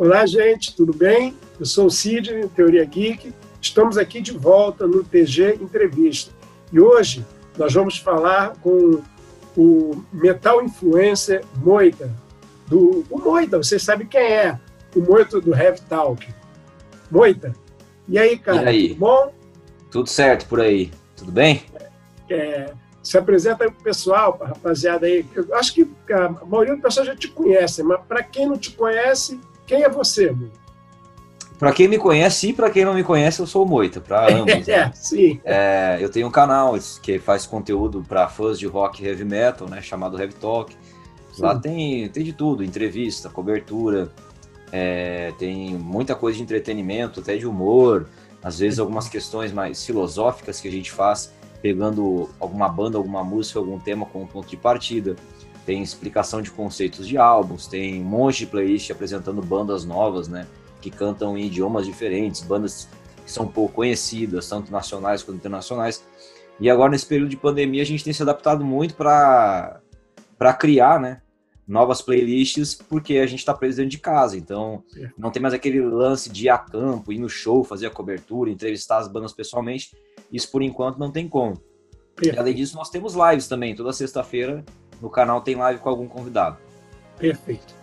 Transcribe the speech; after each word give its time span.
Olá, 0.00 0.24
gente, 0.24 0.74
tudo 0.74 0.94
bem? 0.94 1.36
Eu 1.58 1.66
sou 1.66 1.84
o 1.84 1.90
Cid, 1.90 2.48
Teoria 2.56 2.86
Geek. 2.86 3.34
Estamos 3.60 3.98
aqui 3.98 4.22
de 4.22 4.32
volta 4.32 4.86
no 4.86 5.04
TG 5.04 5.58
Entrevista. 5.60 6.32
E 6.72 6.80
hoje 6.80 7.22
nós 7.58 7.74
vamos 7.74 7.98
falar 7.98 8.56
com 8.62 9.02
o 9.54 10.02
metal 10.10 10.64
influencer 10.64 11.44
Moita. 11.58 12.10
Do, 12.66 13.04
o 13.10 13.18
Moita, 13.18 13.58
você 13.58 13.78
sabe 13.78 14.06
quem 14.06 14.22
é? 14.22 14.58
O 14.96 15.00
Moita 15.00 15.38
do 15.38 15.54
Heavy 15.54 15.82
Talk. 15.82 16.26
Moita. 17.10 17.54
E 18.08 18.18
aí, 18.18 18.38
cara? 18.38 18.62
E 18.62 18.68
aí? 18.68 18.88
Tudo 18.88 19.00
bom? 19.00 19.34
Tudo 19.90 20.08
certo 20.08 20.46
por 20.48 20.62
aí. 20.62 20.90
Tudo 21.14 21.30
bem? 21.30 21.62
É, 22.30 22.72
se 23.02 23.18
apresenta 23.18 23.64
aí 23.64 23.70
pro 23.70 23.84
pessoal, 23.84 24.40
rapaziada 24.42 25.04
aí. 25.04 25.26
Eu 25.34 25.54
acho 25.56 25.74
que 25.74 25.86
a 26.10 26.30
maioria 26.46 26.74
do 26.74 26.80
pessoal 26.80 27.04
já 27.04 27.14
te 27.14 27.28
conhece, 27.28 27.82
mas 27.82 28.00
para 28.08 28.22
quem 28.22 28.46
não 28.46 28.56
te 28.56 28.70
conhece, 28.70 29.38
quem 29.70 29.84
é 29.84 29.88
você, 29.88 30.32
Moita? 30.32 30.58
Para 31.56 31.72
quem 31.72 31.86
me 31.86 31.96
conhece 31.96 32.48
e 32.48 32.52
para 32.52 32.70
quem 32.70 32.84
não 32.84 32.92
me 32.92 33.04
conhece, 33.04 33.38
eu 33.38 33.46
sou 33.46 33.64
o 33.64 33.68
Moita, 33.68 34.00
para 34.00 34.26
ambos. 34.34 34.66
é, 34.66 34.86
né? 34.86 34.92
sim. 34.92 35.40
É, 35.44 35.98
eu 36.00 36.10
tenho 36.10 36.26
um 36.26 36.30
canal 36.30 36.74
que 37.00 37.20
faz 37.20 37.46
conteúdo 37.46 38.04
para 38.08 38.28
fãs 38.28 38.58
de 38.58 38.66
rock 38.66 39.02
e 39.02 39.06
heavy 39.06 39.24
metal, 39.24 39.68
né, 39.68 39.80
chamado 39.80 40.20
Heavy 40.20 40.34
Talk. 40.34 40.74
Sim. 41.32 41.42
Lá 41.42 41.56
tem, 41.56 42.08
tem 42.08 42.24
de 42.24 42.32
tudo, 42.32 42.64
entrevista, 42.64 43.28
cobertura, 43.28 44.10
é, 44.72 45.32
tem 45.38 45.74
muita 45.74 46.16
coisa 46.16 46.38
de 46.38 46.42
entretenimento, 46.42 47.20
até 47.20 47.36
de 47.36 47.46
humor, 47.46 48.08
às 48.42 48.58
vezes 48.58 48.80
algumas 48.80 49.08
questões 49.08 49.52
mais 49.52 49.84
filosóficas 49.84 50.60
que 50.60 50.66
a 50.66 50.72
gente 50.72 50.90
faz, 50.90 51.32
pegando 51.62 52.28
alguma 52.40 52.68
banda, 52.68 52.96
alguma 52.98 53.22
música, 53.22 53.60
algum 53.60 53.78
tema 53.78 54.04
como 54.06 54.26
ponto 54.26 54.48
de 54.48 54.56
partida 54.56 55.14
tem 55.66 55.82
explicação 55.82 56.40
de 56.42 56.50
conceitos 56.50 57.06
de 57.06 57.16
álbuns, 57.16 57.66
tem 57.66 58.00
um 58.00 58.04
monte 58.04 58.38
de 58.38 58.46
playlist 58.46 58.90
apresentando 58.90 59.42
bandas 59.42 59.84
novas, 59.84 60.28
né? 60.28 60.46
Que 60.80 60.90
cantam 60.90 61.36
em 61.36 61.46
idiomas 61.46 61.86
diferentes, 61.86 62.40
bandas 62.42 62.88
que 63.24 63.30
são 63.30 63.46
pouco 63.46 63.74
conhecidas, 63.74 64.48
tanto 64.48 64.72
nacionais 64.72 65.22
quanto 65.22 65.36
internacionais. 65.36 66.02
E 66.58 66.68
agora, 66.68 66.90
nesse 66.90 67.06
período 67.06 67.30
de 67.30 67.36
pandemia, 67.36 67.82
a 67.82 67.86
gente 67.86 68.04
tem 68.04 68.12
se 68.12 68.22
adaptado 68.22 68.64
muito 68.64 68.94
para 68.94 69.80
criar, 70.58 71.00
né? 71.00 71.22
Novas 71.66 72.02
playlists, 72.02 72.74
porque 72.74 73.18
a 73.18 73.26
gente 73.26 73.38
está 73.38 73.54
preso 73.54 73.76
dentro 73.76 73.90
de 73.90 73.98
casa. 73.98 74.36
Então, 74.36 74.82
não 75.16 75.30
tem 75.30 75.40
mais 75.40 75.54
aquele 75.54 75.80
lance 75.80 76.28
de 76.28 76.46
ir 76.46 76.48
a 76.48 76.58
campo, 76.58 77.12
ir 77.12 77.18
no 77.18 77.28
show, 77.28 77.62
fazer 77.62 77.86
a 77.86 77.90
cobertura, 77.90 78.50
entrevistar 78.50 78.98
as 78.98 79.06
bandas 79.06 79.32
pessoalmente. 79.32 79.96
Isso, 80.32 80.50
por 80.50 80.62
enquanto, 80.62 80.98
não 80.98 81.10
tem 81.12 81.28
como. 81.28 81.62
E, 82.20 82.30
além 82.30 82.54
disso, 82.54 82.76
nós 82.76 82.90
temos 82.90 83.14
lives 83.14 83.46
também. 83.46 83.74
Toda 83.74 83.92
sexta-feira 83.92 84.64
no 85.00 85.10
canal 85.10 85.40
tem 85.40 85.56
live 85.56 85.80
com 85.80 85.88
algum 85.88 86.06
convidado. 86.06 86.58
Perfeito. 87.18 87.74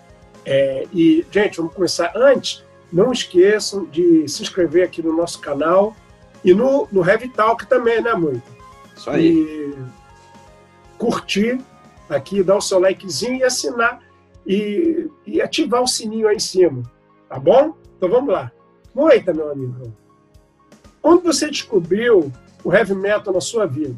É, 0.45 0.87
e, 0.93 1.25
gente, 1.31 1.57
vamos 1.57 1.73
começar. 1.73 2.11
Antes, 2.15 2.63
não 2.91 3.11
esqueçam 3.11 3.85
de 3.85 4.27
se 4.27 4.41
inscrever 4.41 4.85
aqui 4.85 5.01
no 5.01 5.15
nosso 5.15 5.39
canal 5.39 5.95
e 6.43 6.53
no, 6.53 6.87
no 6.91 7.07
Heavy 7.07 7.29
Talk 7.29 7.65
também, 7.65 8.01
né, 8.01 8.13
muito? 8.13 8.43
Isso 8.95 9.09
aí. 9.09 9.27
E 9.27 9.75
curtir 10.97 11.59
aqui, 12.09 12.41
dar 12.41 12.55
o 12.55 12.61
seu 12.61 12.79
likezinho 12.79 13.37
e 13.37 13.43
assinar 13.43 13.99
e, 14.45 15.09
e 15.25 15.41
ativar 15.41 15.81
o 15.81 15.87
sininho 15.87 16.27
aí 16.27 16.37
em 16.37 16.39
cima, 16.39 16.83
tá 17.29 17.37
bom? 17.37 17.75
Então 17.97 18.09
vamos 18.09 18.33
lá. 18.33 18.51
Moita, 18.95 19.33
meu 19.33 19.51
amigo. 19.51 19.93
Quando 21.01 21.23
você 21.23 21.49
descobriu 21.49 22.31
o 22.63 22.73
heavy 22.73 22.95
metal 22.95 23.33
na 23.33 23.41
sua 23.41 23.65
vida? 23.65 23.97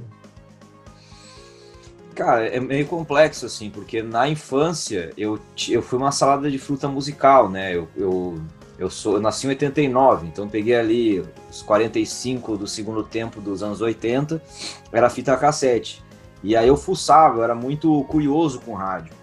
Cara, 2.20 2.48
é 2.48 2.60
meio 2.60 2.86
complexo, 2.86 3.46
assim, 3.46 3.70
porque 3.70 4.04
na 4.04 4.28
infância 4.28 5.14
eu, 5.18 5.40
eu 5.70 5.82
fui 5.82 5.98
uma 5.98 6.12
salada 6.12 6.52
de 6.52 6.60
fruta 6.60 6.86
musical, 6.86 7.50
né? 7.50 7.74
Eu, 7.74 7.88
eu, 7.96 8.42
eu, 8.78 8.90
sou, 8.90 9.14
eu 9.14 9.22
nasci 9.22 9.48
em 9.48 9.52
89, 9.52 10.28
então 10.28 10.50
peguei 10.50 10.76
ali 10.76 11.26
os 11.50 11.62
45 11.62 12.58
do 12.58 12.68
segundo 12.68 13.04
tempo 13.04 13.40
dos 13.40 13.64
anos 13.64 13.80
80, 13.80 14.44
era 14.92 15.10
fita 15.10 15.38
cassete. 15.38 16.04
E 16.44 16.58
aí 16.58 16.68
eu 16.68 16.76
fuçava, 16.76 17.38
eu 17.38 17.44
era 17.46 17.56
muito 17.56 18.04
curioso 18.04 18.60
com 18.60 18.74
rádio. 18.74 19.14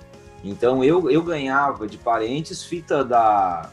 Então 0.42 0.82
eu, 0.82 1.10
eu 1.10 1.22
ganhava 1.22 1.86
de 1.86 1.98
parentes 1.98 2.64
fita 2.64 3.04
da, 3.04 3.70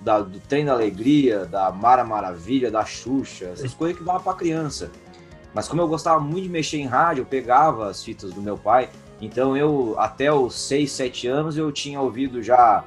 da, 0.00 0.20
do 0.20 0.40
Trem 0.40 0.64
da 0.64 0.72
Alegria, 0.72 1.44
da 1.44 1.70
Mara 1.70 2.02
Maravilha, 2.02 2.70
da 2.70 2.82
Xuxa, 2.82 3.50
essas 3.52 3.74
coisas 3.74 3.98
que 3.98 4.02
dava 4.02 4.20
para 4.20 4.32
criança. 4.32 4.90
Mas 5.54 5.68
como 5.68 5.80
eu 5.80 5.88
gostava 5.88 6.18
muito 6.20 6.42
de 6.42 6.48
mexer 6.48 6.78
em 6.78 6.86
rádio, 6.86 7.22
eu 7.22 7.26
pegava 7.26 7.88
as 7.88 8.02
fitas 8.02 8.32
do 8.32 8.42
meu 8.42 8.58
pai. 8.58 8.90
Então 9.20 9.56
eu, 9.56 9.94
até 9.98 10.32
os 10.32 10.54
6, 10.54 10.90
7 10.90 11.28
anos, 11.28 11.56
eu 11.56 11.70
tinha 11.70 12.00
ouvido 12.00 12.42
já 12.42 12.84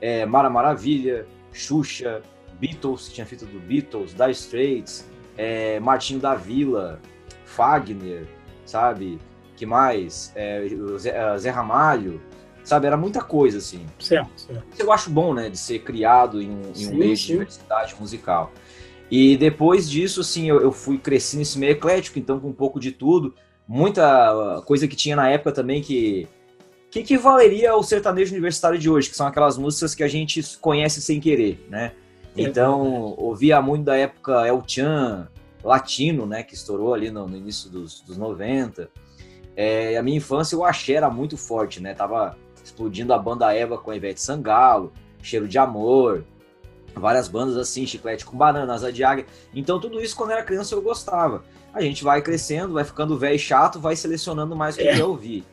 é, 0.00 0.24
Mara 0.24 0.48
Maravilha, 0.48 1.26
Xuxa, 1.52 2.22
Beatles, 2.58 3.12
tinha 3.12 3.26
fita 3.26 3.44
do 3.44 3.60
Beatles, 3.60 4.14
da 4.14 4.30
Straits, 4.30 5.06
é, 5.36 5.78
Martinho 5.80 6.18
da 6.18 6.34
Vila, 6.34 7.00
Fagner, 7.44 8.26
sabe? 8.64 9.18
Que 9.56 9.66
mais? 9.66 10.32
É, 10.34 10.66
Zé, 10.98 11.10
é, 11.10 11.38
Zé, 11.38 11.50
Ramalho, 11.50 12.20
sabe? 12.64 12.86
Era 12.86 12.96
muita 12.96 13.20
coisa, 13.20 13.58
assim. 13.58 13.84
Certo, 13.98 14.40
certo. 14.40 14.64
Eu 14.78 14.92
acho 14.92 15.10
bom, 15.10 15.34
né, 15.34 15.50
de 15.50 15.58
ser 15.58 15.80
criado 15.80 16.40
em 16.40 16.50
um, 16.50 16.72
em 16.74 16.86
um 16.88 16.94
meio 16.94 17.16
sim. 17.16 17.22
de 17.22 17.32
diversidade 17.32 17.94
musical. 17.98 18.52
E 19.10 19.36
depois 19.36 19.88
disso, 19.88 20.20
assim, 20.20 20.48
eu, 20.48 20.60
eu 20.60 20.72
fui 20.72 20.98
crescendo 20.98 21.40
nesse 21.40 21.58
meio 21.58 21.72
eclético, 21.72 22.18
então 22.18 22.40
com 22.40 22.48
um 22.48 22.52
pouco 22.52 22.80
de 22.80 22.92
tudo. 22.92 23.34
Muita 23.68 24.62
coisa 24.66 24.86
que 24.86 24.96
tinha 24.96 25.16
na 25.16 25.28
época 25.28 25.52
também 25.52 25.80
que 25.80 26.28
que 26.90 27.00
equivaleria 27.00 27.72
ao 27.72 27.82
sertanejo 27.82 28.32
universitário 28.32 28.78
de 28.78 28.88
hoje, 28.88 29.10
que 29.10 29.16
são 29.16 29.26
aquelas 29.26 29.58
músicas 29.58 29.94
que 29.94 30.02
a 30.02 30.08
gente 30.08 30.42
conhece 30.58 31.02
sem 31.02 31.20
querer, 31.20 31.66
né? 31.68 31.92
É. 32.36 32.42
Então, 32.42 33.14
ouvia 33.18 33.60
muito 33.60 33.84
da 33.84 33.96
época 33.96 34.46
El 34.46 34.62
Chan, 34.66 35.28
latino, 35.62 36.26
né, 36.26 36.42
que 36.42 36.54
estourou 36.54 36.94
ali 36.94 37.10
no, 37.10 37.26
no 37.26 37.36
início 37.36 37.68
dos, 37.68 38.00
dos 38.00 38.16
90. 38.16 38.88
É, 39.56 39.96
a 39.96 40.02
minha 40.02 40.16
infância, 40.16 40.56
o 40.56 40.64
axé 40.64 40.92
era 40.94 41.10
muito 41.10 41.36
forte, 41.36 41.82
né? 41.82 41.92
Tava 41.92 42.36
explodindo 42.62 43.12
a 43.12 43.18
banda 43.18 43.52
Eva 43.54 43.78
com 43.78 43.90
a 43.90 43.96
Ivete 43.96 44.20
Sangalo, 44.20 44.92
Cheiro 45.22 45.48
de 45.48 45.58
Amor, 45.58 46.24
várias 46.96 47.28
bandas 47.28 47.56
assim, 47.56 47.86
Chiclete 47.86 48.24
com 48.24 48.36
Banana, 48.36 48.72
Asa 48.72 48.92
de 48.92 49.04
Águia. 49.04 49.26
Então 49.54 49.78
tudo 49.78 50.00
isso 50.00 50.16
quando 50.16 50.32
era 50.32 50.42
criança 50.42 50.74
eu 50.74 50.82
gostava. 50.82 51.44
A 51.72 51.80
gente 51.82 52.02
vai 52.02 52.22
crescendo, 52.22 52.74
vai 52.74 52.84
ficando 52.84 53.18
velho 53.18 53.36
e 53.36 53.38
chato, 53.38 53.78
vai 53.78 53.94
selecionando 53.94 54.56
mais 54.56 54.74
o 54.74 54.78
que 54.78 54.88
é. 54.88 54.96
quer 54.96 55.04
ouvir. 55.04 55.44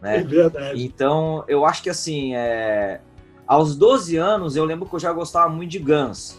Né? 0.00 0.18
É 0.18 0.22
verdade. 0.22 0.84
Então 0.84 1.44
eu 1.48 1.66
acho 1.66 1.82
que 1.82 1.90
assim, 1.90 2.34
é... 2.36 3.00
aos 3.46 3.76
12 3.76 4.16
anos 4.16 4.54
eu 4.54 4.64
lembro 4.64 4.88
que 4.88 4.94
eu 4.94 5.00
já 5.00 5.12
gostava 5.12 5.48
muito 5.48 5.70
de 5.70 5.78
Guns. 5.78 6.38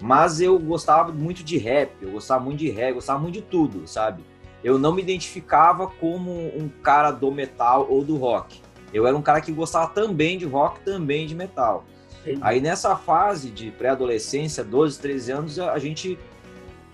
Mas 0.00 0.40
eu 0.40 0.58
gostava 0.58 1.12
muito 1.12 1.44
de 1.44 1.56
rap, 1.58 1.92
eu 2.02 2.10
gostava 2.10 2.42
muito 2.42 2.58
de 2.58 2.68
reggae, 2.68 2.94
gostava 2.94 3.20
muito 3.20 3.34
de 3.34 3.42
tudo, 3.42 3.86
sabe? 3.86 4.24
Eu 4.62 4.76
não 4.76 4.92
me 4.92 5.00
identificava 5.00 5.86
como 5.86 6.32
um 6.32 6.68
cara 6.82 7.12
do 7.12 7.30
metal 7.30 7.86
ou 7.88 8.04
do 8.04 8.16
rock. 8.16 8.60
Eu 8.92 9.06
era 9.06 9.16
um 9.16 9.22
cara 9.22 9.40
que 9.40 9.52
gostava 9.52 9.88
também 9.88 10.36
de 10.36 10.44
rock, 10.44 10.80
também 10.80 11.24
de 11.24 11.36
metal. 11.36 11.84
Aí 12.40 12.60
nessa 12.60 12.96
fase 12.96 13.50
de 13.50 13.70
pré-adolescência, 13.70 14.62
12, 14.62 14.98
13 14.98 15.32
anos, 15.32 15.58
a 15.58 15.78
gente. 15.78 16.18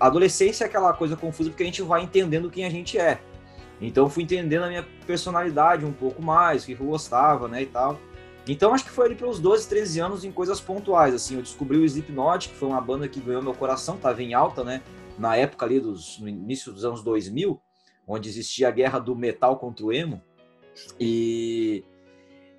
A 0.01 0.07
adolescência 0.07 0.65
é 0.65 0.67
aquela 0.69 0.93
coisa 0.93 1.17
confusa 1.17 1.51
porque 1.51 1.65
a 1.65 1.67
gente 1.67 1.83
vai 1.83 2.03
entendendo 2.03 2.51
quem 2.51 2.65
a 2.65 2.71
gente 2.71 2.99
é. 2.99 3.21
Então 3.81 4.09
fui 4.09 4.23
entendendo 4.23 4.63
a 4.65 4.69
minha 4.69 4.87
personalidade 5.07 5.85
um 5.85 5.93
pouco 5.93 6.23
mais, 6.23 6.63
o 6.63 6.67
que 6.67 6.73
eu 6.73 6.87
gostava, 6.87 7.49
né, 7.49 7.63
e 7.63 7.67
tal. 7.67 7.99
Então 8.47 8.73
acho 8.73 8.85
que 8.85 8.91
foi 8.91 9.07
ali 9.07 9.15
pelos 9.15 9.41
12, 9.41 9.69
13 9.69 10.01
anos 10.01 10.25
em 10.25 10.33
coisas 10.33 10.61
pontuais, 10.61 11.15
assim, 11.15 11.37
eu 11.37 11.43
descobri 11.43 11.77
o 11.77 11.85
Slipknot, 11.85 12.49
que 12.49 12.55
foi 12.55 12.69
uma 12.69 12.81
banda 12.81 13.07
que 13.09 13.21
ganhou 13.21 13.43
meu 13.43 13.55
coração, 13.55 13.99
tava 13.99 14.23
em 14.23 14.35
alta, 14.35 14.65
né, 14.65 14.83
na 15.19 15.37
época 15.37 15.67
ali 15.67 15.81
dos 15.81 16.19
no 16.19 16.29
início 16.29 16.73
dos 16.73 16.85
anos 16.85 17.03
2000, 17.03 17.61
onde 18.07 18.29
existia 18.29 18.69
a 18.69 18.71
guerra 18.71 18.99
do 18.99 19.15
metal 19.15 19.59
contra 19.59 19.85
o 19.85 19.93
emo. 19.93 20.23
E 20.99 21.85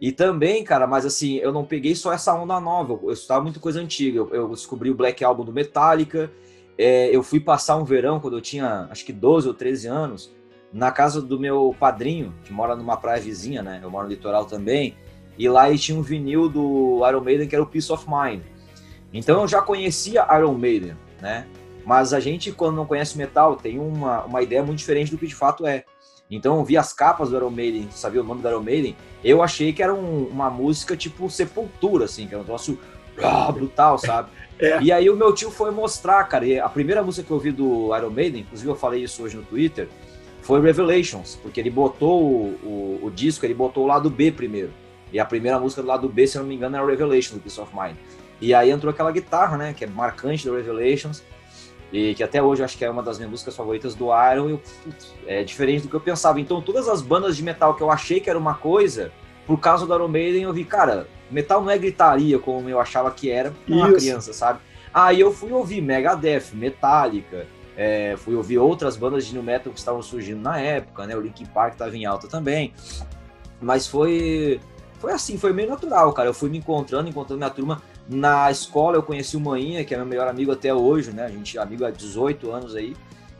e 0.02 0.12
também, 0.12 0.64
cara, 0.64 0.88
mas 0.88 1.06
assim, 1.06 1.38
eu 1.38 1.52
não 1.52 1.66
peguei 1.66 1.94
só 1.94 2.14
essa 2.14 2.34
onda 2.34 2.60
nova, 2.60 2.98
eu 3.04 3.12
estava 3.12 3.42
muito 3.44 3.60
coisa 3.60 3.82
antiga. 3.82 4.20
Eu, 4.20 4.30
eu, 4.34 4.50
descobri 4.50 4.90
o 4.90 4.96
Black 4.96 5.24
Album 5.24 5.44
do 5.44 5.52
Metallica, 5.52 6.32
é, 6.78 7.14
eu 7.14 7.22
fui 7.22 7.40
passar 7.40 7.76
um 7.76 7.84
verão 7.84 8.20
quando 8.20 8.38
eu 8.38 8.42
tinha 8.42 8.88
acho 8.90 9.04
que 9.06 9.12
12 9.12 9.48
ou 9.50 9.54
13 9.54 9.88
anos, 9.88 10.34
na 10.72 10.92
casa 10.92 11.22
do 11.22 11.38
meu 11.40 11.76
padrinho, 11.78 12.34
que 12.46 12.54
mora 12.54 12.76
numa 12.76 12.96
praia 12.96 13.20
vizinha, 13.20 13.62
né? 13.62 13.80
Eu 13.84 13.90
moro 13.90 14.06
no 14.06 14.12
litoral 14.12 14.46
também, 14.46 14.96
e 15.38 15.50
lá 15.50 15.76
tinha 15.76 15.98
um 15.98 16.02
vinil 16.02 16.48
do 16.48 17.02
Iron 17.08 17.22
Maiden 17.22 17.48
que 17.48 17.56
era 17.56 17.64
o 17.64 17.68
Peace 17.68 17.92
of 17.92 18.06
Mind. 18.08 18.42
Então 19.14 19.42
eu 19.42 19.48
já 19.48 19.62
conhecia 19.62 20.26
Iron 20.38 20.54
Maiden, 20.54 20.96
né? 21.22 21.46
Mas 21.86 22.14
a 22.14 22.20
gente, 22.20 22.52
quando 22.52 22.76
não 22.76 22.86
conhece 22.86 23.18
metal, 23.18 23.56
tem 23.56 23.80
uma, 23.80 24.24
uma 24.26 24.42
ideia 24.44 24.64
muito 24.64 24.78
diferente 24.78 25.12
do 25.12 25.18
que 25.18 25.26
de 25.26 25.36
fato 25.36 25.66
é. 25.66 25.84
Então 26.30 26.58
eu 26.58 26.64
vi 26.64 26.78
as 26.78 26.94
capas 26.94 27.30
do 27.30 27.38
Iron 27.38 27.50
Maiden, 27.50 27.90
sabia 27.92 28.22
o 28.22 28.24
nome 28.24 28.42
do 28.42 28.48
Iron 28.48 28.62
Maiden, 28.62 28.96
eu 29.24 29.42
achei 29.42 29.74
que 29.74 29.82
era 29.82 29.94
um, 29.94 30.26
uma 30.26 30.50
música 30.50 30.96
tipo 30.96 31.30
Sepultura, 31.30 32.06
assim, 32.06 32.28
que 32.28 32.34
era 32.36 32.44
um 32.44 32.46
troço 32.46 32.78
ah, 33.22 33.52
brutal, 33.52 33.98
sabe? 33.98 34.30
É. 34.62 34.78
E 34.82 34.92
aí 34.92 35.10
o 35.10 35.16
meu 35.16 35.34
tio 35.34 35.50
foi 35.50 35.72
mostrar, 35.72 36.22
cara, 36.26 36.46
e 36.46 36.60
a 36.60 36.68
primeira 36.68 37.02
música 37.02 37.26
que 37.26 37.32
eu 37.32 37.40
vi 37.40 37.50
do 37.50 37.96
Iron 37.96 38.10
Maiden, 38.10 38.42
inclusive 38.42 38.70
eu 38.70 38.76
falei 38.76 39.02
isso 39.02 39.24
hoje 39.24 39.38
no 39.38 39.44
Twitter, 39.44 39.88
foi 40.42 40.60
Revelations, 40.60 41.40
porque 41.42 41.62
ele 41.62 41.70
botou 41.70 42.22
o, 42.22 42.60
o, 42.62 43.00
o 43.04 43.10
disco, 43.10 43.46
ele 43.46 43.54
botou 43.54 43.86
o 43.86 43.88
lado 43.88 44.10
B 44.10 44.34
primeiro. 44.34 44.72
E 45.14 45.20
a 45.20 45.24
primeira 45.24 45.58
música 45.58 45.82
do 45.82 45.88
lado 45.88 46.10
B, 46.10 46.28
se 46.28 46.38
eu 46.38 46.42
não 46.42 46.50
me 46.50 46.56
engano, 46.56 46.76
era 46.76 46.86
Revelations, 46.86 47.36
do 47.36 47.40
Peace 47.40 47.58
of 47.58 47.72
Mind. 47.74 47.96
E 48.42 48.54
aí 48.54 48.70
entrou 48.70 48.92
aquela 48.92 49.14
guitarra, 49.14 49.58
né, 49.58 49.74
que 49.74 49.86
é 49.86 49.88
marcante 49.88 50.46
do 50.46 50.54
Revelations, 50.54 51.24
e 51.92 52.14
que 52.14 52.24
até 52.24 52.42
hoje 52.42 52.62
eu 52.62 52.66
acho 52.66 52.78
que 52.78 52.86
é 52.86 52.90
uma 52.90 53.02
das 53.02 53.18
minhas 53.18 53.32
músicas 53.32 53.56
favoritas 53.56 53.96
do 53.96 54.08
Iron, 54.08 54.50
e 54.50 54.52
eu, 54.52 54.62
é 55.26 55.44
diferente 55.44 55.84
do 55.84 55.90
que 55.90 55.96
eu 55.96 56.02
pensava. 56.02 56.40
Então, 56.40 56.62
todas 56.62 56.88
as 56.88 57.02
bandas 57.02 57.36
de 57.36 57.44
metal 57.44 57.74
que 57.76 57.82
eu 57.82 57.92
achei 57.92 58.20
que 58.20 58.30
era 58.30 58.38
uma 58.38 58.54
coisa, 58.54 59.12
por 59.48 59.60
causa 59.60 59.86
do 59.86 59.94
Iron 59.94 60.08
Maiden, 60.08 60.44
eu 60.44 60.54
vi, 60.54 60.64
cara, 60.64 61.08
metal 61.32 61.62
não 61.62 61.72
é 61.72 61.78
gritaria 61.78 62.38
como 62.38 62.70
eu 62.70 62.80
achava 62.80 63.10
que 63.12 63.32
era, 63.32 63.54
uma 63.68 63.92
criança, 63.92 64.34
sabe? 64.34 64.60
Aí 64.94 65.20
eu 65.20 65.32
fui 65.32 65.52
ouvir 65.52 65.82
Megadeth, 65.82 66.54
Metallica, 66.54 67.48
é, 67.78 68.16
fui 68.18 68.36
ouvir 68.36 68.58
outras 68.58 68.98
bandas 68.98 69.26
de 69.26 69.34
new 69.34 69.42
metal 69.42 69.72
que 69.72 69.80
estavam 69.80 70.02
surgindo 70.02 70.42
na 70.42 70.60
época, 70.60 71.08
né? 71.08 71.16
O 71.16 71.22
Linkin 71.22 71.46
Park 71.46 71.74
estava 71.74 71.96
em 71.96 72.06
alta 72.06 72.28
também. 72.28 72.74
Mas 73.62 73.88
foi 73.88 74.60
foi 75.00 75.14
assim, 75.14 75.38
foi 75.38 75.54
meio 75.54 75.70
natural, 75.70 76.12
cara. 76.14 76.30
Eu 76.30 76.34
fui 76.34 76.50
me 76.50 76.58
encontrando, 76.58 77.10
encontrando 77.10 77.38
minha 77.40 77.50
turma. 77.50 77.82
Na 78.08 78.52
escola 78.52 78.98
eu 78.98 79.04
conheci 79.04 79.38
o 79.38 79.40
Maninha, 79.40 79.84
que 79.86 79.94
é 79.94 79.98
meu 79.98 80.06
melhor 80.06 80.28
amigo 80.28 80.52
até 80.52 80.74
hoje, 80.74 81.12
né? 81.12 81.24
A 81.24 81.30
gente 81.30 81.58
é 81.58 81.62
amigo 81.62 81.86
há 81.86 81.90
18 81.90 82.52
anos 82.52 82.76
aí. 82.76 82.96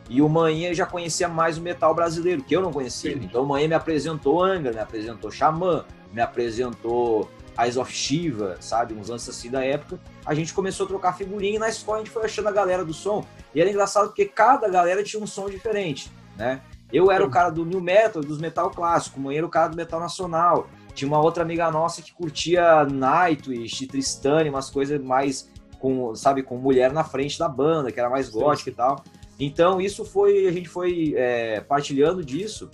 E 0.08 0.22
o 0.22 0.28
Maninha 0.28 0.74
já 0.74 0.86
conhecia 0.86 1.28
mais 1.28 1.58
o 1.58 1.60
metal 1.60 1.94
brasileiro, 1.94 2.42
que 2.42 2.56
eu 2.56 2.62
não 2.62 2.72
conhecia. 2.72 3.12
Sim. 3.12 3.20
Então 3.22 3.42
o 3.42 3.46
Maninha 3.46 3.68
me 3.68 3.74
apresentou 3.74 4.42
Angra, 4.42 4.72
me 4.72 4.80
apresentou 4.80 5.30
Xamã, 5.30 5.84
me 6.12 6.20
apresentou 6.20 7.30
Eyes 7.58 7.76
of 7.76 7.92
Shiva, 7.92 8.56
sabe? 8.58 8.94
Uns 8.94 9.08
lances 9.08 9.28
assim 9.28 9.50
da 9.50 9.64
época. 9.64 10.00
A 10.24 10.34
gente 10.34 10.54
começou 10.54 10.86
a 10.86 10.88
trocar 10.88 11.16
figurinha 11.16 11.56
e 11.56 11.58
na 11.58 11.68
escola 11.68 11.98
a 11.98 12.00
gente 12.00 12.12
foi 12.12 12.24
achando 12.24 12.48
a 12.48 12.52
galera 12.52 12.84
do 12.84 12.94
som. 12.94 13.24
E 13.54 13.60
era 13.60 13.68
engraçado 13.68 14.06
porque 14.08 14.24
cada 14.24 14.68
galera 14.68 15.02
tinha 15.04 15.22
um 15.22 15.26
som 15.26 15.48
diferente, 15.48 16.10
né? 16.36 16.60
Eu 16.92 17.10
era 17.10 17.24
o 17.24 17.30
cara 17.30 17.50
do 17.50 17.64
new 17.64 17.80
metal, 17.80 18.22
dos 18.22 18.38
metal 18.38 18.70
clássico, 18.70 19.20
o 19.20 19.22
Maninha 19.22 19.40
era 19.40 19.46
o 19.46 19.50
cara 19.50 19.68
do 19.68 19.76
metal 19.76 20.00
nacional. 20.00 20.68
Tinha 20.94 21.08
uma 21.08 21.20
outra 21.20 21.42
amiga 21.42 21.70
nossa 21.70 22.02
que 22.02 22.12
curtia 22.12 22.84
Nightwish, 22.84 23.86
Tristane, 23.86 24.50
umas 24.50 24.70
coisas 24.70 25.00
mais 25.00 25.50
com, 25.78 26.14
sabe, 26.14 26.42
com 26.42 26.56
mulher 26.56 26.92
na 26.92 27.02
frente 27.02 27.38
da 27.38 27.48
banda, 27.48 27.90
que 27.90 27.98
era 27.98 28.10
mais 28.10 28.28
gótica 28.28 28.70
e 28.70 28.72
tal. 28.72 29.02
Então 29.38 29.80
isso 29.80 30.04
foi, 30.04 30.46
a 30.46 30.52
gente 30.52 30.68
foi 30.68 31.14
é, 31.16 31.60
partilhando 31.60 32.22
disso 32.22 32.70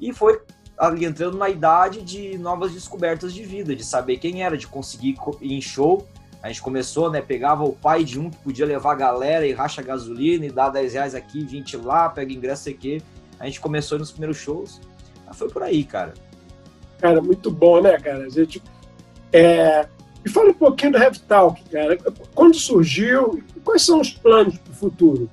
e 0.00 0.12
foi 0.12 0.40
ali 0.78 1.04
entrando 1.04 1.36
na 1.36 1.50
idade 1.50 2.00
de 2.00 2.38
novas 2.38 2.72
descobertas 2.72 3.34
de 3.34 3.44
vida, 3.44 3.76
de 3.76 3.84
saber 3.84 4.16
quem 4.16 4.42
era, 4.42 4.56
de 4.56 4.66
conseguir 4.66 5.16
ir 5.42 5.52
em 5.52 5.60
show. 5.60 6.08
A 6.42 6.48
gente 6.48 6.62
começou, 6.62 7.10
né? 7.10 7.20
Pegava 7.20 7.64
o 7.64 7.74
pai 7.74 8.02
de 8.02 8.18
um 8.18 8.30
que 8.30 8.38
podia 8.38 8.64
levar 8.64 8.92
a 8.92 8.94
galera 8.94 9.46
e 9.46 9.52
racha 9.52 9.82
gasolina 9.82 10.46
e 10.46 10.50
dá 10.50 10.70
10 10.70 10.94
reais 10.94 11.14
aqui, 11.14 11.44
20 11.44 11.76
lá, 11.76 12.08
pega 12.08 12.32
ingresso 12.32 12.70
aqui. 12.70 13.02
A 13.38 13.44
gente 13.44 13.60
começou 13.60 13.98
nos 13.98 14.10
primeiros 14.10 14.38
shows. 14.38 14.80
Mas 15.26 15.36
foi 15.36 15.50
por 15.50 15.62
aí, 15.62 15.84
cara. 15.84 16.14
Cara, 17.00 17.20
muito 17.22 17.50
bom, 17.50 17.80
né, 17.80 17.98
cara? 17.98 18.24
A 18.24 18.28
gente. 18.28 18.62
É... 19.32 19.88
E 20.24 20.28
fala 20.28 20.50
um 20.50 20.54
pouquinho 20.54 20.92
do 20.92 20.98
Heavy 20.98 21.18
Talk, 21.20 21.62
cara. 21.70 21.96
Quando 22.34 22.54
surgiu? 22.54 23.42
Quais 23.64 23.82
são 23.82 24.00
os 24.00 24.10
planos 24.10 24.58
para 24.58 24.72
o 24.72 24.76
futuro? 24.76 25.30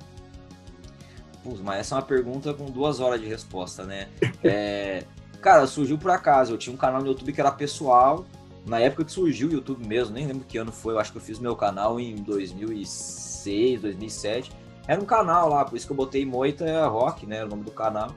Putz, 1.44 1.60
mas 1.60 1.80
essa 1.80 1.94
é 1.94 1.96
uma 1.96 2.02
pergunta 2.02 2.54
com 2.54 2.66
duas 2.66 2.98
horas 3.00 3.20
de 3.20 3.26
resposta, 3.26 3.84
né? 3.84 4.08
É... 4.42 5.04
Cara, 5.40 5.66
surgiu 5.66 5.96
por 5.96 6.10
acaso. 6.10 6.54
Eu 6.54 6.58
tinha 6.58 6.74
um 6.74 6.76
canal 6.76 7.00
no 7.00 7.06
YouTube 7.06 7.32
que 7.32 7.40
era 7.40 7.52
pessoal. 7.52 8.24
Na 8.66 8.80
época 8.80 9.04
que 9.04 9.12
surgiu 9.12 9.48
o 9.48 9.52
YouTube 9.52 9.86
mesmo, 9.86 10.14
nem 10.14 10.26
lembro 10.26 10.44
que 10.44 10.58
ano 10.58 10.72
foi. 10.72 10.94
Eu 10.94 10.98
acho 10.98 11.12
que 11.12 11.18
eu 11.18 11.22
fiz 11.22 11.38
meu 11.38 11.54
canal 11.54 12.00
em 12.00 12.16
2006, 12.16 13.82
2007. 13.82 14.50
Era 14.86 15.00
um 15.00 15.04
canal 15.04 15.48
lá, 15.48 15.64
por 15.64 15.76
isso 15.76 15.86
que 15.86 15.92
eu 15.92 15.96
botei 15.96 16.24
Moita 16.24 16.86
Rock, 16.88 17.26
né? 17.26 17.36
Era 17.36 17.46
o 17.46 17.50
nome 17.50 17.62
do 17.62 17.70
canal. 17.70 18.10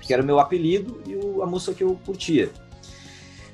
Que 0.00 0.12
era 0.12 0.22
o 0.22 0.26
meu 0.26 0.38
apelido 0.38 1.00
e 1.06 1.42
a 1.42 1.46
música 1.46 1.72
que 1.72 1.82
eu 1.82 1.98
curtia. 2.04 2.50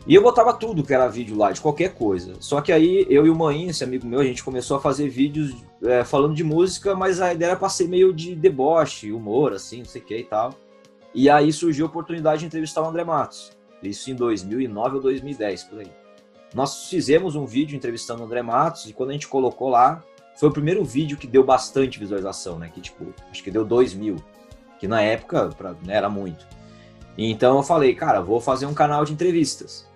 E 0.06 0.14
eu 0.14 0.22
botava 0.22 0.52
tudo 0.52 0.82
que 0.82 0.92
era 0.92 1.06
vídeo 1.06 1.36
lá, 1.36 1.52
de 1.52 1.60
qualquer 1.60 1.94
coisa. 1.94 2.34
Só 2.40 2.60
que 2.60 2.72
aí 2.72 3.06
eu 3.08 3.24
e 3.24 3.30
o 3.30 3.36
Maninho, 3.36 3.70
esse 3.70 3.84
amigo 3.84 4.06
meu, 4.06 4.20
a 4.20 4.24
gente 4.24 4.42
começou 4.42 4.76
a 4.76 4.80
fazer 4.80 5.08
vídeos 5.08 5.54
é, 5.82 6.02
falando 6.02 6.34
de 6.34 6.42
música, 6.42 6.94
mas 6.94 7.20
a 7.20 7.32
ideia 7.32 7.50
era 7.50 7.56
pra 7.56 7.68
ser 7.68 7.88
meio 7.88 8.12
de 8.12 8.34
deboche, 8.34 9.12
humor, 9.12 9.52
assim, 9.52 9.78
não 9.78 9.84
sei 9.84 10.02
o 10.02 10.04
que 10.04 10.16
e 10.18 10.24
tal. 10.24 10.54
E 11.14 11.30
aí 11.30 11.52
surgiu 11.52 11.86
a 11.86 11.88
oportunidade 11.88 12.40
de 12.40 12.46
entrevistar 12.46 12.82
o 12.82 12.88
André 12.88 13.04
Matos. 13.04 13.52
Isso 13.82 14.10
em 14.10 14.14
2009 14.14 14.96
ou 14.96 15.02
2010, 15.02 15.64
por 15.64 15.80
aí. 15.80 15.92
Nós 16.54 16.88
fizemos 16.88 17.36
um 17.36 17.46
vídeo 17.46 17.76
entrevistando 17.76 18.22
o 18.22 18.26
André 18.26 18.42
Matos 18.42 18.86
e 18.86 18.92
quando 18.92 19.10
a 19.10 19.12
gente 19.12 19.28
colocou 19.28 19.68
lá, 19.68 20.02
foi 20.36 20.48
o 20.48 20.52
primeiro 20.52 20.84
vídeo 20.84 21.16
que 21.16 21.26
deu 21.26 21.44
bastante 21.44 21.98
visualização, 21.98 22.58
né? 22.58 22.70
Que 22.72 22.80
tipo, 22.80 23.06
acho 23.30 23.42
que 23.42 23.50
deu 23.50 23.64
2 23.64 23.94
mil. 23.94 24.16
Que 24.78 24.88
na 24.88 25.00
época 25.00 25.48
pra, 25.56 25.72
né, 25.84 25.94
era 25.94 26.10
muito. 26.10 26.46
Então 27.16 27.58
eu 27.58 27.62
falei, 27.62 27.94
cara, 27.94 28.20
vou 28.20 28.40
fazer 28.40 28.66
um 28.66 28.74
canal 28.74 29.04
de 29.04 29.12
entrevistas. 29.12 29.86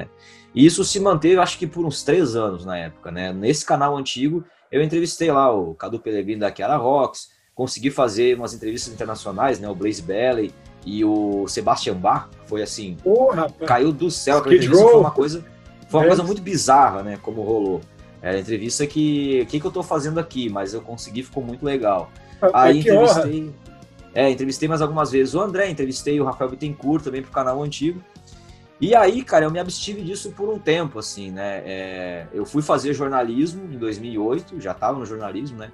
Né? 0.00 0.08
E 0.54 0.64
isso 0.64 0.84
se 0.84 0.98
manteve, 1.00 1.38
acho 1.38 1.58
que 1.58 1.66
por 1.66 1.84
uns 1.84 2.02
três 2.02 2.34
anos 2.34 2.64
na 2.64 2.78
época, 2.78 3.10
né? 3.10 3.32
Nesse 3.32 3.64
canal 3.64 3.96
antigo, 3.96 4.44
eu 4.70 4.82
entrevistei 4.82 5.30
lá 5.30 5.52
o 5.54 5.74
Cadu 5.74 5.98
Pellegrini 5.98 6.40
da 6.40 6.50
Kiara 6.50 6.76
Rocks, 6.76 7.30
consegui 7.54 7.90
fazer 7.90 8.36
umas 8.36 8.54
entrevistas 8.54 8.92
internacionais, 8.92 9.60
né? 9.60 9.68
O 9.68 9.74
Blaze 9.74 10.02
Bailey 10.02 10.52
e 10.84 11.04
o 11.04 11.46
Sebastian 11.48 11.96
Bach, 11.96 12.28
foi 12.46 12.62
assim, 12.62 12.96
oh, 13.04 13.30
caiu 13.66 13.92
do 13.92 14.10
céu. 14.10 14.38
Aquela 14.38 14.54
entrevista 14.54 14.84
foi 14.84 15.00
uma 15.00 15.10
coisa, 15.10 15.44
foi 15.88 16.00
uma 16.00 16.06
é. 16.06 16.08
coisa 16.08 16.22
muito 16.22 16.40
bizarra, 16.40 17.02
né? 17.02 17.18
Como 17.20 17.42
rolou. 17.42 17.80
Era 18.22 18.36
a 18.36 18.40
entrevista 18.40 18.86
que, 18.86 19.42
o 19.42 19.46
que, 19.46 19.60
que 19.60 19.66
eu 19.66 19.70
tô 19.70 19.82
fazendo 19.82 20.18
aqui? 20.18 20.48
Mas 20.48 20.74
eu 20.74 20.80
consegui, 20.80 21.22
ficou 21.22 21.42
muito 21.42 21.64
legal. 21.64 22.10
Ah, 22.40 22.62
Aí 22.62 22.80
entrevistei, 22.80 23.54
é, 24.14 24.30
entrevistei 24.30 24.68
mais 24.68 24.80
algumas 24.80 25.10
vezes 25.10 25.34
o 25.34 25.40
André, 25.40 25.68
entrevistei 25.68 26.20
o 26.20 26.24
Rafael 26.24 26.50
Bittencourt 26.50 27.04
também 27.04 27.22
pro 27.22 27.30
canal 27.30 27.62
antigo. 27.62 28.02
E 28.80 28.94
aí, 28.94 29.22
cara, 29.22 29.46
eu 29.46 29.50
me 29.50 29.58
abstive 29.58 30.02
disso 30.02 30.32
por 30.32 30.48
um 30.48 30.58
tempo, 30.58 30.98
assim, 30.98 31.30
né? 31.30 31.62
É, 31.64 32.26
eu 32.32 32.44
fui 32.44 32.62
fazer 32.62 32.92
jornalismo 32.92 33.64
em 33.72 33.78
2008, 33.78 34.60
já 34.60 34.72
estava 34.72 34.98
no 34.98 35.06
jornalismo, 35.06 35.58
né? 35.58 35.72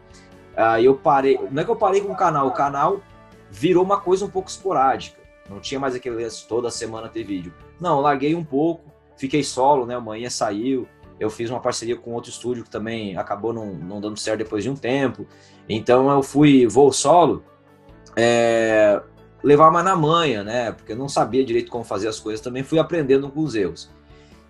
Aí 0.57 0.85
eu 0.85 0.95
parei, 0.95 1.39
não 1.51 1.63
é 1.63 1.65
que 1.65 1.71
eu 1.71 1.77
parei 1.77 2.01
com 2.01 2.13
o 2.13 2.17
canal, 2.17 2.47
o 2.47 2.53
canal 2.53 3.01
virou 3.51 3.83
uma 3.83 4.01
coisa 4.01 4.25
um 4.25 4.31
pouco 4.31 4.49
esporádica. 4.49 5.21
Não 5.51 5.59
tinha 5.59 5.81
mais 5.81 5.95
aquele 5.95 6.27
toda 6.49 6.71
semana 6.71 7.09
ter 7.09 7.25
vídeo. 7.25 7.53
Não, 7.81 8.01
larguei 8.01 8.35
um 8.35 8.45
pouco, 8.45 8.85
fiquei 9.17 9.43
solo, 9.43 9.85
né? 9.85 9.99
O 9.99 10.03
manhã 10.03 10.31
saiu, 10.31 10.87
eu 11.19 11.29
fiz 11.29 11.51
uma 11.51 11.61
parceria 11.61 11.97
com 11.97 12.13
outro 12.13 12.31
estúdio 12.31 12.65
que 12.65 12.71
também 12.71 13.17
acabou 13.17 13.53
não, 13.53 13.75
não 13.75 14.01
dando 14.01 14.19
certo 14.19 14.39
depois 14.39 14.63
de 14.63 14.71
um 14.71 14.77
tempo. 14.77 15.27
Então 15.69 16.11
eu 16.11 16.23
fui 16.23 16.67
voo 16.67 16.93
solo. 16.93 17.45
É, 18.17 19.03
levar 19.43 19.71
mais 19.71 19.85
na 19.85 19.97
manha, 19.97 20.44
né? 20.44 20.73
Porque 20.73 20.93
eu 20.93 20.97
não 20.97 21.09
sabia 21.09 21.44
direito 21.44 21.70
como 21.70 21.84
fazer 21.84 22.08
as 22.08 22.20
coisas, 22.20 22.41
também 22.41 22.63
fui 22.63 22.79
aprendendo 22.79 23.29
com 23.29 23.41
os 23.41 23.55
erros. 23.55 23.91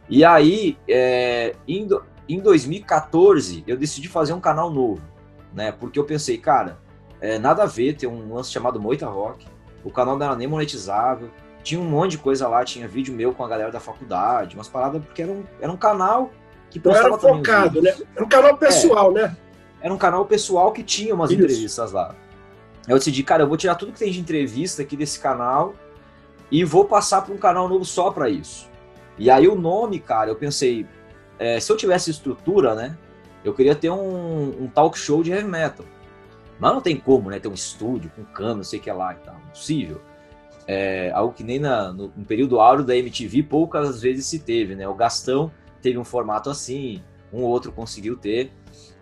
E 0.09 0.25
aí, 0.25 0.77
é, 0.87 1.55
em, 1.67 1.89
em 2.29 2.41
2014, 2.41 3.65
eu 3.67 3.77
decidi 3.77 4.09
fazer 4.09 4.33
um 4.33 4.41
canal 4.41 4.71
novo, 4.71 5.03
né? 5.55 5.73
Porque 5.73 5.99
eu 5.99 6.05
pensei, 6.05 6.37
cara, 6.37 6.79
é, 7.21 7.39
nada 7.39 7.63
a 7.63 7.67
ver 7.67 7.95
ter 7.95 8.07
um 8.07 8.35
lance 8.35 8.51
chamado 8.51 8.81
Moita 8.81 9.07
Rock, 9.07 9.47
o 9.83 9.91
canal 9.91 10.19
não 10.19 10.27
era 10.27 10.37
nem 10.37 10.47
monetizável, 10.47 11.31
tinha 11.63 11.81
um 11.81 11.85
monte 11.85 12.13
de 12.13 12.19
coisa 12.19 12.47
lá, 12.49 12.65
tinha 12.65 12.87
vídeo 12.87 13.15
meu 13.15 13.33
com 13.33 13.45
a 13.45 13.49
galera 13.49 13.71
da 13.71 13.81
faculdade, 13.81 14.57
umas 14.57 14.69
paradas, 14.69 15.03
porque 15.03 15.23
era 15.23 15.31
um, 15.31 15.45
era 15.61 15.73
um 15.73 15.77
canal 15.77 16.31
que 16.71 16.79
postava 16.79 17.09
Não 17.09 17.15
era 17.15 17.37
focado, 17.37 17.81
né? 17.81 17.95
Era 18.15 18.25
um 18.25 18.29
canal 18.29 18.57
pessoal, 18.57 19.17
é, 19.17 19.23
né? 19.23 19.37
Era 19.81 19.95
um 19.95 19.99
canal 19.99 20.25
pessoal 20.27 20.73
que 20.73 20.83
tinha 20.83 21.15
umas 21.15 21.31
Isso. 21.31 21.41
entrevistas 21.41 21.93
lá 21.93 22.15
eu 22.89 22.99
decidi, 22.99 23.23
cara, 23.23 23.43
eu 23.43 23.49
vou 23.49 23.57
tirar 23.57 23.75
tudo 23.75 23.93
que 23.93 23.99
tem 23.99 24.11
de 24.11 24.21
entrevista 24.21 24.83
aqui 24.83 24.97
desse 24.97 25.19
canal 25.21 25.75
e 26.51 26.65
vou 26.65 26.85
passar 26.85 27.23
para 27.23 27.35
um 27.35 27.39
canal 27.39 27.69
novo 27.69 27.85
só 27.85 28.11
para 28.11 28.29
isso. 28.29 28.69
E 29.19 29.31
aí 29.31 29.47
o 29.47 29.55
nome, 29.55 30.01
cara, 30.01 30.31
eu 30.31 30.37
pensei, 30.37 30.87
é, 31.39 31.61
se 31.61 31.71
eu 31.71 31.77
tivesse 31.77 32.11
estrutura, 32.11 32.75
né, 32.75 32.97
eu 33.45 33.55
queria 33.55 33.75
ter 33.75 33.91
um, 33.91 34.65
um, 34.65 34.69
talk 34.69 34.99
show 34.99 35.23
de 35.23 35.31
heavy 35.31 35.49
metal. 35.49 35.87
Mas 36.59 36.73
não 36.73 36.81
tem 36.81 36.97
como, 36.97 37.31
né, 37.31 37.39
ter 37.39 37.49
um 37.49 37.55
estúdio 37.55 38.11
com 38.15 38.25
câmera, 38.25 38.57
não 38.57 38.65
sei 38.65 38.79
o 38.79 38.83
que 38.83 38.91
lá 38.91 39.13
e 39.15 39.17
tal, 39.25 39.37
impossível. 39.47 40.01
É, 40.67 41.11
algo 41.13 41.33
que 41.33 41.43
nem 41.43 41.59
na, 41.59 41.93
no, 41.93 42.13
no 42.17 42.25
período 42.25 42.61
áureo 42.61 42.85
da 42.85 42.97
MTV 42.97 43.43
poucas 43.45 44.01
vezes 44.01 44.27
se 44.27 44.39
teve, 44.39 44.75
né, 44.75 44.87
o 44.87 44.95
Gastão 44.95 45.51
teve 45.81 45.99
um 45.99 46.05
formato 46.05 46.49
assim, 46.49 47.03
um 47.33 47.43
outro 47.43 47.73
conseguiu 47.73 48.17
ter, 48.17 48.53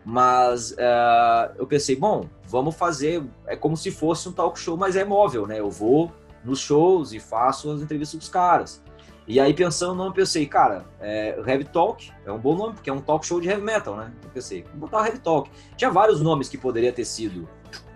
mas 0.05 0.73
uh, 0.73 1.55
eu 1.57 1.67
pensei, 1.67 1.97
bom, 1.97 2.27
vamos 2.49 2.75
fazer, 2.75 3.23
é 3.47 3.55
como 3.55 3.77
se 3.77 3.91
fosse 3.91 4.29
um 4.29 4.33
talk 4.33 4.59
show, 4.59 4.77
mas 4.77 4.97
é 4.97 5.05
móvel, 5.05 5.47
né? 5.47 5.61
Eu 5.61 5.71
vou 5.71 6.13
nos 6.45 6.59
shows 6.59 7.13
e 7.13 7.21
faço 7.21 7.71
as 7.71 7.83
entrevistas 7.83 8.19
dos 8.19 8.29
caras. 8.29 8.83
E 9.31 9.39
aí, 9.39 9.55
pensando 9.55 9.95
no 9.95 10.03
nome, 10.03 10.15
pensei, 10.15 10.45
cara, 10.45 10.85
é, 11.01 11.39
Heavy 11.47 11.65
Talk 11.65 12.11
é 12.25 12.33
um 12.33 12.39
bom 12.39 12.57
nome, 12.57 12.75
porque 12.75 12.91
é 12.91 12.93
um 12.93 13.01
talk 13.01 13.25
show 13.25 13.41
de 13.41 13.49
heavy 13.49 13.63
metal, 13.63 13.95
né? 13.95 14.11
Eu 14.25 14.31
pensei, 14.31 14.65
vou 14.73 14.89
botar 14.89 15.07
Heavy 15.07 15.21
Talk. 15.21 15.49
Tinha 15.77 15.89
vários 15.89 16.21
nomes 16.21 16.49
que 16.49 16.59
poderia 16.59 16.93
ter 16.93 17.05
sido, 17.05 17.43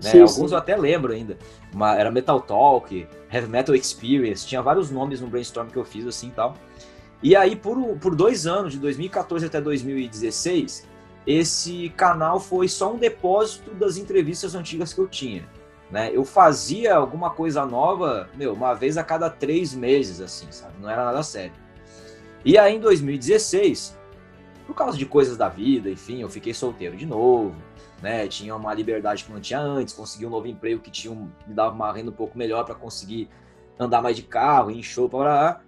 né? 0.00 0.10
Sim, 0.10 0.20
Alguns 0.20 0.50
sim. 0.50 0.52
eu 0.52 0.56
até 0.56 0.76
lembro 0.76 1.12
ainda. 1.12 1.36
Uma, 1.72 1.96
era 1.96 2.08
Metal 2.08 2.40
Talk, 2.40 3.08
Heavy 3.32 3.48
Metal 3.48 3.74
Experience, 3.74 4.46
tinha 4.46 4.62
vários 4.62 4.92
nomes 4.92 5.20
no 5.20 5.26
brainstorm 5.26 5.68
que 5.68 5.76
eu 5.76 5.84
fiz 5.84 6.06
assim 6.06 6.28
e 6.28 6.32
tal. 6.32 6.54
E 7.20 7.34
aí, 7.34 7.56
por, 7.56 7.78
por 7.96 8.14
dois 8.14 8.46
anos, 8.46 8.74
de 8.74 8.78
2014 8.78 9.46
até 9.46 9.60
2016, 9.60 10.86
esse 11.26 11.88
canal 11.90 12.38
foi 12.38 12.68
só 12.68 12.92
um 12.92 12.98
depósito 12.98 13.72
das 13.74 13.96
entrevistas 13.96 14.54
antigas 14.54 14.92
que 14.92 15.00
eu 15.00 15.08
tinha. 15.08 15.48
Né? 15.90 16.10
Eu 16.12 16.24
fazia 16.24 16.96
alguma 16.96 17.30
coisa 17.30 17.64
nova, 17.64 18.28
meu, 18.34 18.52
uma 18.52 18.74
vez 18.74 18.96
a 18.96 19.04
cada 19.04 19.30
três 19.30 19.74
meses, 19.74 20.20
assim, 20.20 20.46
sabe? 20.50 20.74
Não 20.80 20.90
era 20.90 21.04
nada 21.04 21.22
sério. 21.22 21.52
E 22.44 22.58
aí, 22.58 22.76
em 22.76 22.80
2016, 22.80 23.96
por 24.66 24.74
causa 24.74 24.98
de 24.98 25.06
coisas 25.06 25.36
da 25.36 25.48
vida, 25.48 25.88
enfim, 25.88 26.20
eu 26.20 26.28
fiquei 26.28 26.52
solteiro 26.52 26.96
de 26.96 27.06
novo, 27.06 27.54
né? 28.02 28.26
Tinha 28.28 28.54
uma 28.56 28.74
liberdade 28.74 29.24
que 29.24 29.32
não 29.32 29.40
tinha 29.40 29.60
antes, 29.60 29.94
consegui 29.94 30.26
um 30.26 30.30
novo 30.30 30.46
emprego 30.46 30.80
que 30.80 30.90
tinha 30.90 31.12
um, 31.12 31.30
me 31.46 31.54
dava 31.54 31.74
uma 31.74 31.92
renda 31.92 32.10
um 32.10 32.14
pouco 32.14 32.36
melhor 32.36 32.64
para 32.64 32.74
conseguir 32.74 33.28
andar 33.78 34.02
mais 34.02 34.16
de 34.16 34.22
carro, 34.22 34.70
ir 34.70 34.78
em 34.78 34.82
show 34.82 35.08
para. 35.08 35.60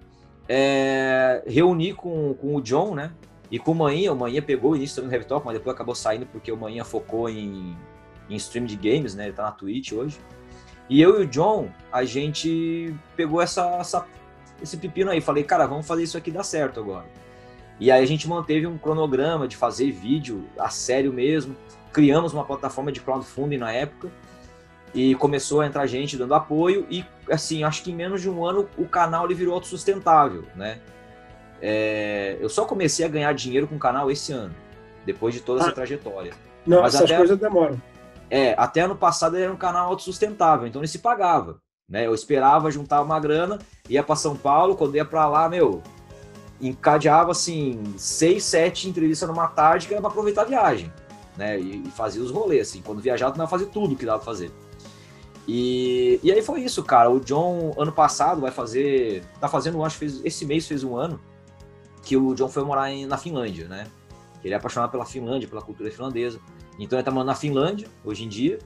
É, 0.49 1.43
reuni 1.47 1.93
com, 1.93 2.35
com 2.35 2.55
o 2.55 2.61
John, 2.61 2.95
né? 2.95 3.13
E 3.51 3.59
com 3.59 3.73
o 3.73 3.75
Manhã, 3.75 4.13
o 4.13 4.17
Manhã 4.17 4.43
pegou 4.43 4.73
o 4.73 4.77
início 4.77 5.03
do 5.03 5.13
Heavy 5.13 5.25
Talk, 5.25 5.45
mas 5.47 5.57
depois 5.57 5.75
acabou 5.75 5.95
saindo 5.95 6.27
porque 6.27 6.51
o 6.51 6.57
Manhã 6.57 6.85
focou 6.85 7.29
em, 7.29 7.77
em 8.29 8.37
stream 8.37 8.67
de 8.67 8.77
games, 8.77 9.15
né? 9.15 9.27
Ele 9.27 9.33
tá 9.33 9.45
na 9.45 9.53
Twitch 9.53 9.93
hoje. 9.93 10.19
E 10.89 11.01
eu 11.01 11.21
e 11.21 11.25
o 11.25 11.27
John, 11.27 11.69
a 11.93 12.05
gente 12.05 12.95
pegou 13.17 13.41
essa, 13.41 13.65
essa, 13.79 14.07
esse 14.63 14.77
pepino 14.77 15.11
aí. 15.11 15.21
Falei, 15.21 15.45
cara, 15.45 15.67
vamos 15.67 15.87
fazer 15.87 16.03
isso 16.03 16.17
aqui 16.17 16.31
dar 16.31 16.43
certo 16.43 16.81
agora. 16.81 17.07
E 17.79 17.91
aí 17.91 18.03
a 18.03 18.07
gente 18.07 18.29
manteve 18.29 18.67
um 18.67 18.79
cronograma 18.79 19.47
de 19.47 19.57
fazer 19.57 19.91
vídeo 19.91 20.45
a 20.59 20.69
sério 20.69 21.13
mesmo. 21.13 21.57
Criamos 21.93 22.33
uma 22.33 22.45
plataforma 22.45 22.91
de 22.91 23.01
crowdfunding 23.01 23.59
na 23.59 23.73
época 23.73 24.11
e 24.95 25.15
começou 25.15 25.61
a 25.61 25.67
entrar 25.67 25.87
gente 25.87 26.17
dando 26.17 26.35
apoio 26.35 26.87
e 26.89 27.05
assim 27.31 27.65
acho 27.65 27.83
que 27.83 27.91
em 27.91 27.95
menos 27.95 28.23
de 28.23 28.31
um 28.31 28.45
ano 28.45 28.69
o 28.79 28.87
canal 28.87 29.27
ele 29.27 29.35
virou 29.35 29.55
autossustentável, 29.55 30.45
né? 30.55 30.81
É, 31.61 32.37
eu 32.41 32.49
só 32.49 32.65
comecei 32.65 33.05
a 33.05 33.09
ganhar 33.09 33.33
dinheiro 33.33 33.67
com 33.67 33.77
o 33.77 33.79
canal 33.79 34.11
esse 34.11 34.33
ano, 34.33 34.55
depois 35.05 35.35
de 35.35 35.41
toda 35.41 35.61
essa 35.61 35.71
ah, 35.71 35.75
trajetória. 35.75 36.33
Não, 36.67 36.83
Mas 36.83 36.95
essas 36.95 37.11
até, 37.11 37.17
coisas 37.17 37.39
demoram. 37.39 37.81
É, 38.29 38.55
até 38.59 38.83
ano 38.83 38.97
passado 38.97 39.37
ele 39.37 39.45
era 39.45 39.53
um 39.53 39.57
canal 39.57 39.89
autossustentável, 39.89 40.67
então 40.67 40.81
ele 40.81 40.89
se 40.89 40.99
pagava. 40.99 41.61
Né? 41.89 42.07
Eu 42.07 42.15
esperava 42.15 42.71
juntar 42.71 43.01
uma 43.01 43.19
grana, 43.21 43.59
ia 43.89 44.03
para 44.03 44.17
São 44.17 44.37
Paulo, 44.37 44.77
quando 44.77 44.97
ia 44.97 45.05
para 45.05 45.27
lá, 45.29 45.49
meu, 45.49 45.83
encadeava 46.61 47.31
assim, 47.31 47.83
seis, 47.97 48.45
sete 48.45 48.89
entrevistas 48.89 49.29
numa 49.29 49.47
tarde 49.47 49.87
que 49.87 49.95
era 49.95 50.01
para 50.01 50.11
aproveitar 50.11 50.43
a 50.43 50.47
viagem. 50.47 50.93
Né? 51.37 51.61
E, 51.61 51.87
e 51.87 51.91
fazia 51.91 52.23
os 52.23 52.31
rolês, 52.31 52.69
assim. 52.69 52.83
Quando 52.83 53.01
viajava, 53.01 53.33
tu 53.33 53.39
não 53.39 53.47
fazer 53.47 53.67
tudo 53.67 53.95
que 53.95 54.07
dava 54.07 54.19
pra 54.19 54.27
fazer. 54.27 54.51
E, 55.47 56.19
e 56.23 56.33
aí 56.33 56.43
foi 56.43 56.63
isso, 56.63 56.83
cara. 56.83 57.09
O 57.09 57.21
John, 57.21 57.73
ano 57.79 57.93
passado, 57.93 58.41
vai 58.41 58.51
fazer. 58.51 59.23
Tá 59.39 59.47
fazendo, 59.47 59.85
acho 59.85 59.99
que 59.99 60.07
fez, 60.07 60.25
esse 60.25 60.45
mês 60.45 60.67
fez 60.67 60.83
um 60.83 60.97
ano 60.97 61.21
que 62.07 62.17
o 62.17 62.35
John 62.37 62.49
foi 62.49 62.63
morar 62.63 62.89
em, 62.89 63.05
na 63.05 63.19
Finlândia, 63.19 63.67
né? 63.67 63.89
Ele 64.45 64.55
é 64.55 64.57
apaixonado 64.57 64.93
pela 64.93 65.05
Finlândia, 65.05 65.49
pela 65.49 65.61
cultura 65.61 65.91
finlandesa. 65.91 66.39
Então 66.79 66.97
ele 66.97 67.05
tá 67.05 67.11
morando 67.11 67.27
na 67.27 67.35
Finlândia 67.35 67.89
hoje 68.05 68.25
em 68.25 68.29
dia. 68.29 68.61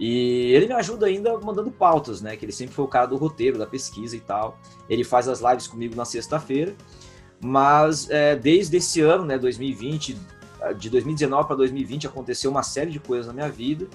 E 0.00 0.52
ele 0.54 0.66
me 0.66 0.72
ajuda 0.72 1.04
ainda 1.04 1.36
mandando 1.38 1.70
pautas, 1.70 2.22
né? 2.22 2.34
Que 2.34 2.46
ele 2.46 2.52
sempre 2.52 2.74
foi 2.74 2.86
o 2.86 2.88
cara 2.88 3.04
do 3.04 3.16
roteiro, 3.16 3.58
da 3.58 3.66
pesquisa 3.66 4.16
e 4.16 4.20
tal. 4.20 4.58
Ele 4.88 5.04
faz 5.04 5.28
as 5.28 5.40
lives 5.40 5.66
comigo 5.66 5.94
na 5.94 6.06
sexta-feira. 6.06 6.74
Mas 7.44 8.08
é, 8.08 8.34
desde 8.34 8.78
esse 8.78 9.02
ano, 9.02 9.26
né, 9.26 9.36
2020, 9.36 10.16
de 10.78 10.88
2019 10.88 11.46
para 11.46 11.56
2020, 11.56 12.06
aconteceu 12.06 12.50
uma 12.50 12.62
série 12.62 12.90
de 12.90 12.98
coisas 12.98 13.26
na 13.26 13.34
minha 13.34 13.50
vida. 13.50 13.86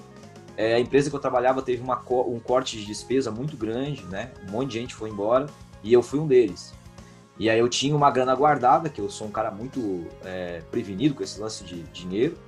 É, 0.56 0.74
a 0.74 0.78
empresa 0.78 1.10
que 1.10 1.16
eu 1.16 1.20
trabalhava 1.20 1.62
teve 1.62 1.82
uma, 1.82 2.00
um 2.28 2.38
corte 2.38 2.78
de 2.78 2.86
despesa 2.86 3.32
muito 3.32 3.56
grande, 3.56 4.04
né? 4.04 4.30
Um 4.46 4.52
monte 4.52 4.70
de 4.70 4.78
gente 4.78 4.94
foi 4.94 5.10
embora 5.10 5.46
e 5.82 5.92
eu 5.92 6.00
fui 6.00 6.20
um 6.20 6.28
deles. 6.28 6.72
E 7.38 7.50
aí 7.50 7.58
eu 7.58 7.68
tinha 7.68 7.96
uma 7.96 8.10
grana 8.10 8.34
guardada, 8.34 8.88
que 8.88 9.00
eu 9.00 9.10
sou 9.10 9.26
um 9.26 9.30
cara 9.30 9.50
muito 9.50 10.06
é, 10.24 10.62
prevenido 10.70 11.14
com 11.14 11.22
esse 11.22 11.40
lance 11.40 11.64
de 11.64 11.82
dinheiro. 11.84 12.38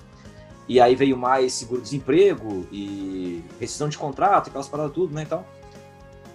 E 0.69 0.81
aí 0.81 0.95
veio 0.95 1.17
mais 1.17 1.53
seguro-desemprego 1.53 2.67
e 2.73 3.45
rescisão 3.61 3.89
de 3.89 3.99
contrato, 3.99 4.49
aquelas 4.49 4.69
paradas 4.69 4.93
tudo, 4.93 5.15
né, 5.15 5.23
então. 5.23 5.45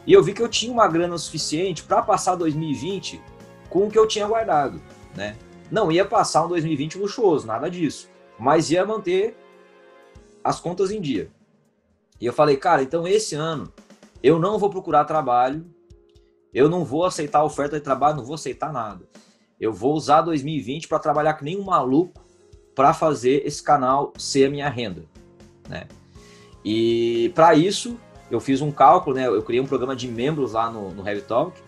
E 0.05 0.13
eu 0.13 0.23
vi 0.23 0.33
que 0.33 0.41
eu 0.41 0.49
tinha 0.49 0.71
uma 0.71 0.87
grana 0.87 1.17
suficiente 1.17 1.83
para 1.83 2.01
passar 2.01 2.35
2020 2.35 3.21
com 3.69 3.87
o 3.87 3.91
que 3.91 3.99
eu 3.99 4.07
tinha 4.07 4.27
guardado, 4.27 4.81
né? 5.15 5.35
Não 5.69 5.91
ia 5.91 6.05
passar 6.05 6.43
um 6.45 6.49
2020 6.49 6.97
luxuoso, 6.97 7.45
nada 7.45 7.69
disso, 7.69 8.09
mas 8.37 8.71
ia 8.71 8.85
manter 8.85 9.37
as 10.43 10.59
contas 10.59 10.91
em 10.91 10.99
dia. 10.99 11.29
E 12.19 12.25
eu 12.25 12.33
falei, 12.33 12.57
cara, 12.57 12.81
então 12.81 13.07
esse 13.07 13.35
ano 13.35 13.71
eu 14.23 14.39
não 14.39 14.57
vou 14.57 14.69
procurar 14.69 15.05
trabalho 15.05 15.65
eu 16.53 16.69
não 16.69 16.83
vou 16.83 17.05
aceitar 17.05 17.39
a 17.39 17.43
oferta 17.43 17.77
de 17.77 17.83
trabalho, 17.83 18.17
não 18.17 18.25
vou 18.25 18.35
aceitar 18.35 18.71
nada. 18.71 19.07
Eu 19.59 19.71
vou 19.71 19.93
usar 19.93 20.21
2020 20.21 20.87
para 20.87 20.99
trabalhar 20.99 21.33
que 21.35 21.43
nem 21.43 21.59
um 21.59 21.63
maluco 21.63 22.21
para 22.75 22.93
fazer 22.93 23.45
esse 23.45 23.61
canal 23.61 24.13
ser 24.17 24.45
a 24.45 24.49
minha 24.49 24.69
renda, 24.69 25.05
né? 25.67 25.87
E 26.63 27.31
para 27.35 27.55
isso, 27.55 27.97
eu 28.29 28.39
fiz 28.39 28.61
um 28.61 28.71
cálculo, 28.71 29.15
né? 29.15 29.27
Eu 29.27 29.41
criei 29.43 29.61
um 29.61 29.67
programa 29.67 29.95
de 29.95 30.07
membros 30.07 30.53
lá 30.53 30.69
no, 30.69 30.91
no 30.91 31.07
Heavy 31.07 31.21
Talk. 31.21 31.59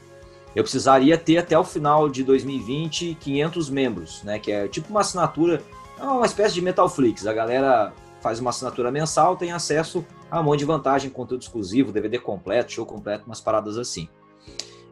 Eu 0.56 0.64
precisaria 0.64 1.18
ter 1.18 1.38
até 1.38 1.58
o 1.58 1.64
final 1.64 2.08
de 2.10 2.24
2020 2.24 3.18
500 3.20 3.70
membros, 3.70 4.24
né? 4.24 4.40
Que 4.40 4.52
é 4.52 4.68
tipo 4.68 4.90
uma 4.90 5.02
assinatura, 5.02 5.62
é 6.00 6.04
uma 6.04 6.26
espécie 6.26 6.54
de 6.54 6.62
Metalflix. 6.62 7.26
A 7.26 7.34
galera 7.34 7.94
faz 8.22 8.40
uma 8.40 8.52
assinatura 8.52 8.92
mensal, 8.92 9.36
tem 9.36 9.52
acesso 9.52 10.06
a 10.32 10.40
um 10.40 10.44
monte 10.44 10.60
de 10.60 10.66
vantagem, 10.66 11.10
conteúdo 11.10 11.42
exclusivo, 11.42 11.92
DVD 11.92 12.18
completo, 12.18 12.72
show 12.72 12.86
completo, 12.86 13.26
umas 13.26 13.42
paradas 13.42 13.78
assim. 13.78 14.08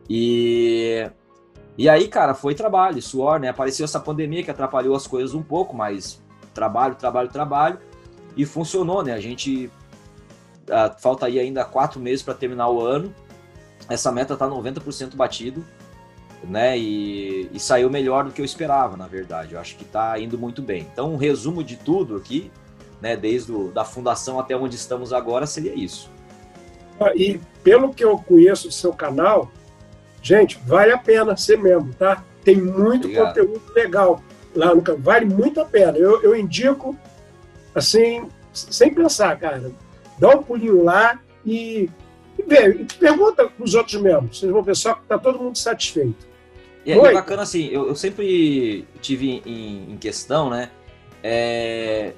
E, 0.09 1.09
e 1.77 1.89
aí, 1.89 2.07
cara, 2.07 2.33
foi 2.33 2.53
trabalho, 2.53 3.01
suor, 3.01 3.39
né? 3.39 3.49
Apareceu 3.49 3.83
essa 3.83 3.99
pandemia 3.99 4.43
que 4.43 4.51
atrapalhou 4.51 4.95
as 4.95 5.07
coisas 5.07 5.33
um 5.33 5.41
pouco, 5.41 5.75
mas 5.75 6.21
trabalho, 6.53 6.95
trabalho, 6.95 7.29
trabalho. 7.29 7.79
E 8.35 8.45
funcionou, 8.45 9.03
né? 9.03 9.13
A 9.13 9.19
gente. 9.19 9.69
Uh, 10.63 11.01
falta 11.01 11.25
aí 11.25 11.39
ainda 11.39 11.65
quatro 11.65 11.99
meses 11.99 12.21
para 12.21 12.33
terminar 12.33 12.69
o 12.69 12.81
ano. 12.81 13.13
Essa 13.89 14.11
meta 14.11 14.37
tá 14.37 14.47
90% 14.47 15.15
batido, 15.15 15.65
né? 16.43 16.77
E, 16.77 17.49
e, 17.51 17.59
saiu 17.59 17.89
melhor 17.89 18.25
do 18.25 18.31
que 18.31 18.41
eu 18.41 18.45
esperava, 18.45 18.95
na 18.95 19.07
verdade. 19.07 19.53
Eu 19.53 19.59
acho 19.59 19.75
que 19.75 19.83
tá 19.83 20.17
indo 20.19 20.37
muito 20.37 20.61
bem. 20.61 20.87
Então, 20.93 21.13
um 21.13 21.17
resumo 21.17 21.63
de 21.63 21.75
tudo 21.75 22.15
aqui, 22.15 22.51
né? 23.01 23.17
Desde 23.17 23.51
o, 23.51 23.71
da 23.71 23.83
fundação 23.83 24.39
até 24.39 24.55
onde 24.55 24.75
estamos 24.75 25.11
agora, 25.11 25.45
seria 25.45 25.73
isso. 25.73 26.09
E 27.15 27.39
pelo 27.63 27.93
que 27.93 28.03
eu 28.03 28.17
conheço 28.17 28.67
do 28.67 28.73
seu 28.73 28.93
canal, 28.93 29.51
Gente, 30.21 30.59
vale 30.65 30.91
a 30.91 30.97
pena 30.97 31.35
ser 31.35 31.57
membro, 31.57 31.93
tá? 31.97 32.23
Tem 32.43 32.55
muito 32.55 33.07
Obrigado. 33.07 33.27
conteúdo 33.27 33.61
legal 33.73 34.21
lá 34.55 34.73
no 34.75 34.81
canal. 34.81 35.01
Vale 35.01 35.25
muito 35.25 35.59
a 35.59 35.65
pena. 35.65 35.97
Eu, 35.97 36.21
eu 36.21 36.35
indico, 36.35 36.95
assim, 37.73 38.27
sem 38.53 38.93
pensar, 38.93 39.37
cara. 39.39 39.71
Dá 40.19 40.29
um 40.29 40.43
pulinho 40.43 40.83
lá 40.83 41.19
e, 41.45 41.89
e 42.37 42.43
vê. 42.43 42.69
E 42.69 42.85
pergunta 42.85 43.47
para 43.47 43.63
os 43.63 43.73
outros 43.73 43.99
membros. 43.99 44.39
Vocês 44.39 44.51
vão 44.51 44.61
ver 44.61 44.75
só 44.75 44.93
que 44.93 45.01
está 45.01 45.17
todo 45.17 45.39
mundo 45.39 45.57
satisfeito. 45.57 46.29
E 46.85 46.91
é, 46.91 47.13
bacana 47.13 47.43
assim, 47.43 47.67
eu, 47.67 47.87
eu 47.87 47.95
sempre 47.95 48.87
tive 49.01 49.41
em, 49.45 49.93
em 49.93 49.97
questão, 49.97 50.49
né? 50.49 50.69
É, 51.23 52.13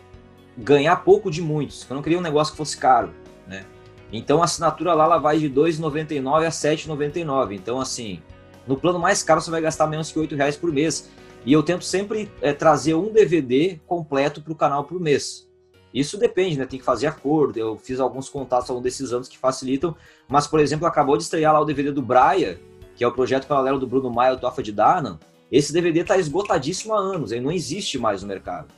ganhar 0.57 0.97
pouco 0.97 1.29
de 1.29 1.41
muitos. 1.41 1.85
Eu 1.89 1.95
não 1.95 2.03
queria 2.03 2.17
um 2.17 2.21
negócio 2.21 2.53
que 2.53 2.57
fosse 2.57 2.77
caro, 2.77 3.11
né? 3.45 3.65
Então 4.13 4.41
a 4.41 4.45
assinatura 4.45 4.93
lá 4.93 5.05
ela 5.05 5.17
vai 5.17 5.39
de 5.39 5.47
R$ 5.47 5.55
2,99 5.55 6.27
a 6.35 6.39
R$ 6.41 6.47
7,99. 6.47 7.55
Então, 7.55 7.81
assim, 7.81 8.21
no 8.67 8.77
plano 8.77 8.99
mais 8.99 9.23
caro 9.23 9.41
você 9.41 9.49
vai 9.49 9.59
gastar 9.59 9.87
menos 9.87 10.11
que 10.11 10.19
R$ 10.19 10.35
reais 10.35 10.55
por 10.55 10.71
mês. 10.71 11.09
E 11.45 11.51
eu 11.51 11.63
tento 11.63 11.83
sempre 11.83 12.31
é, 12.41 12.53
trazer 12.53 12.93
um 12.93 13.11
DVD 13.11 13.81
completo 13.87 14.41
para 14.41 14.53
o 14.53 14.55
canal 14.55 14.85
por 14.85 14.99
mês. 14.99 15.49
Isso 15.93 16.17
depende, 16.17 16.57
né? 16.57 16.65
Tem 16.65 16.79
que 16.79 16.85
fazer 16.85 17.07
acordo. 17.07 17.57
Eu 17.57 17.75
fiz 17.75 17.99
alguns 17.99 18.29
contatos 18.29 18.69
ao 18.69 18.75
longo 18.75 18.83
desses 18.83 19.11
anos 19.11 19.27
que 19.27 19.37
facilitam. 19.37 19.95
Mas, 20.27 20.47
por 20.47 20.59
exemplo, 20.59 20.87
acabou 20.87 21.17
de 21.17 21.23
estrear 21.23 21.53
lá 21.53 21.59
o 21.59 21.65
DVD 21.65 21.91
do 21.91 22.01
Braia, 22.01 22.59
que 22.95 23.03
é 23.03 23.07
o 23.07 23.11
projeto 23.11 23.45
paralelo 23.45 23.79
do 23.79 23.85
Bruno 23.85 24.09
Maia, 24.09 24.33
o 24.33 24.39
Tofa 24.39 24.63
de 24.63 24.71
Danan. 24.71 25.19
Esse 25.51 25.73
DVD 25.73 25.99
está 25.99 26.17
esgotadíssimo 26.17 26.93
há 26.93 26.97
anos, 26.97 27.31
ele 27.31 27.41
não 27.41 27.51
existe 27.51 27.99
mais 27.99 28.23
no 28.23 28.27
mercado. 28.27 28.69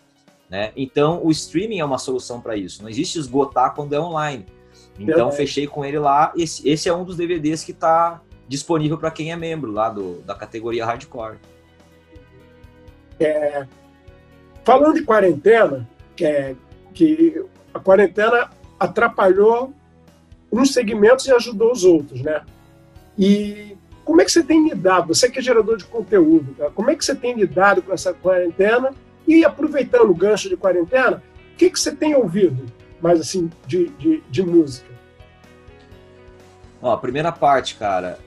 Né? 0.50 0.74
Então, 0.76 1.24
o 1.24 1.32
streaming 1.32 1.80
é 1.80 1.86
uma 1.86 1.98
solução 1.98 2.42
para 2.42 2.58
isso. 2.58 2.82
Não 2.82 2.90
existe 2.90 3.18
esgotar 3.18 3.74
quando 3.74 3.94
é 3.94 4.00
online. 4.00 4.46
Então, 5.00 5.32
fechei 5.32 5.68
com 5.68 5.84
ele 5.84 6.00
lá. 6.00 6.32
Esse, 6.38 6.68
esse 6.68 6.88
é 6.88 6.94
um 6.94 7.04
dos 7.04 7.18
DVDs 7.18 7.64
que 7.64 7.72
está 7.72 8.22
disponível 8.48 8.98
para 8.98 9.12
quem 9.12 9.32
é 9.32 9.36
membro 9.36 9.72
lá 9.72 9.90
do, 9.90 10.22
da 10.22 10.36
categoria 10.36 10.86
Hardcore. 10.86 11.38
É, 13.20 13.66
falando 14.64 14.96
de 14.96 15.04
quarentena, 15.04 15.88
é, 16.22 16.56
que 16.94 17.44
a 17.74 17.80
quarentena 17.80 18.50
atrapalhou 18.80 19.74
uns 20.52 20.74
segmentos 20.74 21.26
e 21.26 21.32
ajudou 21.32 21.72
os 21.72 21.84
outros, 21.84 22.22
né? 22.22 22.42
E 23.18 23.78
como 24.04 24.22
é 24.22 24.26
que 24.26 24.32
você 24.32 24.44
tem 24.44 24.68
lidado? 24.68 25.14
Você 25.14 25.30
que 25.30 25.40
é 25.40 25.42
gerador 25.42 25.78
de 25.78 25.86
conteúdo, 25.86 26.54
cara, 26.56 26.72
como 26.72 26.90
é 26.90 26.96
que 26.96 27.04
você 27.04 27.16
tem 27.16 27.34
lidado 27.34 27.82
com 27.82 27.92
essa 27.92 28.14
quarentena? 28.14 28.92
E 29.28 29.44
aproveitando 29.44 30.12
o 30.12 30.16
gancho 30.16 30.48
de 30.48 30.56
quarentena, 30.56 31.24
o 31.54 31.58
que, 31.58 31.70
que 31.70 31.80
você 31.80 31.94
tem 31.94 32.14
ouvido? 32.16 32.66
Mais 33.06 33.20
assim, 33.20 33.50
de, 33.68 33.90
de, 33.90 34.22
de 34.30 34.44
música? 34.44 34.90
Ó, 36.82 36.92
a 36.92 36.98
primeira 36.98 37.32
parte, 37.32 37.76
cara, 37.76 38.20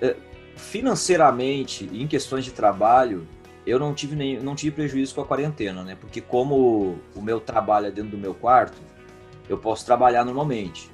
é, 0.00 0.16
financeiramente, 0.56 1.88
em 1.92 2.06
questões 2.06 2.44
de 2.44 2.50
trabalho, 2.50 3.26
eu 3.66 3.78
não 3.78 3.94
tive 3.94 4.16
nem, 4.16 4.38
não 4.40 4.54
tive 4.54 4.74
prejuízo 4.74 5.14
com 5.14 5.20
a 5.20 5.24
quarentena, 5.24 5.82
né? 5.82 5.96
Porque 5.98 6.20
como 6.20 6.98
o 7.14 7.22
meu 7.22 7.40
trabalho 7.40 7.86
é 7.86 7.90
dentro 7.90 8.10
do 8.10 8.18
meu 8.18 8.34
quarto, 8.34 8.76
eu 9.48 9.56
posso 9.56 9.86
trabalhar 9.86 10.24
normalmente. 10.24 10.90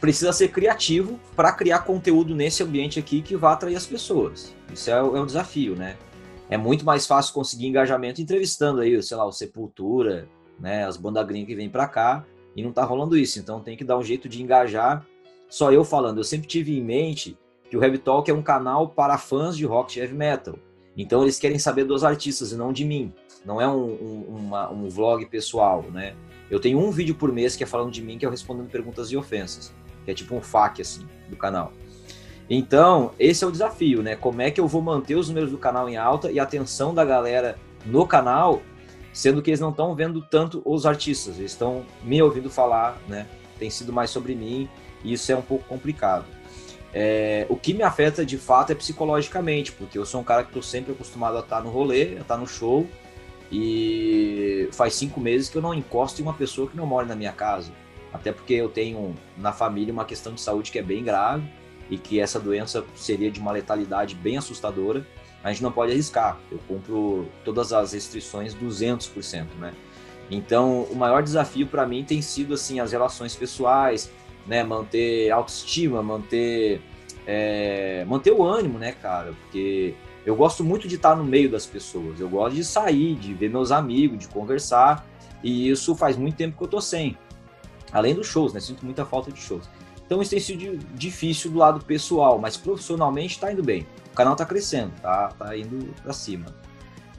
Precisa 0.00 0.32
ser 0.32 0.48
criativo 0.48 1.18
para 1.34 1.52
criar 1.52 1.80
conteúdo 1.80 2.34
nesse 2.34 2.62
ambiente 2.62 2.98
aqui 2.98 3.20
que 3.20 3.36
vá 3.36 3.52
atrair 3.52 3.76
as 3.76 3.84
pessoas. 3.84 4.54
Isso 4.72 4.90
é, 4.90 4.94
é 4.94 5.02
um 5.02 5.26
desafio, 5.26 5.74
né? 5.74 5.96
é 6.50 6.56
muito 6.56 6.84
mais 6.84 7.06
fácil 7.06 7.34
conseguir 7.34 7.66
engajamento 7.66 8.20
entrevistando 8.20 8.80
aí, 8.80 9.00
sei 9.02 9.16
lá, 9.16 9.26
o 9.26 9.32
Sepultura, 9.32 10.28
né, 10.58 10.84
as 10.84 10.96
bandas 10.96 11.26
gringas 11.26 11.48
que 11.48 11.54
vêm 11.54 11.68
para 11.68 11.86
cá, 11.86 12.24
e 12.56 12.62
não 12.62 12.72
tá 12.72 12.84
rolando 12.84 13.16
isso. 13.16 13.38
Então 13.38 13.60
tem 13.60 13.76
que 13.76 13.84
dar 13.84 13.96
um 13.96 14.02
jeito 14.02 14.28
de 14.28 14.42
engajar. 14.42 15.06
Só 15.48 15.72
eu 15.72 15.84
falando, 15.84 16.18
eu 16.18 16.24
sempre 16.24 16.46
tive 16.46 16.76
em 16.76 16.82
mente 16.82 17.38
que 17.70 17.76
o 17.76 17.82
Heavy 17.82 17.98
Talk 17.98 18.30
é 18.30 18.34
um 18.34 18.42
canal 18.42 18.88
para 18.88 19.16
fãs 19.18 19.56
de 19.56 19.64
rock 19.64 19.98
e 19.98 20.02
heavy 20.02 20.14
metal. 20.14 20.58
Então 20.96 21.22
eles 21.22 21.38
querem 21.38 21.58
saber 21.58 21.84
dos 21.84 22.02
artistas 22.02 22.50
e 22.50 22.56
não 22.56 22.72
de 22.72 22.84
mim. 22.84 23.12
Não 23.44 23.60
é 23.60 23.68
um, 23.68 23.84
um, 23.84 24.24
uma, 24.28 24.70
um 24.70 24.88
vlog 24.88 25.24
pessoal, 25.26 25.82
né? 25.92 26.14
Eu 26.50 26.58
tenho 26.58 26.78
um 26.78 26.90
vídeo 26.90 27.14
por 27.14 27.32
mês 27.32 27.54
que 27.54 27.62
é 27.62 27.66
falando 27.66 27.92
de 27.92 28.02
mim, 28.02 28.18
que 28.18 28.26
é 28.26 28.28
respondendo 28.28 28.68
perguntas 28.68 29.12
e 29.12 29.16
ofensas. 29.16 29.72
Que 30.04 30.10
é 30.10 30.14
tipo 30.14 30.34
um 30.34 30.40
FAQ, 30.40 30.82
assim, 30.82 31.06
do 31.28 31.36
canal. 31.36 31.72
Então, 32.50 33.12
esse 33.18 33.44
é 33.44 33.46
o 33.46 33.52
desafio, 33.52 34.02
né? 34.02 34.16
Como 34.16 34.40
é 34.40 34.50
que 34.50 34.60
eu 34.60 34.66
vou 34.66 34.80
manter 34.80 35.14
os 35.14 35.28
números 35.28 35.50
do 35.50 35.58
canal 35.58 35.88
em 35.88 35.96
alta 35.96 36.32
e 36.32 36.40
a 36.40 36.42
atenção 36.42 36.94
da 36.94 37.04
galera 37.04 37.58
no 37.84 38.06
canal, 38.06 38.62
sendo 39.18 39.42
que 39.42 39.50
eles 39.50 39.58
não 39.58 39.70
estão 39.70 39.96
vendo 39.96 40.22
tanto 40.22 40.62
os 40.64 40.86
artistas, 40.86 41.40
eles 41.40 41.50
estão 41.50 41.84
me 42.04 42.22
ouvindo 42.22 42.48
falar, 42.48 42.96
né? 43.08 43.26
Tem 43.58 43.68
sido 43.68 43.92
mais 43.92 44.10
sobre 44.10 44.32
mim 44.32 44.68
e 45.02 45.12
isso 45.12 45.32
é 45.32 45.36
um 45.36 45.42
pouco 45.42 45.64
complicado. 45.64 46.24
É, 46.94 47.44
o 47.48 47.56
que 47.56 47.74
me 47.74 47.82
afeta 47.82 48.24
de 48.24 48.38
fato 48.38 48.70
é 48.70 48.76
psicologicamente, 48.76 49.72
porque 49.72 49.98
eu 49.98 50.06
sou 50.06 50.20
um 50.20 50.24
cara 50.24 50.44
que 50.44 50.50
estou 50.50 50.62
sempre 50.62 50.92
acostumado 50.92 51.36
a 51.36 51.40
estar 51.40 51.60
no 51.64 51.68
rolê, 51.68 52.16
a 52.16 52.20
estar 52.20 52.36
no 52.36 52.46
show, 52.46 52.86
e 53.50 54.68
faz 54.70 54.94
cinco 54.94 55.20
meses 55.20 55.48
que 55.48 55.58
eu 55.58 55.62
não 55.62 55.74
encosto 55.74 56.20
em 56.20 56.22
uma 56.22 56.34
pessoa 56.34 56.68
que 56.68 56.76
não 56.76 56.86
mora 56.86 57.04
na 57.04 57.16
minha 57.16 57.32
casa. 57.32 57.72
Até 58.12 58.30
porque 58.30 58.54
eu 58.54 58.68
tenho 58.68 59.16
na 59.36 59.52
família 59.52 59.92
uma 59.92 60.04
questão 60.04 60.32
de 60.32 60.40
saúde 60.40 60.70
que 60.70 60.78
é 60.78 60.82
bem 60.82 61.02
grave 61.02 61.42
e 61.90 61.98
que 61.98 62.20
essa 62.20 62.38
doença 62.38 62.84
seria 62.94 63.32
de 63.32 63.40
uma 63.40 63.50
letalidade 63.50 64.14
bem 64.14 64.36
assustadora. 64.36 65.04
A 65.42 65.52
gente 65.52 65.62
não 65.62 65.72
pode 65.72 65.92
arriscar. 65.92 66.38
Eu 66.50 66.58
cumpro 66.66 67.28
todas 67.44 67.72
as 67.72 67.92
restrições 67.92 68.54
200%, 68.54 69.46
né? 69.58 69.72
Então, 70.30 70.82
o 70.90 70.94
maior 70.94 71.22
desafio 71.22 71.66
para 71.66 71.86
mim 71.86 72.04
tem 72.04 72.20
sido 72.20 72.54
assim 72.54 72.80
as 72.80 72.92
relações 72.92 73.34
pessoais, 73.34 74.10
né? 74.46 74.62
Manter 74.62 75.30
autoestima, 75.30 76.02
manter 76.02 76.82
é, 77.26 78.04
manter 78.06 78.32
o 78.32 78.42
ânimo, 78.42 78.78
né, 78.78 78.92
cara? 78.92 79.32
Porque 79.32 79.94
eu 80.24 80.34
gosto 80.34 80.64
muito 80.64 80.88
de 80.88 80.96
estar 80.96 81.14
no 81.14 81.24
meio 81.24 81.50
das 81.50 81.66
pessoas. 81.66 82.18
Eu 82.18 82.28
gosto 82.28 82.56
de 82.56 82.64
sair, 82.64 83.14
de 83.14 83.34
ver 83.34 83.50
meus 83.50 83.70
amigos, 83.70 84.18
de 84.18 84.28
conversar. 84.28 85.06
E 85.42 85.70
isso 85.70 85.94
faz 85.94 86.16
muito 86.16 86.36
tempo 86.36 86.56
que 86.56 86.64
eu 86.64 86.68
tô 86.68 86.80
sem. 86.80 87.16
Além 87.92 88.14
dos 88.14 88.26
shows, 88.26 88.52
né? 88.52 88.60
Sinto 88.60 88.84
muita 88.84 89.04
falta 89.04 89.30
de 89.30 89.40
shows. 89.40 89.68
Então 90.08 90.22
isso 90.22 90.30
tem 90.30 90.40
sido 90.40 90.78
difícil 90.94 91.50
do 91.50 91.58
lado 91.58 91.84
pessoal, 91.84 92.38
mas 92.38 92.56
profissionalmente 92.56 93.34
está 93.34 93.52
indo 93.52 93.62
bem. 93.62 93.86
O 94.10 94.16
canal 94.16 94.32
está 94.32 94.46
crescendo, 94.46 94.90
tá, 95.02 95.28
tá 95.28 95.54
indo 95.54 95.94
para 96.02 96.14
cima. 96.14 96.46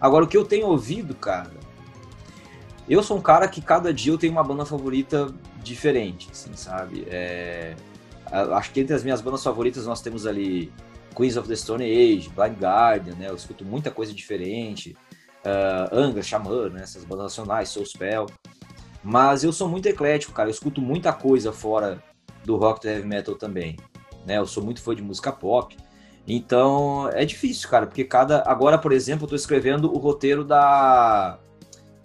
Agora 0.02 0.26
o 0.26 0.28
que 0.28 0.36
eu 0.36 0.44
tenho 0.44 0.66
ouvido, 0.66 1.14
cara, 1.14 1.52
eu 2.90 3.04
sou 3.04 3.16
um 3.16 3.22
cara 3.22 3.48
que 3.48 3.62
cada 3.62 3.94
dia 3.94 4.12
eu 4.12 4.18
tenho 4.18 4.34
uma 4.34 4.44
banda 4.44 4.66
favorita 4.66 5.32
diferente, 5.64 6.30
assim, 6.32 6.56
sabe? 6.56 7.06
É, 7.08 7.76
acho 8.56 8.72
que 8.72 8.80
entre 8.80 8.96
as 8.96 9.04
minhas 9.04 9.22
bandas 9.22 9.44
favoritas 9.44 9.86
nós 9.86 10.02
temos 10.02 10.26
ali 10.26 10.74
Queens 11.16 11.38
of 11.38 11.48
the 11.48 11.56
Stone 11.56 11.84
Age, 11.84 12.28
Blind 12.30 12.58
Guardian, 12.60 13.14
né? 13.14 13.30
Eu 13.30 13.36
escuto 13.36 13.64
muita 13.64 13.92
coisa 13.92 14.12
diferente. 14.12 14.98
Uh, 15.46 15.96
Angra, 15.96 16.24
Xamã, 16.24 16.70
né? 16.70 16.82
Essas 16.82 17.06
bandas 17.06 17.26
nacionais, 17.26 17.70
Soul 17.70 17.86
Spell. 17.86 18.26
Mas 19.04 19.44
eu 19.44 19.54
sou 19.54 19.70
muito 19.70 19.86
eclético, 19.86 20.34
cara. 20.34 20.50
Eu 20.50 20.54
escuto 20.54 20.82
muita 20.82 21.14
coisa 21.14 21.54
fora 21.54 22.02
do 22.46 22.56
rock 22.56 22.82
do 22.82 22.88
heavy 22.88 23.08
metal 23.08 23.36
também. 23.36 23.78
Né? 24.26 24.38
Eu 24.38 24.46
sou 24.46 24.64
muito 24.64 24.82
fã 24.82 24.96
de 24.96 25.02
música 25.02 25.32
pop. 25.32 25.76
Então 26.28 27.10
é 27.10 27.26
difícil, 27.26 27.68
cara, 27.70 27.88
porque 27.88 28.04
cada. 28.04 28.44
Agora, 28.46 28.78
por 28.78 28.92
exemplo, 28.92 29.26
eu 29.26 29.30
tô 29.30 29.36
escrevendo 29.36 29.92
o 29.92 29.98
roteiro 29.98 30.44
da. 30.44 31.40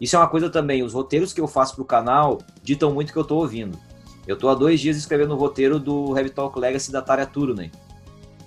Isso 0.00 0.16
é 0.16 0.18
uma 0.18 0.28
coisa 0.28 0.50
também, 0.50 0.82
os 0.82 0.92
roteiros 0.92 1.32
que 1.32 1.40
eu 1.40 1.46
faço 1.46 1.74
pro 1.76 1.84
canal 1.84 2.38
ditam 2.62 2.92
muito 2.92 3.10
o 3.10 3.12
que 3.12 3.18
eu 3.18 3.24
tô 3.24 3.36
ouvindo. 3.36 3.78
Eu 4.26 4.36
tô 4.36 4.48
há 4.48 4.54
dois 4.54 4.80
dias 4.80 4.96
escrevendo 4.96 5.34
o 5.34 5.36
roteiro 5.36 5.78
do 5.78 6.16
Heavy 6.16 6.30
Talk 6.30 6.58
Legacy 6.58 6.90
da 6.90 7.02
Tarya 7.02 7.26
Turunen. 7.26 7.70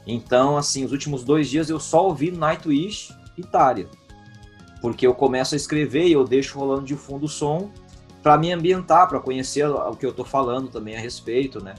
Então, 0.05 0.57
assim, 0.57 0.83
os 0.83 0.91
últimos 0.91 1.23
dois 1.23 1.49
dias 1.49 1.69
eu 1.69 1.79
só 1.79 2.05
ouvi 2.05 2.31
Nightwish 2.31 3.13
e 3.37 3.43
Tarya. 3.43 3.87
Porque 4.81 5.05
eu 5.05 5.13
começo 5.13 5.53
a 5.53 5.57
escrever 5.57 6.07
e 6.07 6.13
eu 6.13 6.23
deixo 6.23 6.57
rolando 6.57 6.85
de 6.85 6.95
fundo 6.95 7.25
o 7.25 7.29
som 7.29 7.69
para 8.27 8.37
me 8.37 8.51
ambientar, 8.51 9.07
para 9.07 9.21
conhecer 9.21 9.65
o 9.65 9.95
que 9.95 10.05
eu 10.05 10.09
estou 10.09 10.25
falando 10.25 10.67
também 10.67 10.97
a 10.97 10.99
respeito, 10.99 11.63
né? 11.63 11.75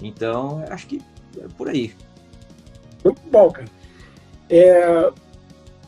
Então, 0.00 0.64
acho 0.70 0.86
que 0.86 1.02
é 1.36 1.46
por 1.58 1.68
aí. 1.68 1.94
Muito 3.04 3.20
bom, 3.30 3.50
cara. 3.50 3.68
É, 4.48 5.12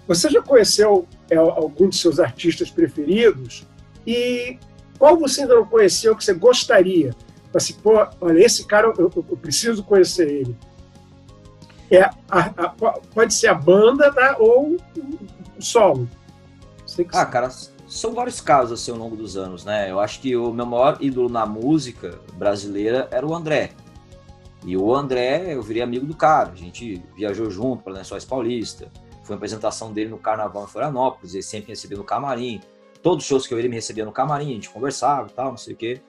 você 0.07 0.29
já 0.29 0.43
conheceu 0.43 1.09
é, 1.31 1.37
algum 1.37 1.89
de 1.89 1.97
seus 1.97 2.21
artistas 2.21 2.71
preferidos? 2.71 3.67
E 4.07 4.59
qual 4.99 5.17
você 5.17 5.41
ainda 5.41 5.55
não 5.55 5.65
conheceu 5.65 6.15
que 6.15 6.23
você 6.23 6.35
gostaria? 6.35 7.15
Assim, 7.55 7.73
pô, 7.83 7.93
olha, 8.21 8.45
esse 8.45 8.67
cara 8.67 8.93
eu, 8.99 9.11
eu 9.17 9.37
preciso 9.39 9.83
conhecer 9.83 10.29
ele. 10.29 10.55
É, 11.91 12.03
a, 12.03 12.13
a, 12.29 12.69
pode 13.15 13.33
ser 13.33 13.47
a 13.47 13.55
banda 13.55 14.13
tá, 14.13 14.37
ou 14.39 14.77
o 15.57 15.63
solo. 15.63 16.07
ah, 17.15 17.25
cara, 17.25 17.49
são 17.87 18.15
vários 18.15 18.41
casos 18.41 18.81
assim 18.81 18.91
ao 18.91 18.97
longo 18.97 19.17
dos 19.17 19.37
anos, 19.37 19.65
né? 19.65 19.91
Eu 19.91 20.01
acho 20.01 20.21
que 20.21 20.37
o 20.37 20.53
meu 20.53 20.67
maior 20.67 20.99
ídolo 21.01 21.29
na 21.29 21.47
música 21.47 22.21
brasileira 22.35 23.09
era 23.11 23.27
o 23.27 23.35
André. 23.35 23.73
E 24.65 24.77
o 24.77 24.95
André, 24.95 25.55
eu 25.55 25.63
virei 25.63 25.83
amigo 25.83 26.05
do 26.05 26.15
cara. 26.15 26.51
A 26.51 26.57
gente 26.57 27.03
viajou 27.15 27.49
junto 27.51 27.85
para 27.85 27.93
Lençóis 27.93 28.25
Paulista. 28.25 28.91
Foi 29.23 29.35
uma 29.35 29.39
apresentação 29.39 29.93
dele 29.93 30.11
no 30.11 30.19
Carnaval 30.19 30.65
em 30.65 30.67
Florianópolis. 30.67 31.35
Ele 31.35 31.43
sempre 31.43 31.69
me 31.69 31.73
recebia 31.75 31.97
no 31.97 32.05
camarim. 32.05 32.61
Todos 33.03 33.25
os 33.25 33.29
shows 33.29 33.47
que 33.47 33.55
eu 33.55 33.59
ia, 33.59 33.63
ele 33.63 33.69
me 33.69 33.77
recebia 33.77 34.05
no 34.05 34.11
camarim. 34.11 34.51
A 34.51 34.55
gente 34.55 34.71
conversava 34.71 35.29
e 35.29 35.33
tal, 35.33 35.51
não 35.51 35.57
sei 35.57 35.75
o 35.75 35.77
quê. 35.77 36.01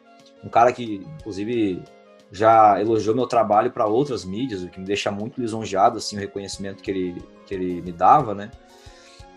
Um 0.43 0.49
cara 0.49 0.71
que, 0.71 1.05
inclusive, 1.19 1.83
já 2.31 2.81
elogiou 2.81 3.15
meu 3.15 3.27
trabalho 3.27 3.71
para 3.71 3.85
outras 3.85 4.25
mídias, 4.25 4.63
o 4.63 4.69
que 4.69 4.79
me 4.79 4.85
deixa 4.85 5.11
muito 5.11 5.39
lisonjeado, 5.39 5.97
assim, 5.97 6.15
o 6.17 6.19
reconhecimento 6.19 6.81
que 6.81 6.89
ele, 6.89 7.23
que 7.45 7.53
ele 7.53 7.81
me 7.81 7.91
dava, 7.91 8.33
né? 8.33 8.49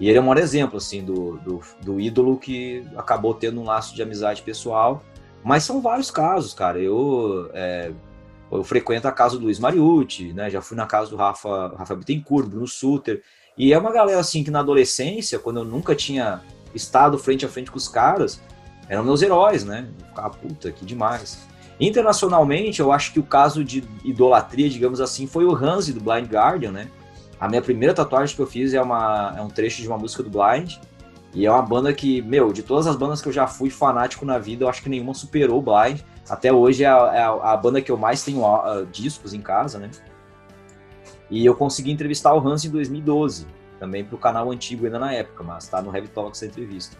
E 0.00 0.08
ele 0.08 0.16
é 0.16 0.20
um 0.20 0.24
maior 0.24 0.38
exemplo, 0.38 0.78
assim, 0.78 1.04
do, 1.04 1.36
do, 1.38 1.60
do, 1.82 2.00
ídolo 2.00 2.38
que 2.38 2.86
acabou 2.96 3.34
tendo 3.34 3.60
um 3.60 3.64
laço 3.64 3.94
de 3.94 4.02
amizade 4.02 4.40
pessoal. 4.40 5.02
Mas 5.44 5.62
são 5.62 5.82
vários 5.82 6.10
casos, 6.10 6.54
cara. 6.54 6.78
Eu, 6.78 7.50
é, 7.52 7.92
eu 8.50 8.64
frequento 8.64 9.06
a 9.06 9.12
casa 9.12 9.36
do 9.36 9.44
Luiz 9.44 9.58
Mariucci, 9.58 10.32
né? 10.32 10.48
Já 10.48 10.62
fui 10.62 10.74
na 10.74 10.86
casa 10.86 11.10
do 11.10 11.16
Rafa, 11.16 11.74
Rafa 11.76 11.94
Bittencourt, 11.94 12.48
Bruno 12.48 12.66
Suter. 12.66 13.22
E 13.58 13.74
é 13.74 13.78
uma 13.78 13.92
galera, 13.92 14.18
assim, 14.18 14.42
que 14.42 14.50
na 14.50 14.60
adolescência, 14.60 15.38
quando 15.38 15.58
eu 15.58 15.64
nunca 15.64 15.94
tinha 15.94 16.40
estado 16.74 17.18
frente 17.18 17.44
a 17.44 17.48
frente 17.48 17.70
com 17.70 17.76
os 17.76 17.88
caras, 17.88 18.40
eram 18.88 19.04
meus 19.04 19.20
heróis, 19.20 19.64
né? 19.64 19.86
Eu 20.00 20.06
ficava, 20.06 20.30
puta, 20.30 20.72
que 20.72 20.84
demais. 20.86 21.46
Internacionalmente, 21.78 22.80
eu 22.80 22.90
acho 22.90 23.12
que 23.12 23.20
o 23.20 23.22
caso 23.22 23.62
de 23.62 23.84
idolatria, 24.02 24.68
digamos 24.68 25.00
assim, 25.00 25.26
foi 25.26 25.44
o 25.44 25.54
Hansi 25.54 25.92
do 25.92 26.00
Blind 26.00 26.26
Guardian, 26.26 26.72
né? 26.72 26.90
A 27.40 27.48
minha 27.48 27.62
primeira 27.62 27.94
tatuagem 27.94 28.36
que 28.36 28.42
eu 28.42 28.46
fiz 28.46 28.74
é, 28.74 28.82
uma, 28.82 29.34
é 29.36 29.40
um 29.40 29.48
trecho 29.48 29.80
de 29.80 29.88
uma 29.88 29.96
música 29.96 30.22
do 30.22 30.28
Blind. 30.28 30.74
E 31.32 31.46
é 31.46 31.50
uma 31.50 31.62
banda 31.62 31.92
que, 31.92 32.20
meu, 32.22 32.52
de 32.52 32.62
todas 32.62 32.86
as 32.86 32.96
bandas 32.96 33.22
que 33.22 33.28
eu 33.28 33.32
já 33.32 33.46
fui 33.46 33.70
fanático 33.70 34.26
na 34.26 34.36
vida, 34.36 34.64
eu 34.64 34.68
acho 34.68 34.82
que 34.82 34.88
nenhuma 34.88 35.14
superou 35.14 35.58
o 35.58 35.62
Blind. 35.62 36.00
Até 36.28 36.52
hoje 36.52 36.84
é 36.84 36.88
a, 36.88 37.10
é 37.14 37.22
a, 37.22 37.52
a 37.52 37.56
banda 37.56 37.80
que 37.80 37.90
eu 37.90 37.96
mais 37.96 38.22
tenho 38.22 38.42
uh, 38.42 38.84
discos 38.92 39.32
em 39.32 39.40
casa, 39.40 39.78
né? 39.78 39.90
E 41.30 41.46
eu 41.46 41.54
consegui 41.54 41.92
entrevistar 41.92 42.34
o 42.34 42.46
Hans 42.46 42.64
em 42.64 42.70
2012, 42.70 43.46
também 43.78 44.04
para 44.04 44.16
o 44.16 44.18
canal 44.18 44.50
antigo 44.50 44.84
ainda 44.84 44.98
na 44.98 45.12
época, 45.12 45.44
mas 45.44 45.68
tá 45.68 45.80
no 45.80 45.94
Heavy 45.94 46.08
Talks 46.08 46.42
essa 46.42 46.50
entrevista. 46.50 46.96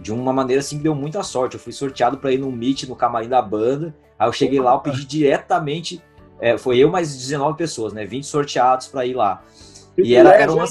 De 0.00 0.12
uma 0.12 0.32
maneira 0.32 0.60
assim 0.60 0.78
que 0.78 0.82
deu 0.82 0.94
muita 0.94 1.22
sorte. 1.22 1.54
Eu 1.54 1.60
fui 1.60 1.72
sorteado 1.72 2.18
para 2.18 2.32
ir 2.32 2.38
num 2.38 2.50
meet 2.50 2.84
no 2.84 2.96
camarim 2.96 3.28
da 3.28 3.40
banda. 3.40 3.94
Aí 4.18 4.28
eu 4.28 4.32
cheguei 4.32 4.60
lá, 4.60 4.72
eu 4.72 4.80
pedi 4.80 5.04
diretamente. 5.04 6.02
É, 6.40 6.56
foi 6.56 6.78
eu 6.78 6.88
mais 6.88 7.14
19 7.16 7.56
pessoas, 7.56 7.92
né? 7.92 8.04
20 8.04 8.24
sorteados 8.24 8.88
para 8.88 9.04
ir 9.04 9.14
lá. 9.14 9.42
E 9.96 10.14
era, 10.14 10.34
era 10.34 10.52
uma. 10.52 10.64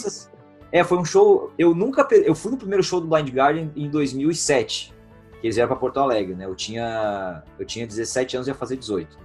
É, 0.72 0.84
foi 0.84 0.98
um 0.98 1.06
show. 1.06 1.52
Eu 1.58 1.76
nunca. 1.76 2.08
Eu 2.12 2.34
fui 2.34 2.52
no 2.52 2.58
primeiro 2.58 2.84
show 2.84 3.00
do 3.00 3.08
Blind 3.08 3.30
Guardian 3.30 3.70
em 3.76 3.90
2007. 3.90 4.94
Que 5.40 5.48
eles 5.48 5.56
vieram 5.56 5.70
para 5.70 5.78
Porto 5.78 6.00
Alegre, 6.00 6.36
né? 6.36 6.46
Eu 6.46 6.56
tinha, 6.56 7.44
eu 7.58 7.66
tinha 7.66 7.88
17 7.88 8.36
anos 8.36 8.48
e 8.48 8.52
ia 8.52 8.56
fazer 8.56 8.76
18. 8.76 9.18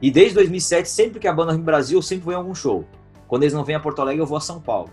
E 0.00 0.10
desde 0.10 0.34
2007, 0.34 0.88
sempre 0.88 1.18
que 1.18 1.26
a 1.26 1.32
banda 1.32 1.52
vem 1.52 1.58
no 1.58 1.64
Brasil, 1.64 1.98
eu 1.98 2.02
sempre 2.02 2.24
vou 2.24 2.32
em 2.32 2.36
algum 2.36 2.54
show. 2.54 2.84
Quando 3.26 3.42
eles 3.42 3.52
não 3.52 3.64
vêm 3.64 3.74
a 3.74 3.80
Porto 3.80 4.00
Alegre, 4.00 4.22
eu 4.22 4.26
vou 4.26 4.38
a 4.38 4.40
São 4.40 4.60
Paulo. 4.60 4.90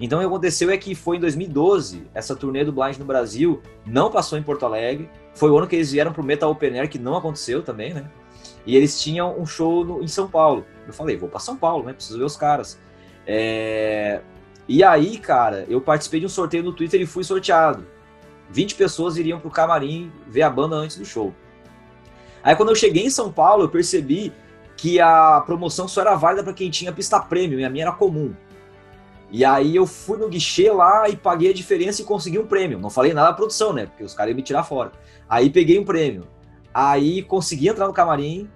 Então 0.00 0.18
o 0.18 0.22
que 0.22 0.26
aconteceu 0.26 0.70
é 0.70 0.78
que 0.78 0.94
foi 0.94 1.18
em 1.18 1.20
2012, 1.20 2.04
essa 2.14 2.34
turnê 2.34 2.64
do 2.64 2.72
Blind 2.72 2.96
no 2.96 3.04
Brasil 3.04 3.60
não 3.86 4.10
passou 4.10 4.38
em 4.38 4.42
Porto 4.42 4.64
Alegre. 4.64 5.10
Foi 5.34 5.50
o 5.50 5.58
ano 5.58 5.66
que 5.66 5.76
eles 5.76 5.92
vieram 5.92 6.12
pro 6.12 6.22
Metal 6.22 6.50
Open 6.50 6.78
Air, 6.78 6.88
que 6.88 6.98
não 6.98 7.16
aconteceu 7.16 7.62
também, 7.62 7.92
né? 7.92 8.10
E 8.66 8.76
eles 8.76 9.00
tinham 9.00 9.38
um 9.38 9.46
show 9.46 9.84
no, 9.84 10.02
em 10.02 10.08
São 10.08 10.28
Paulo. 10.28 10.64
Eu 10.86 10.92
falei, 10.92 11.16
vou 11.16 11.28
para 11.28 11.40
São 11.40 11.56
Paulo, 11.56 11.84
né? 11.84 11.92
Preciso 11.92 12.18
ver 12.18 12.24
os 12.24 12.36
caras. 12.36 12.78
É... 13.26 14.20
E 14.68 14.84
aí, 14.84 15.18
cara, 15.18 15.64
eu 15.68 15.80
participei 15.80 16.20
de 16.20 16.26
um 16.26 16.28
sorteio 16.28 16.62
no 16.62 16.72
Twitter 16.72 17.00
e 17.00 17.06
fui 17.06 17.24
sorteado. 17.24 17.86
20 18.50 18.74
pessoas 18.74 19.16
iriam 19.16 19.38
pro 19.38 19.50
camarim 19.50 20.12
ver 20.26 20.42
a 20.42 20.50
banda 20.50 20.76
antes 20.76 20.96
do 20.96 21.04
show. 21.04 21.34
Aí 22.42 22.54
quando 22.56 22.70
eu 22.70 22.74
cheguei 22.74 23.04
em 23.04 23.10
São 23.10 23.32
Paulo, 23.32 23.64
eu 23.64 23.68
percebi 23.68 24.32
que 24.76 25.00
a 25.00 25.42
promoção 25.44 25.86
só 25.86 26.00
era 26.00 26.14
válida 26.14 26.42
para 26.42 26.52
quem 26.52 26.70
tinha 26.70 26.92
pista 26.92 27.20
premium 27.20 27.60
e 27.60 27.64
a 27.64 27.70
minha 27.70 27.84
era 27.84 27.92
comum. 27.92 28.34
E 29.30 29.44
aí 29.44 29.76
eu 29.76 29.86
fui 29.86 30.18
no 30.18 30.28
guichê 30.28 30.70
lá 30.72 31.08
e 31.08 31.16
paguei 31.16 31.50
a 31.50 31.54
diferença 31.54 32.02
e 32.02 32.04
consegui 32.04 32.38
um 32.38 32.46
prêmio. 32.46 32.78
Não 32.78 32.90
falei 32.90 33.12
nada 33.12 33.28
da 33.28 33.36
produção, 33.36 33.72
né? 33.72 33.86
Porque 33.86 34.02
os 34.02 34.14
caras 34.14 34.30
iam 34.30 34.36
me 34.36 34.42
tirar 34.42 34.64
fora. 34.64 34.90
Aí 35.28 35.50
peguei 35.50 35.78
um 35.78 35.84
prêmio. 35.84 36.26
Aí 36.72 37.22
consegui 37.22 37.68
entrar 37.68 37.86
no 37.86 37.92
camarim. 37.92 38.48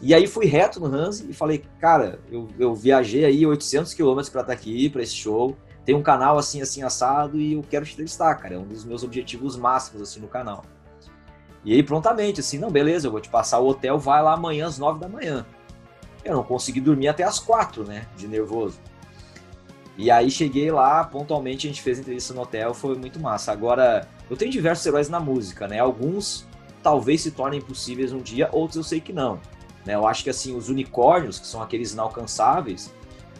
E 0.00 0.14
aí 0.14 0.26
fui 0.26 0.46
reto 0.46 0.80
no 0.80 0.86
Hansi 0.86 1.26
e 1.28 1.34
falei, 1.34 1.62
cara, 1.78 2.18
eu, 2.30 2.48
eu 2.58 2.74
viajei 2.74 3.24
aí 3.24 3.46
800 3.46 3.92
quilômetros 3.92 4.30
para 4.30 4.40
estar 4.40 4.54
tá 4.54 4.58
aqui, 4.58 4.88
para 4.88 5.02
esse 5.02 5.14
show. 5.14 5.56
Tem 5.84 5.94
um 5.94 6.02
canal 6.02 6.38
assim, 6.38 6.62
assim, 6.62 6.82
assado 6.82 7.38
e 7.38 7.52
eu 7.54 7.62
quero 7.68 7.84
te 7.84 7.92
entrevistar, 7.92 8.34
cara. 8.36 8.54
É 8.54 8.58
um 8.58 8.66
dos 8.66 8.84
meus 8.84 9.02
objetivos 9.02 9.56
máximos, 9.56 10.00
assim, 10.00 10.20
no 10.20 10.28
canal. 10.28 10.64
E 11.64 11.74
aí 11.74 11.82
prontamente, 11.82 12.40
assim, 12.40 12.58
não, 12.58 12.70
beleza, 12.70 13.06
eu 13.06 13.10
vou 13.10 13.20
te 13.20 13.28
passar 13.28 13.58
o 13.58 13.68
hotel, 13.68 13.98
vai 13.98 14.22
lá 14.22 14.32
amanhã 14.32 14.66
às 14.66 14.78
9 14.78 14.98
da 14.98 15.08
manhã. 15.08 15.44
Eu 16.24 16.34
não 16.34 16.42
consegui 16.42 16.80
dormir 16.80 17.08
até 17.08 17.22
às 17.22 17.38
4, 17.38 17.84
né, 17.84 18.06
de 18.16 18.26
nervoso. 18.26 18.78
E 19.96 20.10
aí 20.10 20.30
cheguei 20.30 20.70
lá, 20.70 21.04
pontualmente 21.04 21.66
a 21.66 21.70
gente 21.70 21.82
fez 21.82 21.98
entrevista 21.98 22.32
no 22.32 22.40
hotel, 22.40 22.72
foi 22.72 22.96
muito 22.96 23.20
massa. 23.20 23.52
Agora, 23.52 24.08
eu 24.30 24.36
tenho 24.36 24.50
diversos 24.50 24.86
heróis 24.86 25.10
na 25.10 25.20
música, 25.20 25.68
né? 25.68 25.78
Alguns 25.78 26.46
talvez 26.82 27.20
se 27.20 27.30
tornem 27.30 27.60
possíveis 27.60 28.12
um 28.12 28.18
dia, 28.18 28.48
outros 28.52 28.76
eu 28.76 28.82
sei 28.82 29.00
que 29.00 29.12
não. 29.12 29.40
Né? 29.84 29.94
Eu 29.94 30.06
acho 30.06 30.24
que 30.24 30.30
assim, 30.30 30.56
os 30.56 30.68
unicórnios, 30.68 31.38
que 31.38 31.46
são 31.46 31.62
aqueles 31.62 31.92
inalcançáveis, 31.92 32.92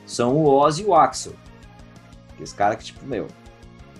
são 0.07 0.37
o 0.37 0.47
Oz 0.47 0.79
e 0.79 0.85
o 0.85 0.95
Axel. 0.95 1.33
Aqueles 2.33 2.53
caras 2.53 2.79
que, 2.79 2.85
tipo, 2.85 3.05
meu. 3.07 3.29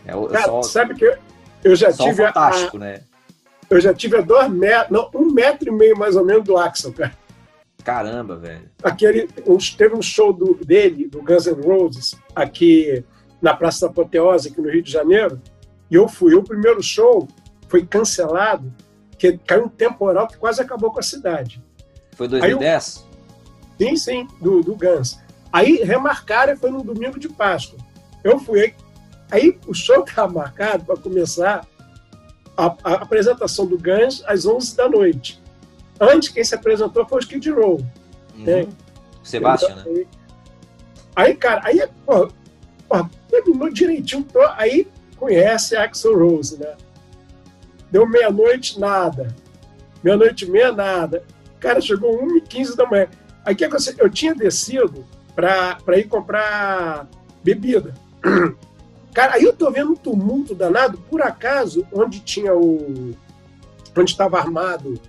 É, 0.05 0.13
cara, 0.13 0.45
só, 0.45 0.63
sabe 0.63 0.95
que 0.95 1.05
eu, 1.05 1.17
eu 1.63 1.77
já 1.77 1.93
tive. 1.93 2.15
fantástico, 2.15 2.77
a, 2.79 2.81
né? 2.81 3.03
Eu 3.69 3.81
já 3.81 3.95
tive 3.95 4.17
a 4.17 4.21
dois 4.21 4.51
metros, 4.51 4.91
não, 4.91 5.11
um 5.15 5.33
metro 5.33 5.69
e 5.69 5.73
meio 5.73 5.97
mais 5.97 6.17
ou 6.17 6.25
menos 6.25 6.45
do 6.45 6.57
Axel, 6.57 6.93
cara. 6.93 7.17
Caramba, 7.85 8.37
velho. 8.37 8.69
Aquele, 8.83 9.29
teve 9.77 9.95
um 9.95 10.03
show 10.03 10.33
do, 10.33 10.55
dele, 10.55 11.07
do 11.07 11.23
Guns 11.23 11.47
N' 11.47 11.63
Roses, 11.63 12.15
aqui 12.35 13.05
na 13.41 13.55
Praça 13.55 13.87
da 13.87 13.93
Apoteose, 13.93 14.49
aqui 14.49 14.61
no 14.61 14.71
Rio 14.71 14.83
de 14.83 14.91
Janeiro, 14.91 15.41
e 15.91 15.95
eu 15.95 16.09
fui. 16.09 16.35
O 16.35 16.43
primeiro 16.43 16.83
show 16.83 17.27
foi 17.69 17.87
cancelado, 17.87 18.73
que 19.21 19.37
caiu 19.37 19.67
um 19.67 19.69
temporal 19.69 20.27
que 20.27 20.39
quase 20.39 20.63
acabou 20.63 20.91
com 20.91 20.99
a 20.99 21.03
cidade. 21.03 21.63
Foi 22.17 22.27
2010? 22.27 23.07
Eu, 23.79 23.87
sim, 23.87 23.97
sim, 23.97 24.29
do, 24.41 24.63
do 24.63 24.75
Guns. 24.75 25.21
Aí 25.53 25.77
remarcaram 25.85 26.55
e 26.55 26.57
foi 26.57 26.71
no 26.71 26.83
domingo 26.83 27.21
de 27.21 27.29
Páscoa. 27.29 27.79
Eu 28.25 28.39
fui. 28.39 28.75
Aí 29.31 29.61
o 29.67 29.75
show 29.75 30.03
estava 30.03 30.33
marcado 30.33 30.87
para 30.87 30.97
começar 30.97 31.67
a, 32.57 32.75
a, 32.83 32.95
apresentação 32.95 33.67
do 33.67 33.77
Guns 33.77 34.25
às 34.27 34.47
11 34.47 34.75
da 34.75 34.89
noite. 34.89 35.43
Antes, 36.01 36.31
quem 36.31 36.43
se 36.43 36.55
apresentou 36.55 37.07
foi 37.07 37.19
o 37.19 37.21
Skid 37.21 37.51
Row. 37.51 37.75
Uhum. 38.35 38.45
Né? 38.45 38.67
Sebastião, 39.23 39.77
né? 39.77 39.85
Aí, 39.87 40.09
aí, 41.15 41.35
cara, 41.35 41.61
aí, 41.63 41.87
pô, 42.07 42.33
pô, 42.89 43.07
terminou 43.29 43.71
direitinho. 43.71 44.25
Tô, 44.25 44.41
aí 44.57 44.89
conhece 45.19 45.77
Axel 45.77 46.19
Rose, 46.19 46.59
né? 46.59 46.75
Deu 47.91 48.07
meia-noite, 48.07 48.79
nada. 48.79 49.35
Meia-noite 50.03 50.45
e 50.45 50.51
meia, 50.51 50.73
nada. 50.73 51.23
Cara, 51.59 51.81
chegou 51.81 52.19
1h15 52.27 52.77
da 52.77 52.87
manhã. 52.87 53.09
Aí 53.45 53.55
que 53.55 53.65
aconteceu? 53.65 53.95
Eu 53.99 54.11
tinha 54.11 54.35
descido 54.35 55.05
para 55.35 55.99
ir 55.99 56.05
comprar 56.05 57.09
bebida. 57.43 57.95
Cara, 59.13 59.35
aí 59.35 59.43
eu 59.43 59.53
tô 59.53 59.71
vendo 59.71 59.93
um 59.93 59.97
tumulto 59.97 60.55
danado, 60.55 60.99
por 61.11 61.21
acaso, 61.21 61.87
onde 61.93 62.21
tinha 62.21 62.55
o. 62.55 63.15
onde 63.97 64.11
estava 64.11 64.39
armado 64.39 65.01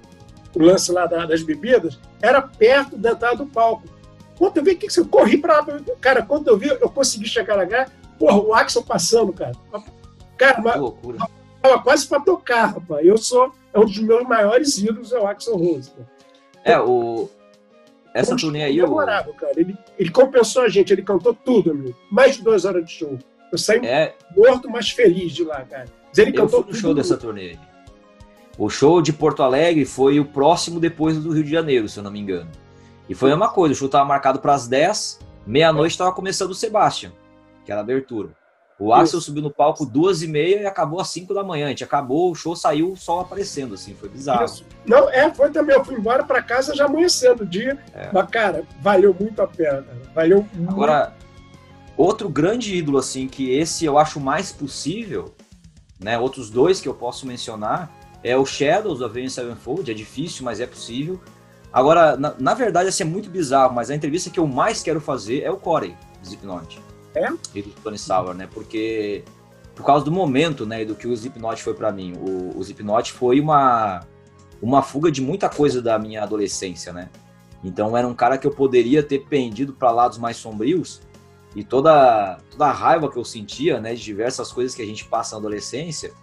o 0.55 0.61
lance 0.61 0.91
lá 0.91 1.05
das 1.05 1.43
bebidas, 1.43 1.99
era 2.21 2.41
perto 2.41 2.97
da 2.97 3.11
entrada 3.11 3.37
do 3.37 3.45
palco. 3.45 3.87
Quando 4.37 4.57
eu 4.57 4.63
vi 4.63 4.75
que 4.75 4.87
eu 4.99 5.05
corri 5.05 5.37
para 5.37 5.65
Cara, 5.99 6.23
quando 6.23 6.47
eu 6.47 6.57
vi, 6.57 6.67
eu 6.67 6.89
consegui 6.89 7.27
chegar 7.27 7.55
lá, 7.55 7.85
porra, 8.17 8.37
o 8.37 8.53
Axel 8.53 8.83
passando, 8.83 9.31
cara. 9.31 9.53
Cara, 10.35 10.59
uma, 10.59 10.75
loucura. 10.75 11.19
Tava 11.61 11.81
quase 11.81 12.07
para 12.07 12.19
tocar, 12.21 12.65
rapaz. 12.67 13.05
Eu 13.05 13.17
sou. 13.17 13.51
É 13.73 13.79
um 13.79 13.85
dos 13.85 13.99
meus 13.99 14.27
maiores 14.27 14.77
ídolos, 14.77 15.13
é 15.13 15.19
o 15.19 15.27
Axel 15.27 15.55
Rose. 15.55 15.91
É, 16.63 16.79
o. 16.79 17.29
Essa 18.13 18.35
turnê 18.35 18.63
aí. 18.63 18.77
Memorável, 18.77 19.33
cara. 19.33 19.53
Ele, 19.55 19.77
ele 19.97 20.09
compensou 20.09 20.63
a 20.63 20.69
gente, 20.69 20.91
ele 20.91 21.01
cantou 21.01 21.33
tudo, 21.33 21.71
amigo. 21.71 21.95
Mais 22.11 22.35
de 22.35 22.43
duas 22.43 22.65
horas 22.65 22.85
de 22.85 22.91
show. 22.91 23.17
Eu 23.51 23.57
saí 23.57 23.85
é... 23.85 24.13
morto, 24.35 24.69
mas 24.69 24.89
feliz 24.89 25.31
de 25.31 25.43
lá, 25.43 25.61
cara. 25.63 25.85
Mas 26.09 26.17
ele 26.17 26.31
eu 26.31 26.43
cantou 26.43 26.63
fui 26.63 26.71
no 26.71 26.77
show 26.77 26.93
dessa 26.93 27.17
turnê. 27.17 27.57
O 28.57 28.69
show 28.69 29.01
de 29.01 29.13
Porto 29.13 29.43
Alegre 29.43 29.85
foi 29.85 30.19
o 30.19 30.25
próximo 30.25 30.79
depois 30.79 31.17
do 31.17 31.31
Rio 31.31 31.43
de 31.43 31.51
Janeiro, 31.51 31.87
se 31.87 31.97
eu 31.97 32.03
não 32.03 32.11
me 32.11 32.19
engano. 32.19 32.49
E 33.07 33.15
foi 33.15 33.31
a 33.31 33.35
mesma 33.35 33.51
coisa, 33.51 33.73
o 33.73 33.77
show 33.77 33.87
estava 33.87 34.05
marcado 34.05 34.39
para 34.39 34.53
as 34.53 34.67
10, 34.67 35.19
meia-noite 35.45 35.91
estava 35.91 36.11
começando 36.11 36.51
o 36.51 36.55
Sebastian, 36.55 37.11
que 37.65 37.71
era 37.71 37.81
a 37.81 37.83
abertura. 37.83 38.29
O 38.81 38.91
Axel 38.91 39.19
Isso. 39.19 39.27
subiu 39.27 39.43
no 39.43 39.51
palco 39.51 39.85
duas 39.85 40.23
e 40.23 40.27
meia 40.27 40.61
e 40.61 40.65
acabou 40.65 40.99
às 40.99 41.07
cinco 41.09 41.35
da 41.35 41.43
manhã. 41.43 41.67
A 41.67 41.69
gente 41.69 41.83
acabou, 41.83 42.31
o 42.31 42.35
show 42.35 42.55
saiu, 42.55 42.93
o 42.93 42.97
sol 42.97 43.19
aparecendo, 43.19 43.75
assim, 43.75 43.93
foi 43.93 44.09
bizarro. 44.09 44.43
Isso. 44.43 44.65
Não, 44.87 45.07
é, 45.11 45.31
foi 45.31 45.51
também. 45.51 45.75
Eu 45.75 45.85
fui 45.85 45.93
embora 45.93 46.23
para 46.23 46.41
casa 46.41 46.75
já 46.75 46.85
amanhecendo 46.85 47.43
o 47.43 47.45
dia. 47.45 47.77
É. 47.93 48.09
Mas, 48.11 48.27
cara, 48.31 48.63
valeu 48.81 49.15
muito 49.17 49.39
a 49.39 49.45
pena. 49.45 49.85
Valeu 50.15 50.43
muito. 50.51 50.71
Agora, 50.71 51.15
outro 51.95 52.27
grande 52.27 52.75
ídolo, 52.75 52.97
assim, 52.97 53.27
que 53.27 53.51
esse 53.51 53.85
eu 53.85 53.99
acho 53.99 54.19
mais 54.19 54.51
possível, 54.51 55.31
né? 55.99 56.17
Outros 56.17 56.49
dois 56.49 56.81
que 56.81 56.89
eu 56.89 56.95
posso 56.95 57.27
mencionar, 57.27 57.95
é 58.23 58.35
o 58.35 58.47
Shadows 58.47 58.97
do 58.97 59.05
Avenged 59.05 59.33
Sevenfold. 59.33 59.91
É 59.91 59.93
difícil, 59.93 60.43
mas 60.43 60.59
é 60.59 60.65
possível. 60.65 61.21
Agora, 61.71 62.17
na, 62.17 62.33
na 62.39 62.55
verdade, 62.55 62.89
assim, 62.89 63.03
é 63.03 63.05
muito 63.05 63.29
bizarro, 63.29 63.75
mas 63.75 63.91
a 63.91 63.95
entrevista 63.95 64.31
que 64.31 64.39
eu 64.39 64.47
mais 64.47 64.81
quero 64.81 64.99
fazer 64.99 65.43
é 65.43 65.51
o 65.51 65.57
Corey, 65.57 65.95
do 66.19 66.23
Slipknot. 66.23 66.81
É? 67.13 67.27
E 67.53 67.61
do 67.61 67.69
Tony 67.81 67.97
Sauer, 67.97 68.33
né? 68.33 68.47
Porque 68.51 69.23
por 69.75 69.85
causa 69.85 70.05
do 70.05 70.11
momento, 70.11 70.65
né, 70.65 70.85
do 70.85 70.95
que 70.95 71.07
o 71.07 71.13
Slipknot 71.13 71.61
foi 71.61 71.73
para 71.73 71.91
mim. 71.91 72.13
O, 72.13 72.57
o 72.57 72.61
Slipknot 72.61 73.11
foi 73.13 73.39
uma 73.39 74.01
uma 74.61 74.83
fuga 74.83 75.11
de 75.11 75.21
muita 75.21 75.49
coisa 75.49 75.81
da 75.81 75.97
minha 75.97 76.21
adolescência, 76.21 76.93
né? 76.93 77.09
Então 77.63 77.97
era 77.97 78.07
um 78.07 78.13
cara 78.13 78.37
que 78.37 78.45
eu 78.45 78.51
poderia 78.51 79.01
ter 79.01 79.19
pendido 79.19 79.73
para 79.73 79.91
lados 79.91 80.17
mais 80.17 80.37
sombrios 80.37 81.01
e 81.55 81.63
toda 81.63 82.37
toda 82.49 82.67
a 82.67 82.71
raiva 82.71 83.09
que 83.09 83.17
eu 83.17 83.25
sentia, 83.25 83.79
né, 83.79 83.93
de 83.95 84.01
diversas 84.01 84.51
coisas 84.51 84.75
que 84.75 84.81
a 84.81 84.85
gente 84.85 85.05
passa 85.05 85.35
na 85.35 85.39
adolescência, 85.39 86.13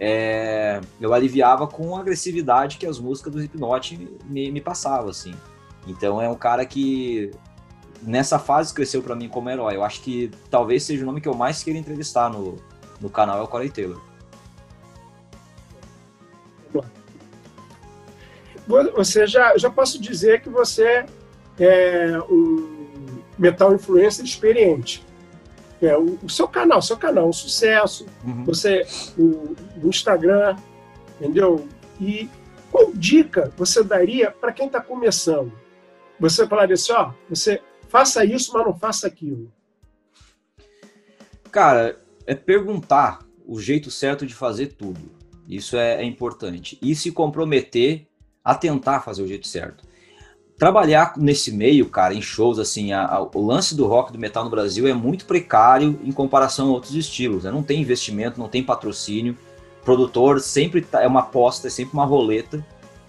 é, 0.00 0.80
eu 1.00 1.12
aliviava 1.12 1.66
com 1.66 1.96
a 1.96 2.00
agressividade 2.00 2.78
que 2.78 2.86
as 2.86 2.98
músicas 2.98 3.32
do 3.32 3.38
Slipknot 3.38 4.08
me, 4.24 4.50
me 4.50 4.60
passavam, 4.60 5.10
assim. 5.10 5.34
Então 5.86 6.20
é 6.20 6.28
um 6.28 6.34
cara 6.34 6.64
que 6.64 7.30
nessa 8.02 8.38
fase 8.38 8.74
cresceu 8.74 9.02
para 9.02 9.14
mim 9.14 9.28
como 9.28 9.48
herói. 9.48 9.76
Eu 9.76 9.84
acho 9.84 10.00
que 10.02 10.30
talvez 10.50 10.82
seja 10.82 11.02
o 11.02 11.06
nome 11.06 11.20
que 11.20 11.28
eu 11.28 11.34
mais 11.34 11.62
queira 11.62 11.78
entrevistar 11.78 12.30
no, 12.30 12.56
no 13.00 13.08
canal 13.08 13.38
é 13.38 13.42
o 13.42 13.48
Corey 13.48 13.70
Taylor. 13.70 14.00
Você 18.66 19.26
já, 19.26 19.56
já 19.56 19.68
posso 19.68 20.00
dizer 20.00 20.40
que 20.40 20.48
você 20.48 21.04
é 21.58 22.18
um 22.30 23.20
metal 23.38 23.74
influencer 23.74 24.24
experiente. 24.24 25.04
É, 25.80 25.96
o, 25.96 26.18
o 26.22 26.30
seu 26.30 26.46
canal, 26.46 26.80
seu 26.80 26.96
canal, 26.96 27.28
um 27.28 27.32
sucesso. 27.32 28.06
Uhum. 28.24 28.44
Você, 28.44 28.86
o, 29.18 29.56
o 29.82 29.88
Instagram, 29.88 30.56
entendeu? 31.20 31.66
E 32.00 32.30
qual 32.70 32.92
dica 32.94 33.52
você 33.56 33.82
daria 33.82 34.30
para 34.30 34.52
quem 34.52 34.66
está 34.66 34.80
começando? 34.80 35.52
Você 36.20 36.46
falaria 36.46 36.74
assim, 36.74 36.92
ó, 36.92 37.10
você 37.28 37.60
faça 37.92 38.24
isso, 38.24 38.50
mas 38.54 38.64
não 38.64 38.74
faça 38.74 39.06
aquilo? 39.06 39.52
Cara, 41.50 42.00
é 42.26 42.34
perguntar 42.34 43.18
o 43.46 43.60
jeito 43.60 43.90
certo 43.90 44.24
de 44.24 44.34
fazer 44.34 44.68
tudo. 44.68 45.10
Isso 45.46 45.76
é, 45.76 45.96
é 45.96 46.04
importante. 46.04 46.78
E 46.80 46.96
se 46.96 47.12
comprometer 47.12 48.06
a 48.42 48.54
tentar 48.54 49.00
fazer 49.00 49.22
o 49.22 49.28
jeito 49.28 49.46
certo. 49.46 49.84
Trabalhar 50.56 51.18
nesse 51.18 51.52
meio, 51.52 51.86
cara, 51.86 52.14
em 52.14 52.22
shows, 52.22 52.58
assim, 52.58 52.94
a, 52.94 53.04
a, 53.04 53.22
o 53.22 53.44
lance 53.44 53.74
do 53.74 53.86
rock 53.86 54.10
do 54.10 54.18
metal 54.18 54.44
no 54.44 54.50
Brasil 54.50 54.86
é 54.86 54.94
muito 54.94 55.26
precário 55.26 56.00
em 56.02 56.12
comparação 56.12 56.68
a 56.68 56.72
outros 56.72 56.94
estilos. 56.94 57.44
Né? 57.44 57.50
Não 57.50 57.62
tem 57.62 57.82
investimento, 57.82 58.40
não 58.40 58.48
tem 58.48 58.62
patrocínio. 58.62 59.36
Produtor 59.84 60.40
sempre 60.40 60.80
tá, 60.80 61.02
é 61.02 61.06
uma 61.06 61.20
aposta, 61.20 61.66
é 61.66 61.70
sempre 61.70 61.92
uma 61.92 62.06
roleta 62.06 62.64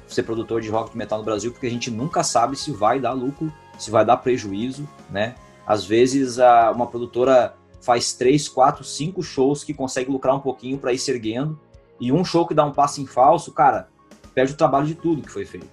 ser 0.08 0.24
produtor 0.24 0.62
de 0.62 0.70
rock 0.70 0.92
do 0.92 0.98
metal 0.98 1.20
no 1.20 1.26
Brasil, 1.26 1.52
porque 1.52 1.66
a 1.66 1.70
gente 1.70 1.90
nunca 1.90 2.24
sabe 2.24 2.56
se 2.56 2.72
vai 2.72 3.00
dar 3.00 3.14
lucro 3.14 3.52
se 3.84 3.92
vai 3.92 4.06
dar 4.06 4.18
prejuízo, 4.18 4.88
né? 5.10 5.36
Às 5.66 5.86
vezes 5.86 6.40
a, 6.40 6.72
uma 6.72 6.88
produtora 6.88 7.56
faz 7.82 8.14
três, 8.14 8.48
quatro, 8.48 8.84
cinco 8.84 9.22
shows 9.22 9.64
que 9.64 9.74
consegue 9.74 10.10
lucrar 10.10 10.36
um 10.36 10.40
pouquinho 10.40 10.78
para 10.78 10.94
ir 10.94 10.98
se 10.98 11.12
erguendo 11.12 11.60
e 12.00 12.12
um 12.12 12.24
show 12.24 12.48
que 12.48 12.54
dá 12.54 12.66
um 12.66 12.72
passo 12.72 13.02
em 13.02 13.06
falso, 13.06 13.52
cara, 13.52 13.88
perde 14.34 14.54
o 14.54 14.58
trabalho 14.58 14.86
de 14.86 14.96
tudo 14.96 15.22
que 15.22 15.32
foi 15.32 15.46
feito. 15.46 15.70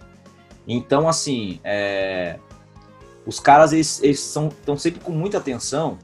Então, 0.66 1.08
assim, 1.08 1.60
é... 1.64 2.38
os 3.26 3.40
caras 3.40 3.72
eles, 3.72 4.02
estão 4.02 4.76
sempre 4.76 5.00
com 5.00 5.12
muita 5.12 5.38
atenção, 5.38 5.98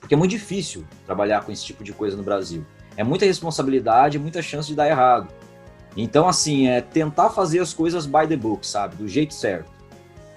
porque 0.00 0.14
é 0.14 0.16
muito 0.16 0.30
difícil 0.30 0.84
trabalhar 1.04 1.44
com 1.44 1.52
esse 1.52 1.64
tipo 1.64 1.84
de 1.84 1.92
coisa 1.92 2.16
no 2.16 2.22
Brasil. 2.22 2.64
É 2.96 3.04
muita 3.04 3.26
responsabilidade, 3.26 4.18
muita 4.18 4.40
chance 4.40 4.68
de 4.68 4.74
dar 4.74 4.88
errado. 4.88 5.32
Então, 5.96 6.28
assim, 6.28 6.68
é 6.68 6.80
tentar 6.80 7.30
fazer 7.30 7.58
as 7.58 7.72
coisas 7.72 8.06
by 8.06 8.26
the 8.28 8.36
book, 8.36 8.66
sabe? 8.66 8.96
Do 8.96 9.08
jeito 9.08 9.34
certo. 9.34 9.70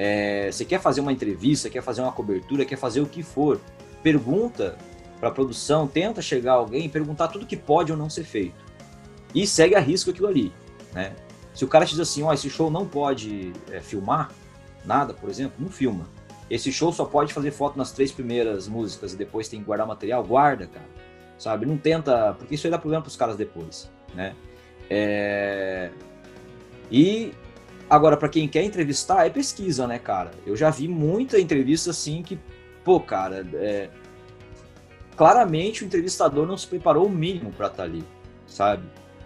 É, 0.02 0.50
você 0.50 0.64
quer 0.64 0.80
fazer 0.80 1.02
uma 1.02 1.12
entrevista, 1.12 1.70
quer 1.70 1.84
fazer 1.84 2.02
uma 2.02 2.14
cobertura, 2.14 2.64
quer 2.64 2.78
fazer 2.78 3.02
o 3.02 3.06
que 3.06 3.22
for. 3.22 3.60
pergunta 4.02 4.78
para 5.20 5.28
a 5.28 5.32
produção, 5.32 5.86
tenta 5.86 6.22
chegar 6.22 6.54
alguém 6.54 6.86
e 6.86 6.90
perguntar 6.90 7.28
tudo 7.28 7.46
que 7.46 7.58
pode 7.58 7.92
ou 7.92 7.98
não 7.98 8.10
ser 8.10 8.24
feito. 8.24 8.56
E 9.36 9.46
segue 9.46 9.76
a 9.76 9.80
risco 9.80 10.10
aquilo 10.10 10.28
ali, 10.28 10.54
né? 10.94 11.14
Se 11.54 11.66
o 11.66 11.68
cara 11.68 11.86
te 11.86 11.90
diz 11.90 12.00
assim, 12.00 12.24
ó, 12.24 12.30
oh, 12.30 12.34
esse 12.34 12.50
show 12.50 12.72
não 12.72 12.88
pode 12.88 13.52
é, 13.70 13.82
filmar 13.82 14.32
nada, 14.86 15.14
por 15.14 15.30
exemplo, 15.30 15.58
não 15.60 15.70
filma. 15.70 16.08
Esse 16.50 16.72
show 16.72 16.94
só 16.94 17.04
pode 17.04 17.34
fazer 17.34 17.52
foto 17.52 17.78
nas 17.78 17.92
três 17.92 18.10
primeiras 18.14 18.70
músicas 18.70 19.12
e 19.12 19.18
depois 19.18 19.50
tem 19.50 19.60
que 19.60 19.66
guardar 19.66 19.86
material, 19.86 20.24
guarda, 20.24 20.66
cara. 20.66 20.88
Sabe? 21.38 21.66
Não 21.66 21.78
tenta, 21.78 22.34
porque 22.40 22.56
isso 22.56 22.66
aí 22.66 22.72
dá 22.72 22.80
problema 22.80 23.02
pros 23.02 23.18
caras 23.18 23.36
depois, 23.36 23.92
né? 24.16 24.34
É... 24.90 25.92
E 26.90 27.34
agora, 27.90 28.16
para 28.16 28.30
quem 28.30 28.48
quer 28.48 28.64
entrevistar, 28.64 29.26
é 29.26 29.30
pesquisa, 29.30 29.88
né, 29.88 29.98
cara? 29.98 30.32
Eu 30.46 30.56
já 30.56 30.70
vi 30.70 30.88
muita 30.88 31.40
entrevista 31.40 31.90
assim 31.92 32.22
que, 32.22 32.40
pô, 32.84 33.00
cara, 33.00 33.46
é... 33.54 33.90
claramente 35.16 35.84
o 35.84 35.86
entrevistador 35.86 36.46
não 36.46 36.58
se 36.58 36.68
preparou 36.68 37.08
o 37.08 37.10
mínimo 37.10 37.52
para 37.52 37.68
estar 37.68 37.78
tá 37.78 37.84
ali, 37.84 38.04
sabe? 38.46 38.84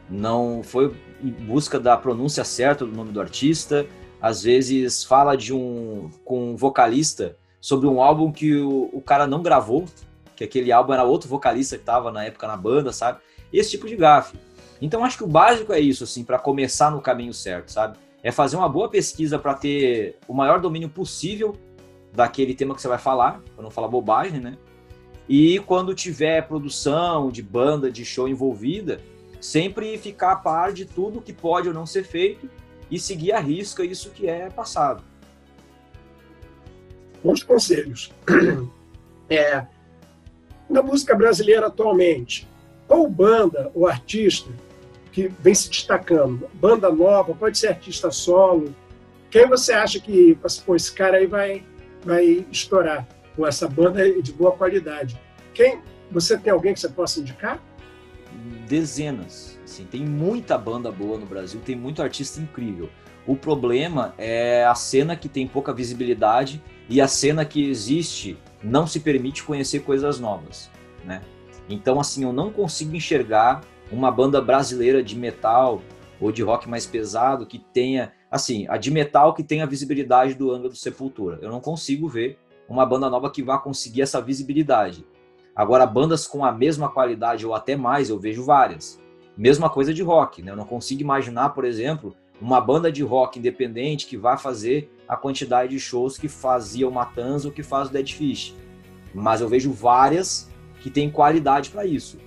Não 0.10 0.62
foi 0.64 0.96
em 1.22 1.32
busca 1.32 1.80
da 1.80 1.98
pronúncia 1.98 2.44
certa 2.44 2.86
do 2.86 2.92
nome 2.92 3.12
do 3.12 3.22
artista, 3.22 3.86
às 4.22 4.44
vezes 4.44 5.04
fala 5.04 5.36
de 5.36 5.54
um 5.54 6.10
com 6.24 6.52
um 6.52 6.56
vocalista 6.56 7.36
sobre 7.60 7.88
um 7.88 8.02
álbum 8.02 8.32
que 8.32 8.56
o, 8.56 8.90
o 8.94 9.02
cara 9.02 9.28
não 9.28 9.42
gravou, 9.42 9.86
que 10.36 10.44
aquele 10.44 10.72
álbum 10.72 10.94
era 10.94 11.04
outro 11.04 11.30
vocalista 11.30 11.76
que 11.76 11.82
estava 11.82 12.12
na 12.12 12.26
época 12.26 12.48
na 12.48 12.58
banda, 12.58 12.92
sabe? 12.92 13.20
Esse 13.52 13.72
tipo 13.72 13.88
de 13.88 13.96
gafe. 13.96 14.38
Então 14.82 15.04
acho 15.04 15.18
que 15.18 15.24
o 15.24 15.28
básico 15.28 15.72
é 15.72 15.80
isso, 15.80 16.04
assim, 16.04 16.24
para 16.24 16.38
começar 16.40 16.92
no 16.92 17.02
caminho 17.02 17.34
certo, 17.34 17.72
sabe? 17.72 17.98
É 18.24 18.32
fazer 18.32 18.56
uma 18.56 18.70
boa 18.70 18.90
pesquisa 18.90 19.38
para 19.38 19.54
ter 19.54 20.18
o 20.28 20.34
maior 20.34 20.60
domínio 20.60 20.90
possível 20.90 21.56
daquele 22.14 22.56
tema 22.56 22.74
que 22.74 22.82
você 22.82 22.88
vai 22.88 22.98
falar, 22.98 23.42
para 23.54 23.64
não 23.64 23.70
falar 23.70 23.88
bobagem, 23.90 24.40
né? 24.40 24.58
E 25.28 25.60
quando 25.60 25.94
tiver 25.94 26.48
produção 26.48 27.30
de 27.30 27.44
banda, 27.44 27.92
de 27.92 28.06
show 28.06 28.28
envolvida, 28.28 29.02
sempre 29.42 29.98
ficar 29.98 30.32
a 30.32 30.36
par 30.38 30.72
de 30.72 30.86
tudo 30.86 31.22
que 31.22 31.34
pode 31.34 31.68
ou 31.68 31.74
não 31.74 31.86
ser 31.86 32.04
feito 32.04 32.50
e 32.90 32.98
seguir 32.98 33.34
a 33.34 33.40
risca 33.40 33.84
isso 33.84 34.10
que 34.12 34.28
é 34.28 34.50
passado. 34.50 35.04
Bons 37.24 37.44
conselhos. 37.44 38.12
É, 39.30 39.66
na 40.70 40.84
música 40.84 41.16
brasileira 41.16 41.68
atualmente, 41.68 42.48
qual 42.88 43.10
banda 43.10 43.72
ou 43.74 43.88
artista 43.88 44.52
que 45.14 45.32
vem 45.40 45.56
se 45.56 45.70
destacando? 45.70 46.50
Banda 46.54 46.92
nova, 46.92 47.34
pode 47.34 47.58
ser 47.58 47.68
artista 47.68 48.12
solo. 48.12 48.76
Quem 49.32 49.48
você 49.48 49.72
acha 49.72 50.00
que 50.00 50.38
pô, 50.66 50.76
esse 50.76 50.92
cara 50.92 51.18
aí 51.18 51.28
vai, 51.28 51.64
vai 52.04 52.46
estourar 52.52 53.08
com 53.36 53.48
essa 53.48 53.68
banda 53.68 54.22
de 54.22 54.34
boa 54.34 54.52
qualidade? 54.52 55.18
Quem 55.54 55.80
você 56.12 56.38
tem 56.38 56.52
alguém 56.52 56.74
que 56.74 56.80
você 56.82 56.90
possa 56.90 57.22
indicar? 57.22 57.62
Dezenas 58.68 59.54
Assim, 59.74 59.86
tem 59.86 60.06
muita 60.06 60.56
banda 60.56 60.92
boa 60.92 61.18
no 61.18 61.26
Brasil, 61.26 61.60
tem 61.66 61.76
muito 61.76 62.04
artista 62.04 62.40
incrível. 62.40 62.92
O 63.26 63.36
problema 63.36 64.14
é 64.20 64.64
a 64.66 64.76
cena 64.76 65.16
que 65.16 65.28
tem 65.28 65.48
pouca 65.48 65.74
visibilidade 65.74 66.62
e 66.88 67.02
a 67.02 67.08
cena 67.08 67.44
que 67.44 67.68
existe 67.68 68.38
não 68.62 68.86
se 68.86 69.00
permite 69.00 69.42
conhecer 69.42 69.80
coisas 69.80 70.20
novas, 70.20 70.70
né? 71.04 71.24
Então, 71.68 72.00
assim, 72.00 72.24
eu 72.24 72.32
não 72.32 72.52
consigo 72.52 72.96
enxergar 72.96 73.62
uma 73.94 74.12
banda 74.12 74.42
brasileira 74.42 75.04
de 75.04 75.16
metal 75.16 75.82
ou 76.20 76.32
de 76.32 76.42
rock 76.42 76.68
mais 76.68 76.86
pesado 76.86 77.46
que 77.46 77.60
tenha, 77.60 78.12
assim, 78.30 78.66
a 78.68 78.78
de 78.78 78.90
metal 78.90 79.34
que 79.34 79.44
tenha 79.44 79.64
a 79.64 79.68
visibilidade 79.68 80.34
do 80.34 80.52
Angra 80.52 80.70
do 80.70 80.76
Sepultura. 80.76 81.38
Eu 81.42 81.52
não 81.52 81.60
consigo 81.60 82.08
ver 82.08 82.40
uma 82.68 82.86
banda 82.86 83.10
nova 83.10 83.30
que 83.30 83.44
vá 83.44 83.58
conseguir 83.58 84.02
essa 84.02 84.20
visibilidade. 84.20 85.06
Agora, 85.56 85.86
bandas 85.86 86.26
com 86.26 86.44
a 86.44 86.52
mesma 86.52 86.90
qualidade 86.90 87.46
ou 87.46 87.54
até 87.54 87.76
mais, 87.76 88.10
eu 88.10 88.20
vejo 88.20 88.44
várias. 88.44 89.00
Mesma 89.38 89.70
coisa 89.70 89.94
de 89.94 90.02
rock, 90.02 90.42
né? 90.42 90.52
Eu 90.52 90.56
não 90.56 90.66
consigo 90.66 91.02
imaginar, 91.02 91.50
por 91.50 91.66
exemplo, 91.66 92.16
uma 92.42 92.60
banda 92.60 92.92
de 92.92 93.04
rock 93.04 93.38
independente 93.38 94.08
que 94.08 94.18
vá 94.18 94.38
fazer 94.38 94.92
a 95.08 95.16
quantidade 95.16 95.72
de 95.72 95.80
shows 95.80 96.18
que 96.18 96.28
fazia 96.28 96.88
o 96.88 96.92
Matanza 96.92 97.48
ou 97.48 97.54
que 97.54 97.62
faz 97.62 97.90
o 97.90 97.94
Dead 97.94 98.12
Fish. 98.12 98.56
Mas 99.14 99.42
eu 99.42 99.48
vejo 99.48 99.72
várias 99.72 100.50
que 100.82 100.90
têm 100.90 101.12
qualidade 101.12 101.70
para 101.70 101.86
isso. 101.86 102.18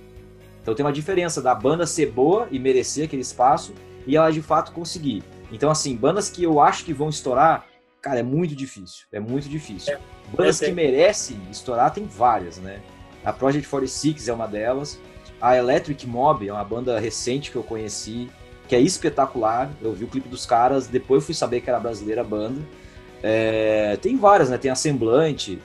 Então 0.67 0.75
tem 0.75 0.85
uma 0.85 0.91
diferença 0.91 1.41
da 1.41 1.55
banda 1.55 1.87
ser 1.87 2.07
boa 2.07 2.49
e 2.51 2.59
merecer 2.59 3.05
aquele 3.05 3.21
espaço 3.21 3.73
e 4.05 4.17
ela 4.17 4.29
de 4.29 4.41
fato 4.41 4.73
conseguir. 4.73 5.23
Então, 5.49 5.71
assim, 5.71 5.95
bandas 5.95 6.29
que 6.29 6.43
eu 6.43 6.59
acho 6.59 6.83
que 6.83 6.91
vão 6.91 7.07
estourar, 7.07 7.65
cara, 8.01 8.19
é 8.19 8.23
muito 8.23 8.53
difícil. 8.53 9.05
É 9.13 9.17
muito 9.17 9.47
difícil. 9.47 9.93
É, 9.93 9.99
bandas 10.35 10.59
que 10.59 10.69
merecem 10.73 11.39
estourar, 11.49 11.93
tem 11.93 12.03
várias, 12.03 12.57
né? 12.57 12.81
A 13.23 13.31
Project 13.31 13.69
46 13.69 14.27
é 14.27 14.33
uma 14.33 14.45
delas. 14.45 14.99
A 15.39 15.55
Electric 15.55 16.05
Mob 16.05 16.45
é 16.45 16.51
uma 16.51 16.65
banda 16.65 16.99
recente 16.99 17.49
que 17.49 17.55
eu 17.55 17.63
conheci, 17.63 18.29
que 18.67 18.75
é 18.75 18.81
espetacular. 18.81 19.71
Eu 19.81 19.93
vi 19.93 20.03
o 20.03 20.07
clipe 20.09 20.27
dos 20.27 20.45
caras, 20.45 20.85
depois 20.85 21.23
fui 21.23 21.33
saber 21.33 21.61
que 21.61 21.69
era 21.69 21.79
brasileira 21.79 22.19
a 22.19 22.25
banda. 22.25 22.59
É, 23.23 23.97
tem 24.01 24.17
várias, 24.17 24.49
né? 24.49 24.57
Tem 24.57 24.69
a 24.69 24.75
Semblante 24.75 25.61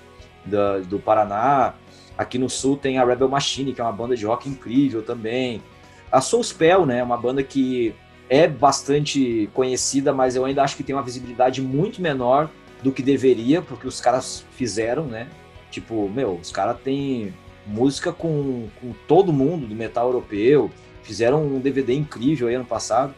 do, 0.46 0.84
do 0.86 1.00
Paraná. 1.00 1.74
Aqui 2.16 2.38
no 2.38 2.48
sul 2.48 2.76
tem 2.76 2.98
a 2.98 3.04
Rebel 3.04 3.28
Machine, 3.28 3.72
que 3.72 3.80
é 3.80 3.84
uma 3.84 3.92
banda 3.92 4.16
de 4.16 4.26
rock 4.26 4.48
incrível 4.48 5.02
também. 5.02 5.62
A 6.10 6.20
Soulspell, 6.20 6.84
né? 6.84 7.02
Uma 7.02 7.16
banda 7.16 7.42
que 7.42 7.94
é 8.28 8.46
bastante 8.46 9.48
conhecida, 9.54 10.12
mas 10.12 10.36
eu 10.36 10.44
ainda 10.44 10.62
acho 10.62 10.76
que 10.76 10.82
tem 10.82 10.94
uma 10.94 11.02
visibilidade 11.02 11.60
muito 11.60 12.00
menor 12.00 12.50
do 12.82 12.92
que 12.92 13.02
deveria, 13.02 13.62
porque 13.62 13.86
os 13.86 14.00
caras 14.00 14.44
fizeram, 14.52 15.04
né? 15.06 15.28
Tipo, 15.70 16.08
meu, 16.08 16.34
os 16.34 16.50
caras 16.50 16.78
têm 16.82 17.32
música 17.66 18.12
com, 18.12 18.68
com 18.80 18.92
todo 19.06 19.32
mundo 19.32 19.66
do 19.66 19.74
metal 19.74 20.06
europeu. 20.06 20.70
Fizeram 21.02 21.44
um 21.44 21.58
DVD 21.58 21.94
incrível 21.94 22.48
aí 22.48 22.54
ano 22.54 22.64
passado. 22.64 23.14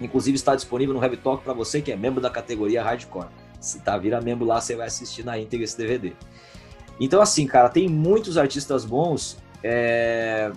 Inclusive 0.00 0.36
está 0.36 0.54
disponível 0.54 0.94
no 0.94 1.02
Heavy 1.02 1.16
Talk 1.16 1.44
para 1.44 1.52
você 1.52 1.80
que 1.80 1.92
é 1.92 1.96
membro 1.96 2.20
da 2.20 2.30
categoria 2.30 2.82
Hardcore. 2.82 3.28
Se 3.60 3.80
tá 3.80 3.96
vira 3.96 4.20
membro 4.20 4.44
lá, 4.44 4.60
você 4.60 4.74
vai 4.74 4.86
assistir 4.88 5.24
na 5.24 5.38
íntegra 5.38 5.64
esse 5.64 5.76
DVD. 5.76 6.12
Então, 7.02 7.20
assim, 7.20 7.48
cara, 7.48 7.68
tem 7.68 7.88
muitos 7.88 8.38
artistas 8.38 8.84
bons. 8.84 9.36
É... 9.60 10.52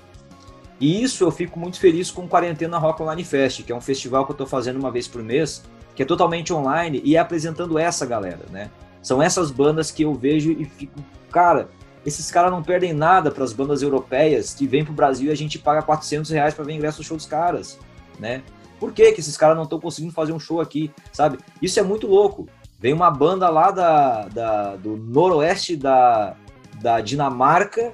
E 0.80 1.02
isso 1.02 1.24
eu 1.24 1.32
fico 1.32 1.60
muito 1.60 1.80
feliz 1.80 2.12
com 2.12 2.26
o 2.26 2.28
Quarentena 2.28 2.78
Rock 2.78 3.02
Online 3.02 3.24
Fest, 3.24 3.64
que 3.64 3.72
é 3.72 3.76
um 3.76 3.82
festival 3.82 4.26
que 4.26 4.32
eu 4.32 4.36
estou 4.36 4.46
fazendo 4.46 4.78
uma 4.78 4.92
vez 4.92 5.08
por 5.08 5.24
mês, 5.24 5.64
que 5.96 6.04
é 6.04 6.06
totalmente 6.06 6.54
online 6.54 7.02
e 7.04 7.16
é 7.16 7.20
apresentando 7.20 7.80
essa 7.80 8.06
galera, 8.06 8.46
né? 8.52 8.70
São 9.02 9.24
essas 9.24 9.50
bandas 9.50 9.90
que 9.90 10.04
eu 10.04 10.14
vejo 10.14 10.52
e 10.52 10.66
fico, 10.66 11.00
cara, 11.32 11.68
esses 12.06 12.30
caras 12.30 12.52
não 12.52 12.62
perdem 12.62 12.94
nada 12.94 13.32
para 13.32 13.44
as 13.44 13.52
bandas 13.52 13.82
europeias 13.82 14.54
que 14.54 14.68
vêm 14.68 14.84
para 14.84 14.92
o 14.92 14.96
Brasil 14.96 15.30
e 15.30 15.32
a 15.32 15.36
gente 15.36 15.58
paga 15.58 15.82
400 15.82 16.30
reais 16.30 16.54
para 16.54 16.64
ver 16.64 16.74
ingresso 16.74 17.00
no 17.00 17.04
show 17.04 17.18
dos 17.18 17.26
caras, 17.26 17.80
né? 18.20 18.44
Por 18.80 18.94
que, 18.94 19.14
que 19.14 19.20
esses 19.20 19.36
caras 19.36 19.56
não 19.56 19.64
estão 19.64 19.80
conseguindo 19.80 20.14
fazer 20.14 20.32
um 20.32 20.40
show 20.40 20.62
aqui, 20.62 20.92
sabe? 21.12 21.40
Isso 21.60 21.80
é 21.80 21.84
muito 21.84 22.06
louco. 22.06 22.48
Vem 22.86 22.94
uma 22.94 23.10
banda 23.10 23.50
lá 23.50 23.72
da, 23.72 24.28
da 24.28 24.76
do 24.76 24.96
noroeste 24.96 25.76
da, 25.76 26.36
da 26.80 27.02
Dinamarca, 27.02 27.92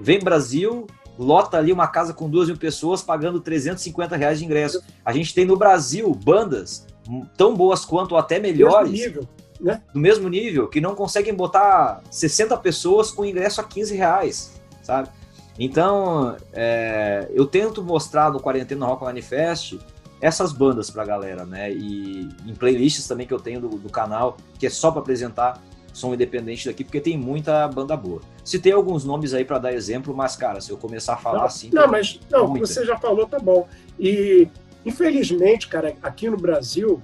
vem 0.00 0.18
Brasil, 0.18 0.84
lota 1.16 1.58
ali 1.58 1.72
uma 1.72 1.86
casa 1.86 2.12
com 2.12 2.28
duas 2.28 2.48
mil 2.48 2.56
pessoas 2.56 3.00
pagando 3.02 3.38
350 3.40 4.16
reais 4.16 4.40
de 4.40 4.44
ingresso. 4.44 4.82
A 5.04 5.12
gente 5.12 5.32
tem 5.32 5.44
no 5.44 5.56
Brasil 5.56 6.12
bandas 6.12 6.88
tão 7.36 7.54
boas 7.54 7.84
quanto 7.84 8.12
ou 8.12 8.18
até 8.18 8.40
melhores. 8.40 8.90
Mesmo 8.90 9.06
nível 9.06 9.28
né? 9.60 9.80
do 9.94 10.00
mesmo 10.00 10.28
nível, 10.28 10.66
que 10.66 10.80
não 10.80 10.96
conseguem 10.96 11.32
botar 11.32 12.02
60 12.10 12.56
pessoas 12.56 13.12
com 13.12 13.24
ingresso 13.24 13.60
a 13.60 13.64
15 13.64 13.94
reais, 13.94 14.60
sabe? 14.82 15.08
Então, 15.56 16.36
é, 16.52 17.28
eu 17.30 17.46
tento 17.46 17.80
mostrar 17.80 18.32
no 18.32 18.40
Quarentena 18.40 18.86
Rock 18.86 19.04
Manifest 19.04 19.78
essas 20.20 20.52
bandas 20.52 20.90
pra 20.90 21.04
galera, 21.04 21.44
né? 21.44 21.72
E 21.72 22.28
em 22.46 22.54
playlists 22.54 23.06
também 23.06 23.26
que 23.26 23.34
eu 23.34 23.40
tenho 23.40 23.60
do, 23.60 23.68
do 23.68 23.90
canal, 23.90 24.36
que 24.58 24.66
é 24.66 24.70
só 24.70 24.90
para 24.90 25.00
apresentar 25.00 25.62
som 25.92 26.12
independente 26.12 26.66
daqui, 26.66 26.84
porque 26.84 27.00
tem 27.00 27.16
muita 27.16 27.66
banda 27.68 27.96
boa. 27.96 28.20
Se 28.44 28.58
tem 28.58 28.72
alguns 28.72 29.04
nomes 29.04 29.32
aí 29.32 29.44
para 29.44 29.58
dar 29.58 29.72
exemplo, 29.72 30.14
mas, 30.14 30.36
cara, 30.36 30.60
se 30.60 30.70
eu 30.70 30.76
começar 30.76 31.14
a 31.14 31.16
falar 31.16 31.38
não, 31.38 31.44
assim. 31.46 31.70
Não, 31.72 31.88
mas 31.88 32.20
não, 32.30 32.52
você 32.54 32.84
já 32.84 32.98
falou, 32.98 33.26
tá 33.26 33.38
bom. 33.38 33.66
E, 33.98 34.46
infelizmente, 34.84 35.68
cara, 35.68 35.96
aqui 36.02 36.28
no 36.28 36.36
Brasil, 36.36 37.00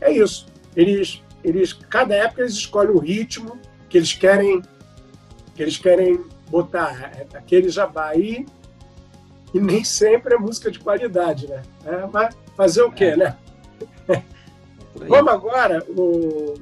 é 0.00 0.12
isso. 0.12 0.46
Eles 0.76 1.20
eles 1.42 1.72
cada 1.72 2.14
época 2.14 2.42
eles 2.42 2.54
escolhem 2.54 2.92
o 2.92 2.98
ritmo 2.98 3.58
que 3.88 3.96
eles 3.96 4.12
querem 4.12 4.62
que 5.54 5.62
eles 5.62 5.76
querem 5.76 6.24
botar 6.50 7.12
é, 7.16 7.26
aquele 7.36 7.68
jabá 7.68 8.08
aí 8.08 8.46
e 9.52 9.60
nem 9.60 9.82
sempre 9.82 10.34
é 10.34 10.38
música 10.38 10.70
de 10.70 10.78
qualidade, 10.78 11.48
né? 11.48 11.62
É, 11.84 12.06
mas 12.12 12.36
fazer 12.58 12.82
o 12.82 12.92
quê, 12.92 13.04
é. 13.04 13.16
né? 13.16 13.36
Vamos 14.94 15.32
agora, 15.32 15.82
o, 15.88 16.54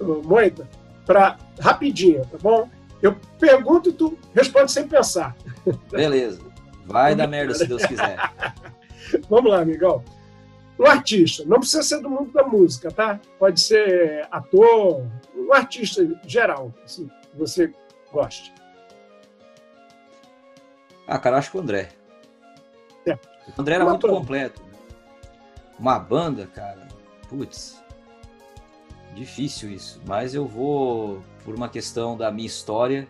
o 0.00 0.22
Moita, 0.24 0.66
para 1.04 1.36
rapidinho, 1.60 2.24
tá 2.24 2.38
bom? 2.40 2.70
Eu 3.02 3.16
pergunto 3.38 3.90
e 3.90 3.92
tu 3.92 4.16
responde 4.32 4.72
sem 4.72 4.88
pensar. 4.88 5.36
Beleza. 5.90 6.40
Vai 6.86 7.14
dar 7.14 7.26
merda 7.26 7.54
se 7.54 7.66
Deus 7.66 7.84
quiser. 7.84 8.16
Vamos 9.28 9.50
lá, 9.50 9.60
amigão 9.60 10.02
um 10.78 10.86
artista, 10.86 11.44
não 11.44 11.60
precisa 11.60 11.82
ser 11.82 12.00
do 12.00 12.10
mundo 12.10 12.32
da 12.32 12.42
música, 12.42 12.90
tá? 12.90 13.20
Pode 13.38 13.60
ser 13.60 14.26
ator, 14.30 15.06
um 15.34 15.52
artista 15.52 16.06
geral, 16.26 16.72
assim, 16.84 17.08
que 17.30 17.38
você 17.38 17.72
goste. 18.12 18.52
Ah, 21.06 21.18
cara, 21.18 21.38
acho 21.38 21.50
que 21.50 21.56
o 21.56 21.60
André. 21.60 21.90
É. 23.06 23.14
O 23.56 23.60
André 23.60 23.74
era 23.76 23.84
Uma 23.84 23.90
muito 23.92 24.08
completo. 24.08 24.62
Uma 25.84 25.98
banda, 25.98 26.46
cara, 26.46 26.88
putz, 27.28 27.78
difícil 29.14 29.68
isso. 29.70 30.00
Mas 30.06 30.34
eu 30.34 30.46
vou, 30.46 31.20
por 31.44 31.54
uma 31.54 31.68
questão 31.68 32.16
da 32.16 32.30
minha 32.30 32.46
história, 32.46 33.06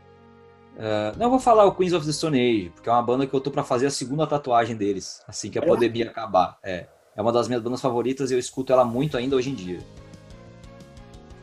uh, 0.75 1.17
não 1.17 1.31
vou 1.31 1.39
falar 1.39 1.67
o 1.67 1.73
Queens 1.73 1.93
of 1.93 2.05
the 2.05 2.11
Stone 2.11 2.37
Age, 2.37 2.71
porque 2.71 2.89
é 2.89 2.93
uma 2.93 3.01
banda 3.01 3.29
que 3.29 3.33
eu 3.33 3.41
tô 3.41 3.49
para 3.53 3.63
fazer 3.63 3.87
a 3.87 3.91
segunda 3.91 4.27
tatuagem 4.27 4.75
deles, 4.75 5.23
assim 5.29 5.51
que 5.51 5.59
a 5.61 5.63
é? 5.63 5.65
pandemia 5.65 6.11
acabar. 6.11 6.59
É, 6.65 6.89
é 7.15 7.23
uma 7.23 7.31
das 7.31 7.47
minhas 7.47 7.63
bandas 7.63 7.81
favoritas 7.81 8.33
e 8.33 8.35
eu 8.35 8.41
escuto 8.41 8.73
ela 8.73 8.85
muito 8.85 9.17
ainda 9.17 9.37
hoje 9.37 9.51
em 9.51 9.55
dia. 9.55 9.79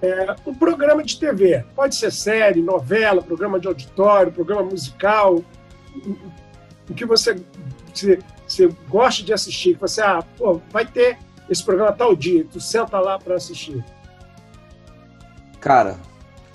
É, 0.02 0.36
um 0.46 0.54
programa 0.54 1.02
de 1.02 1.17
TV, 1.17 1.63
pode 1.74 1.96
ser 1.96 2.12
série, 2.12 2.62
novela, 2.62 3.24
programa 3.24 3.58
de 3.58 3.70
auditório, 3.70 4.34
programa 4.34 4.63
musical, 4.63 5.41
o 6.89 6.94
que 6.94 7.06
você, 7.06 7.41
você, 7.94 8.20
você 8.51 8.69
gosta 8.89 9.23
de 9.23 9.33
assistir, 9.33 9.75
que 9.75 9.81
você, 9.81 10.01
ah, 10.01 10.23
pô, 10.37 10.61
vai 10.71 10.85
ter 10.85 11.17
esse 11.49 11.63
programa 11.63 11.91
tal 11.91 12.15
dia, 12.15 12.45
tu 12.45 12.59
senta 12.59 12.99
lá 12.99 13.17
para 13.19 13.35
assistir. 13.35 13.83
Cara, 15.59 15.99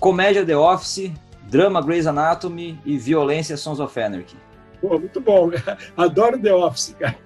comédia 0.01 0.45
The 0.45 0.57
Office, 0.57 1.13
drama 1.43 1.81
Grey's 1.83 2.07
Anatomy 2.07 2.81
e 2.85 2.99
violência 2.99 3.57
Sons 3.57 3.81
of 3.81 3.99
Anarchy. 4.01 4.37
Pô, 4.81 4.99
muito 4.99 5.21
bom. 5.21 5.51
Adoro 5.97 6.41
The 6.41 6.55
Office, 6.55 6.95
cara. 6.99 7.17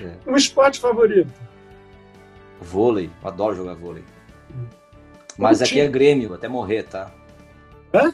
É. 0.00 0.14
Um 0.26 0.36
esporte 0.36 0.80
favorito? 0.80 1.30
Vôlei. 2.60 3.10
Adoro 3.22 3.56
jogar 3.56 3.74
vôlei. 3.74 4.04
Mas 5.36 5.62
aqui 5.62 5.80
é 5.80 5.88
Grêmio, 5.88 6.34
até 6.34 6.48
morrer, 6.48 6.84
tá? 6.84 7.10
Hã? 7.94 8.12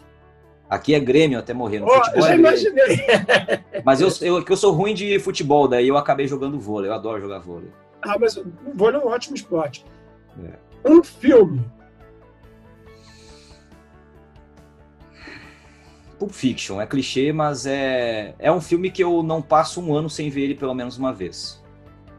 Aqui 0.68 0.94
é 0.94 1.00
Grêmio 1.00 1.38
até 1.38 1.54
morrer. 1.54 1.78
No 1.78 1.86
oh, 1.86 1.90
futebol 1.92 2.16
eu 2.16 2.22
já 2.22 2.32
é 2.32 2.38
imaginei. 2.38 3.06
Mas 3.84 4.00
eu, 4.00 4.08
eu, 4.20 4.44
eu 4.48 4.56
sou 4.56 4.72
ruim 4.72 4.94
de 4.94 5.18
futebol, 5.20 5.68
daí 5.68 5.88
eu 5.88 5.96
acabei 5.96 6.26
jogando 6.26 6.58
vôlei. 6.58 6.90
Eu 6.90 6.94
adoro 6.94 7.20
jogar 7.20 7.38
vôlei. 7.38 7.70
Ah, 8.02 8.16
mas 8.18 8.36
o 8.36 8.44
vôlei 8.74 9.00
é 9.00 9.04
um 9.04 9.08
ótimo 9.08 9.34
esporte. 9.34 9.84
É. 10.44 10.88
Um 10.88 11.02
filme 11.02 11.64
Pulp 16.18 16.32
Fiction. 16.32 16.80
É 16.80 16.86
clichê, 16.86 17.32
mas 17.32 17.66
é, 17.66 18.34
é 18.38 18.50
um 18.50 18.60
filme 18.60 18.90
que 18.90 19.02
eu 19.02 19.22
não 19.22 19.40
passo 19.42 19.80
um 19.80 19.94
ano 19.94 20.08
sem 20.08 20.30
ver 20.30 20.42
ele 20.42 20.54
pelo 20.54 20.74
menos 20.74 20.98
uma 20.98 21.12
vez. 21.12 21.62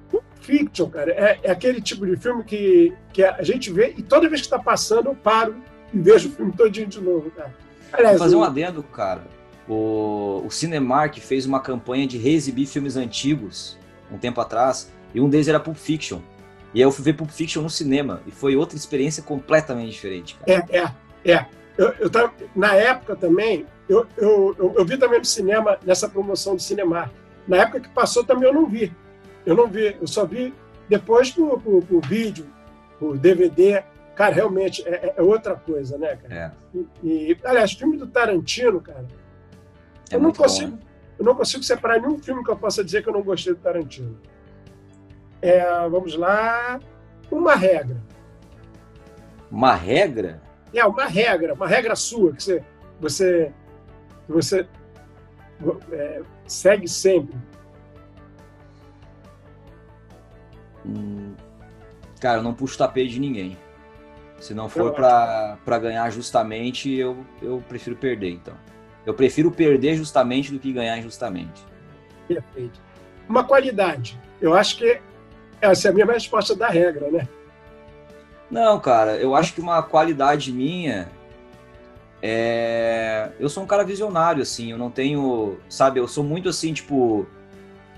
Pulp 0.09 0.23
Fiction, 0.39 0.89
cara, 0.89 1.11
é, 1.11 1.39
é 1.43 1.51
aquele 1.51 1.81
tipo 1.81 2.05
de 2.05 2.15
filme 2.15 2.43
que, 2.43 2.93
que 3.11 3.23
a 3.23 3.43
gente 3.43 3.71
vê 3.71 3.93
e 3.97 4.03
toda 4.03 4.29
vez 4.29 4.41
que 4.41 4.47
está 4.47 4.59
passando 4.59 5.07
eu 5.07 5.15
paro 5.15 5.55
e 5.93 5.99
vejo 5.99 6.29
o 6.29 6.31
filme 6.31 6.53
todinho 6.53 6.87
de 6.87 7.01
novo, 7.01 7.29
cara. 7.31 7.53
Aliás, 7.91 8.17
Vou 8.17 8.25
fazer 8.25 8.35
um 8.35 8.43
adendo, 8.43 8.83
cara. 8.83 9.23
O, 9.67 10.43
o 10.45 10.49
Cinemark 10.49 11.17
fez 11.19 11.45
uma 11.45 11.59
campanha 11.59 12.07
de 12.07 12.17
reexibir 12.17 12.65
filmes 12.65 12.95
antigos 12.95 13.77
um 14.11 14.17
tempo 14.17 14.39
atrás 14.39 14.91
e 15.13 15.19
um 15.19 15.29
deles 15.29 15.47
era 15.47 15.59
Pulp 15.59 15.77
Fiction. 15.77 16.19
E 16.73 16.79
aí 16.79 16.83
eu 16.83 16.91
fui 16.91 17.03
ver 17.03 17.13
Pulp 17.13 17.29
Fiction 17.29 17.61
no 17.61 17.69
cinema 17.69 18.21
e 18.25 18.31
foi 18.31 18.55
outra 18.55 18.77
experiência 18.77 19.23
completamente 19.23 19.91
diferente, 19.91 20.35
cara. 20.35 20.65
É, 20.69 20.77
é, 20.77 21.31
é. 21.33 21.45
Eu, 21.77 21.93
eu 21.99 22.09
tava, 22.09 22.33
na 22.55 22.73
época 22.73 23.15
também, 23.15 23.65
eu, 23.87 24.05
eu, 24.17 24.55
eu, 24.57 24.73
eu, 24.77 24.85
vi 24.85 24.97
também 24.97 25.19
no 25.19 25.25
cinema, 25.25 25.77
nessa 25.85 26.09
promoção 26.09 26.55
do 26.55 26.61
cinema. 26.61 27.11
Na 27.47 27.57
época 27.57 27.81
que 27.81 27.89
passou 27.89 28.23
também 28.23 28.47
eu 28.47 28.53
não 28.53 28.65
vi. 28.65 28.91
Eu 29.45 29.55
não 29.55 29.67
vi, 29.67 29.95
eu 29.99 30.07
só 30.07 30.25
vi 30.25 30.53
depois 30.89 31.31
por, 31.31 31.61
por, 31.61 31.83
por 31.83 32.05
vídeo, 32.05 32.47
por 32.99 33.17
DVD. 33.17 33.83
Cara, 34.17 34.33
realmente 34.33 34.81
é, 34.87 34.95
é, 34.95 35.13
é 35.15 35.21
outra 35.21 35.55
coisa, 35.55 35.95
né, 35.95 36.15
cara? 36.15 36.33
É. 36.33 36.51
E, 37.03 37.31
e, 37.31 37.37
aliás, 37.43 37.73
filme 37.73 37.97
do 37.97 38.07
Tarantino, 38.07 38.81
cara, 38.81 39.05
é 40.09 40.15
eu 40.15 40.19
não 40.19 40.33
consigo, 40.33 40.71
bom, 40.71 40.77
né? 40.77 40.81
eu 41.19 41.25
não 41.25 41.35
consigo 41.35 41.61
separar 41.61 42.01
nenhum 42.01 42.17
filme 42.17 42.43
que 42.43 42.49
eu 42.49 42.57
possa 42.57 42.83
dizer 42.83 43.03
que 43.03 43.09
eu 43.09 43.13
não 43.13 43.21
gostei 43.21 43.53
do 43.53 43.59
Tarantino. 43.59 44.19
É, 45.39 45.63
vamos 45.87 46.15
lá, 46.15 46.79
uma 47.29 47.53
regra. 47.53 48.01
Uma 49.51 49.75
regra? 49.75 50.41
É, 50.73 50.83
uma 50.83 51.05
regra, 51.05 51.53
uma 51.53 51.67
regra 51.67 51.95
sua 51.95 52.33
que 52.33 52.41
você, 52.41 52.63
você 52.99 53.53
que 54.25 54.33
você 54.33 54.67
é, 55.91 56.23
segue 56.47 56.87
sempre? 56.87 57.37
Hum, 60.83 61.35
cara, 62.19 62.39
eu 62.39 62.43
não 62.43 62.55
puxo 62.55 62.79
tapete 62.79 63.11
de 63.11 63.19
ninguém. 63.19 63.66
Se 64.39 64.53
não 64.53 64.69
for 64.69 64.93
para 64.93 65.79
ganhar 65.79 66.09
justamente, 66.11 66.93
eu, 66.93 67.25
eu 67.41 67.63
prefiro 67.67 67.95
perder, 67.95 68.31
então. 68.31 68.53
Eu 69.05 69.13
prefiro 69.13 69.49
perder 69.51 69.95
justamente 69.95 70.51
do 70.51 70.59
que 70.59 70.71
ganhar 70.71 70.97
injustamente. 70.97 71.65
Perfeito. 72.27 72.79
Uma 73.27 73.43
qualidade. 73.43 74.19
Eu 74.39 74.53
acho 74.53 74.77
que 74.77 75.01
essa 75.61 75.87
é 75.87 75.91
a 75.91 75.93
minha 75.93 76.05
resposta 76.05 76.55
da 76.55 76.67
regra, 76.67 77.09
né? 77.09 77.27
Não, 78.49 78.79
cara, 78.79 79.17
eu 79.17 79.35
acho 79.35 79.53
que 79.53 79.61
uma 79.61 79.81
qualidade 79.81 80.51
minha 80.53 81.09
é... 82.21 83.29
eu 83.39 83.49
sou 83.49 83.63
um 83.63 83.67
cara 83.67 83.83
visionário, 83.83 84.41
assim, 84.41 84.71
eu 84.71 84.77
não 84.77 84.89
tenho, 84.89 85.57
sabe, 85.69 85.99
eu 85.99 86.07
sou 86.07 86.23
muito 86.23 86.49
assim, 86.49 86.73
tipo, 86.73 87.27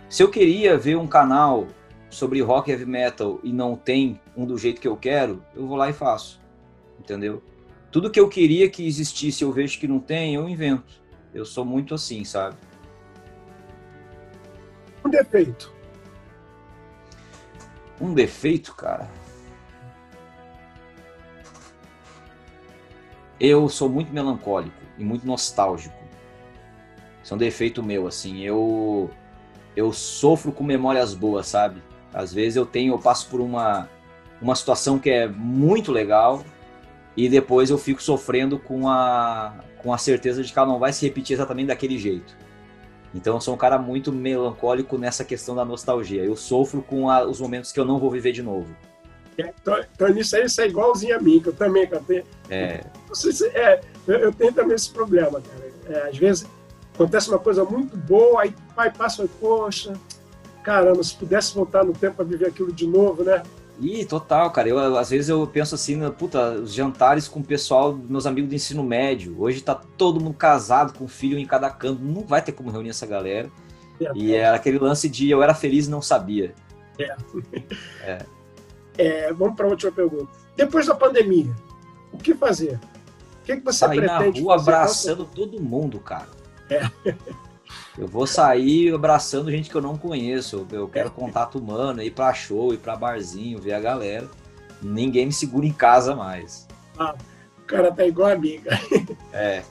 se 0.09 0.23
eu 0.23 0.29
queria 0.29 0.77
ver 0.77 0.97
um 0.97 1.07
canal 1.07 1.67
sobre 2.09 2.41
rock 2.41 2.71
heavy 2.71 2.85
metal 2.85 3.39
e 3.43 3.51
não 3.51 3.75
tem 3.75 4.19
um 4.35 4.45
do 4.45 4.57
jeito 4.57 4.81
que 4.81 4.87
eu 4.87 4.97
quero, 4.97 5.43
eu 5.55 5.67
vou 5.67 5.77
lá 5.77 5.89
e 5.89 5.93
faço, 5.93 6.41
entendeu? 6.99 7.41
Tudo 7.91 8.11
que 8.11 8.19
eu 8.19 8.29
queria 8.29 8.69
que 8.69 8.85
existisse, 8.85 9.43
eu 9.43 9.51
vejo 9.51 9.79
que 9.79 9.87
não 9.87 9.99
tem, 9.99 10.35
eu 10.35 10.47
invento. 10.47 11.01
Eu 11.33 11.45
sou 11.45 11.65
muito 11.65 11.93
assim, 11.93 12.23
sabe? 12.23 12.55
Um 15.03 15.09
defeito. 15.09 15.73
Um 17.99 18.13
defeito, 18.13 18.75
cara. 18.75 19.09
eu 23.39 23.69
sou 23.69 23.87
muito 23.87 24.13
melancólico 24.13 24.75
e 24.97 25.03
muito 25.03 25.25
nostálgico. 25.25 25.95
Isso 27.23 27.33
é 27.33 27.35
um 27.35 27.39
defeito 27.39 27.81
meu, 27.81 28.05
assim. 28.05 28.41
Eu 28.41 29.09
eu 29.75 29.93
sofro 29.93 30.51
com 30.51 30.63
memórias 30.63 31.13
boas, 31.13 31.47
sabe? 31.47 31.81
Às 32.13 32.33
vezes 32.33 32.55
eu 32.55 32.65
tenho, 32.65 32.93
eu 32.93 32.99
passo 32.99 33.27
por 33.29 33.39
uma 33.39 33.89
uma 34.41 34.55
situação 34.55 34.97
que 34.97 35.09
é 35.09 35.27
muito 35.27 35.91
legal 35.91 36.43
e 37.15 37.27
depois 37.27 37.69
eu 37.69 37.77
fico 37.77 38.01
sofrendo 38.01 38.57
com 38.57 38.87
a 38.87 39.53
com 39.77 39.93
a 39.93 39.97
certeza 39.97 40.43
de 40.43 40.51
que 40.51 40.59
ela 40.59 40.67
não 40.67 40.79
vai 40.79 40.91
se 40.91 41.05
repetir 41.05 41.35
exatamente 41.35 41.67
daquele 41.67 41.97
jeito. 41.97 42.37
Então 43.13 43.35
eu 43.35 43.41
sou 43.41 43.53
um 43.53 43.57
cara 43.57 43.77
muito 43.77 44.11
melancólico 44.11 44.97
nessa 44.97 45.23
questão 45.23 45.55
da 45.55 45.65
nostalgia. 45.65 46.23
Eu 46.23 46.35
sofro 46.35 46.81
com 46.81 47.09
a, 47.09 47.25
os 47.25 47.39
momentos 47.39 47.71
que 47.71 47.79
eu 47.79 47.85
não 47.85 47.97
vou 47.97 48.11
viver 48.11 48.31
de 48.31 48.43
novo. 48.43 48.67
Então, 49.37 49.79
então 49.93 50.09
nisso 50.09 50.35
aí 50.35 50.47
você 50.47 50.63
é 50.63 50.67
igualzinho 50.67 51.15
a 51.15 51.21
mim, 51.21 51.39
que 51.39 51.47
eu 51.47 51.53
também, 51.53 51.87
que 51.87 51.95
eu 51.95 52.01
tenho, 52.01 52.23
é. 52.49 52.83
é 53.53 53.81
eu, 54.05 54.15
eu, 54.15 54.33
tenho 54.33 54.53
também 54.53 54.75
esse 54.75 54.89
problema, 54.91 55.41
cara. 55.41 55.71
É, 55.89 56.09
às 56.09 56.17
vezes 56.17 56.45
acontece 56.93 57.29
uma 57.29 57.39
coisa 57.39 57.63
muito 57.63 57.95
boa, 57.95 58.41
aí 58.41 58.53
pai 58.75 58.91
passa 58.91 59.23
e 59.23 59.27
poxa, 59.27 59.93
caramba, 60.69 61.03
se 61.03 61.15
pudesse 61.15 61.55
voltar 61.55 61.83
no 61.83 61.93
tempo 61.93 62.17
para 62.17 62.25
viver 62.25 62.45
aquilo 62.45 62.71
de 62.71 62.85
novo, 62.85 63.23
né? 63.23 63.41
Ih, 63.81 64.05
total, 64.05 64.51
cara. 64.51 64.69
Eu, 64.69 64.97
às 64.99 65.09
vezes 65.09 65.27
eu 65.27 65.47
penso 65.47 65.73
assim, 65.73 65.99
puta, 66.11 66.51
os 66.51 66.71
jantares 66.71 67.27
com 67.27 67.39
o 67.39 67.43
pessoal, 67.43 67.91
meus 67.91 68.27
amigos 68.27 68.49
do 68.49 68.55
ensino 68.55 68.83
médio. 68.83 69.35
Hoje 69.39 69.61
tá 69.61 69.73
todo 69.73 70.19
mundo 70.19 70.35
casado, 70.35 70.93
com 70.95 71.07
filho 71.07 71.39
em 71.39 71.45
cada 71.45 71.71
canto. 71.71 72.03
Não 72.03 72.21
vai 72.21 72.39
ter 72.39 72.51
como 72.51 72.69
reunir 72.69 72.89
essa 72.89 73.07
galera. 73.07 73.49
É, 73.99 74.11
e 74.13 74.35
é 74.35 74.47
aquele 74.47 74.77
lance 74.77 75.09
de 75.09 75.27
eu 75.27 75.41
era 75.41 75.55
feliz 75.55 75.87
e 75.87 75.89
não 75.89 76.03
sabia. 76.03 76.53
É. 76.99 77.15
é. 78.05 78.25
É, 78.95 79.33
vamos 79.33 79.55
para 79.55 79.65
a 79.65 79.69
última 79.69 79.91
pergunta. 79.91 80.27
Depois 80.55 80.85
da 80.85 80.93
pandemia, 80.93 81.55
o 82.13 82.17
que 82.17 82.35
fazer? 82.35 82.79
O 83.41 83.45
que, 83.45 83.57
que 83.57 83.63
você 83.63 83.79
sair 83.79 84.01
pretende 84.01 84.39
na 84.39 84.45
rua 84.45 84.59
fazer? 84.59 84.71
abraçando 84.71 85.25
todo 85.25 85.59
mundo, 85.59 85.99
cara. 85.99 86.27
É. 86.69 86.81
Eu 87.97 88.07
vou 88.07 88.25
sair 88.25 88.93
abraçando 88.93 89.51
gente 89.51 89.69
que 89.69 89.75
eu 89.75 89.81
não 89.81 89.97
conheço. 89.97 90.65
Eu 90.71 90.87
quero 90.87 91.11
contato 91.11 91.59
humano, 91.59 92.01
ir 92.01 92.11
para 92.11 92.33
show, 92.33 92.73
ir 92.73 92.77
para 92.77 92.95
barzinho, 92.95 93.59
ver 93.59 93.73
a 93.73 93.79
galera. 93.79 94.29
Ninguém 94.81 95.25
me 95.25 95.33
segura 95.33 95.65
em 95.65 95.73
casa 95.73 96.15
mais. 96.15 96.67
Ah, 96.97 97.15
o 97.57 97.61
cara 97.63 97.91
tá 97.91 98.05
igual 98.05 98.29
a 98.29 98.35
mim, 98.35 98.59
cara. 98.59 98.79
É. 99.33 99.63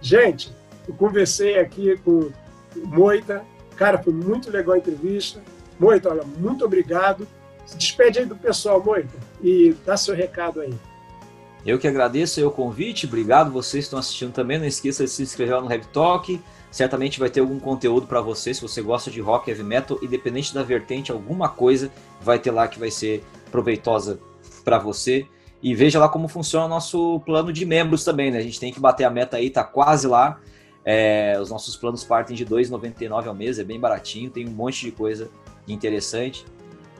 Gente, 0.00 0.54
eu 0.86 0.94
conversei 0.94 1.58
aqui 1.58 1.96
com 1.98 2.30
o 2.76 2.86
Moita. 2.86 3.44
Cara, 3.76 3.98
foi 3.98 4.12
muito 4.12 4.50
legal 4.50 4.74
a 4.74 4.78
entrevista. 4.78 5.42
Moita, 5.78 6.08
olha, 6.08 6.22
muito 6.22 6.64
obrigado. 6.64 7.26
Se 7.66 7.76
despede 7.76 8.20
aí 8.20 8.26
do 8.26 8.36
pessoal, 8.36 8.82
Moita, 8.82 9.18
e 9.42 9.74
dá 9.84 9.96
seu 9.96 10.14
recado 10.14 10.60
aí. 10.60 10.72
Eu 11.66 11.80
que 11.80 11.88
agradeço 11.88 12.46
o 12.46 12.50
convite, 12.50 13.06
obrigado 13.06 13.50
vocês 13.50 13.84
que 13.84 13.88
estão 13.88 13.98
assistindo 13.98 14.32
também. 14.32 14.56
Não 14.56 14.66
esqueça 14.66 15.02
de 15.02 15.10
se 15.10 15.24
inscrever 15.24 15.60
no 15.60 15.70
Heavy 15.70 15.86
Talk. 15.88 16.40
Certamente 16.76 17.18
vai 17.18 17.30
ter 17.30 17.40
algum 17.40 17.58
conteúdo 17.58 18.06
para 18.06 18.20
você, 18.20 18.52
se 18.52 18.60
você 18.60 18.82
gosta 18.82 19.10
de 19.10 19.18
rock, 19.18 19.48
heavy 19.48 19.62
metal, 19.62 19.98
independente 20.02 20.52
da 20.52 20.62
vertente, 20.62 21.10
alguma 21.10 21.48
coisa 21.48 21.90
vai 22.20 22.38
ter 22.38 22.50
lá 22.50 22.68
que 22.68 22.78
vai 22.78 22.90
ser 22.90 23.24
proveitosa 23.50 24.20
para 24.62 24.78
você. 24.78 25.26
E 25.62 25.74
veja 25.74 25.98
lá 25.98 26.06
como 26.06 26.28
funciona 26.28 26.66
o 26.66 26.68
nosso 26.68 27.18
plano 27.20 27.50
de 27.50 27.64
membros 27.64 28.04
também, 28.04 28.30
né? 28.30 28.36
A 28.36 28.42
gente 28.42 28.60
tem 28.60 28.70
que 28.70 28.78
bater 28.78 29.04
a 29.04 29.10
meta 29.10 29.38
aí, 29.38 29.48
tá 29.48 29.64
quase 29.64 30.06
lá. 30.06 30.38
É, 30.84 31.38
os 31.40 31.48
nossos 31.48 31.78
planos 31.78 32.04
partem 32.04 32.36
de 32.36 32.44
R$ 32.44 32.50
2,99 32.50 33.26
ao 33.26 33.34
mês, 33.34 33.58
é 33.58 33.64
bem 33.64 33.80
baratinho, 33.80 34.28
tem 34.28 34.46
um 34.46 34.52
monte 34.52 34.84
de 34.84 34.92
coisa 34.92 35.30
interessante. 35.66 36.44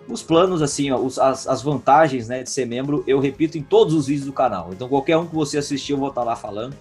Os 0.09 0.22
planos, 0.22 0.62
assim, 0.62 0.91
ó, 0.91 0.97
os, 0.97 1.18
as, 1.18 1.47
as, 1.47 1.61
vantagens 1.61 2.29
né, 2.29 2.43
de 2.43 2.49
ser 2.49 2.64
membro, 2.64 3.05
eu 3.07 3.20
repito 3.20 3.59
em 3.59 3.62
todos 3.62 3.93
os 3.93 4.07
vídeos 4.07 4.24
do 4.24 4.33
canal. 4.33 4.70
Então, 4.72 4.89
qualquer 4.89 5.18
um 5.18 5.27
que 5.27 5.35
você 5.35 5.59
assistir, 5.59 5.93
eu 5.93 5.99
vou 5.99 6.09
estar 6.09 6.24
lá 6.24 6.35
falando. 6.35 6.74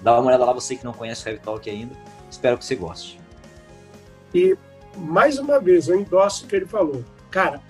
Dá 0.00 0.18
uma 0.18 0.28
olhada 0.28 0.46
lá, 0.46 0.52
você 0.54 0.76
que 0.76 0.84
não 0.86 0.94
conhece 0.94 1.26
o 1.26 1.28
Heavy 1.28 1.42
Talk 1.42 1.68
ainda. 1.68 1.94
Espero 2.30 2.58
que 2.58 2.64
você 2.64 2.74
goste. 2.74 3.20
E, 4.34 4.56
mais 4.96 5.38
uma 5.38 5.58
vez, 5.58 5.88
eu 5.88 5.98
endosso 5.98 6.44
o 6.44 6.48
que 6.48 6.56
ele 6.56 6.66
falou. 6.66 7.04
Cara, 7.30 7.60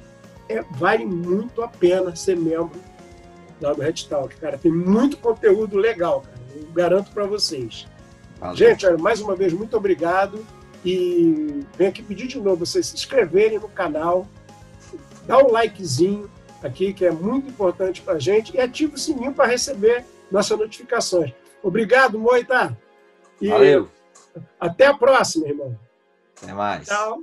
é, 0.48 0.62
vale 0.72 1.04
muito 1.04 1.62
a 1.62 1.68
pena 1.68 2.14
ser 2.16 2.36
membro 2.36 2.80
lá 3.60 3.72
do 3.72 3.82
Red 3.82 4.04
Talk, 4.08 4.34
cara. 4.36 4.58
Tem 4.58 4.72
muito 4.72 5.16
conteúdo 5.18 5.76
legal, 5.76 6.22
cara. 6.22 6.38
Eu 6.54 6.72
garanto 6.72 7.10
para 7.12 7.26
vocês. 7.26 7.86
Valeu. 8.40 8.56
Gente, 8.56 8.86
olha, 8.86 8.98
mais 8.98 9.20
uma 9.20 9.34
vez, 9.34 9.52
muito 9.52 9.76
obrigado. 9.76 10.44
E 10.84 11.64
venho 11.76 11.90
aqui 11.90 12.02
pedir 12.02 12.28
de 12.28 12.40
novo 12.40 12.64
vocês 12.64 12.86
se 12.86 12.94
inscreverem 12.94 13.58
no 13.58 13.68
canal, 13.68 14.26
dá 15.26 15.38
um 15.38 15.50
likezinho 15.50 16.30
aqui, 16.62 16.92
que 16.92 17.04
é 17.04 17.10
muito 17.10 17.48
importante 17.48 18.00
para 18.00 18.14
a 18.14 18.18
gente, 18.18 18.54
e 18.54 18.60
ativa 18.60 18.94
o 18.94 18.98
sininho 18.98 19.32
para 19.32 19.46
receber 19.46 20.04
nossas 20.30 20.56
notificações. 20.58 21.32
Obrigado, 21.62 22.18
Moita. 22.18 22.76
E 23.40 23.48
Valeu. 23.48 23.88
Até 24.60 24.86
a 24.86 24.94
próxima, 24.96 25.48
irmão. 25.48 25.78
Até 26.40 26.52
mais. 26.52 26.86
Tchau. 26.86 27.22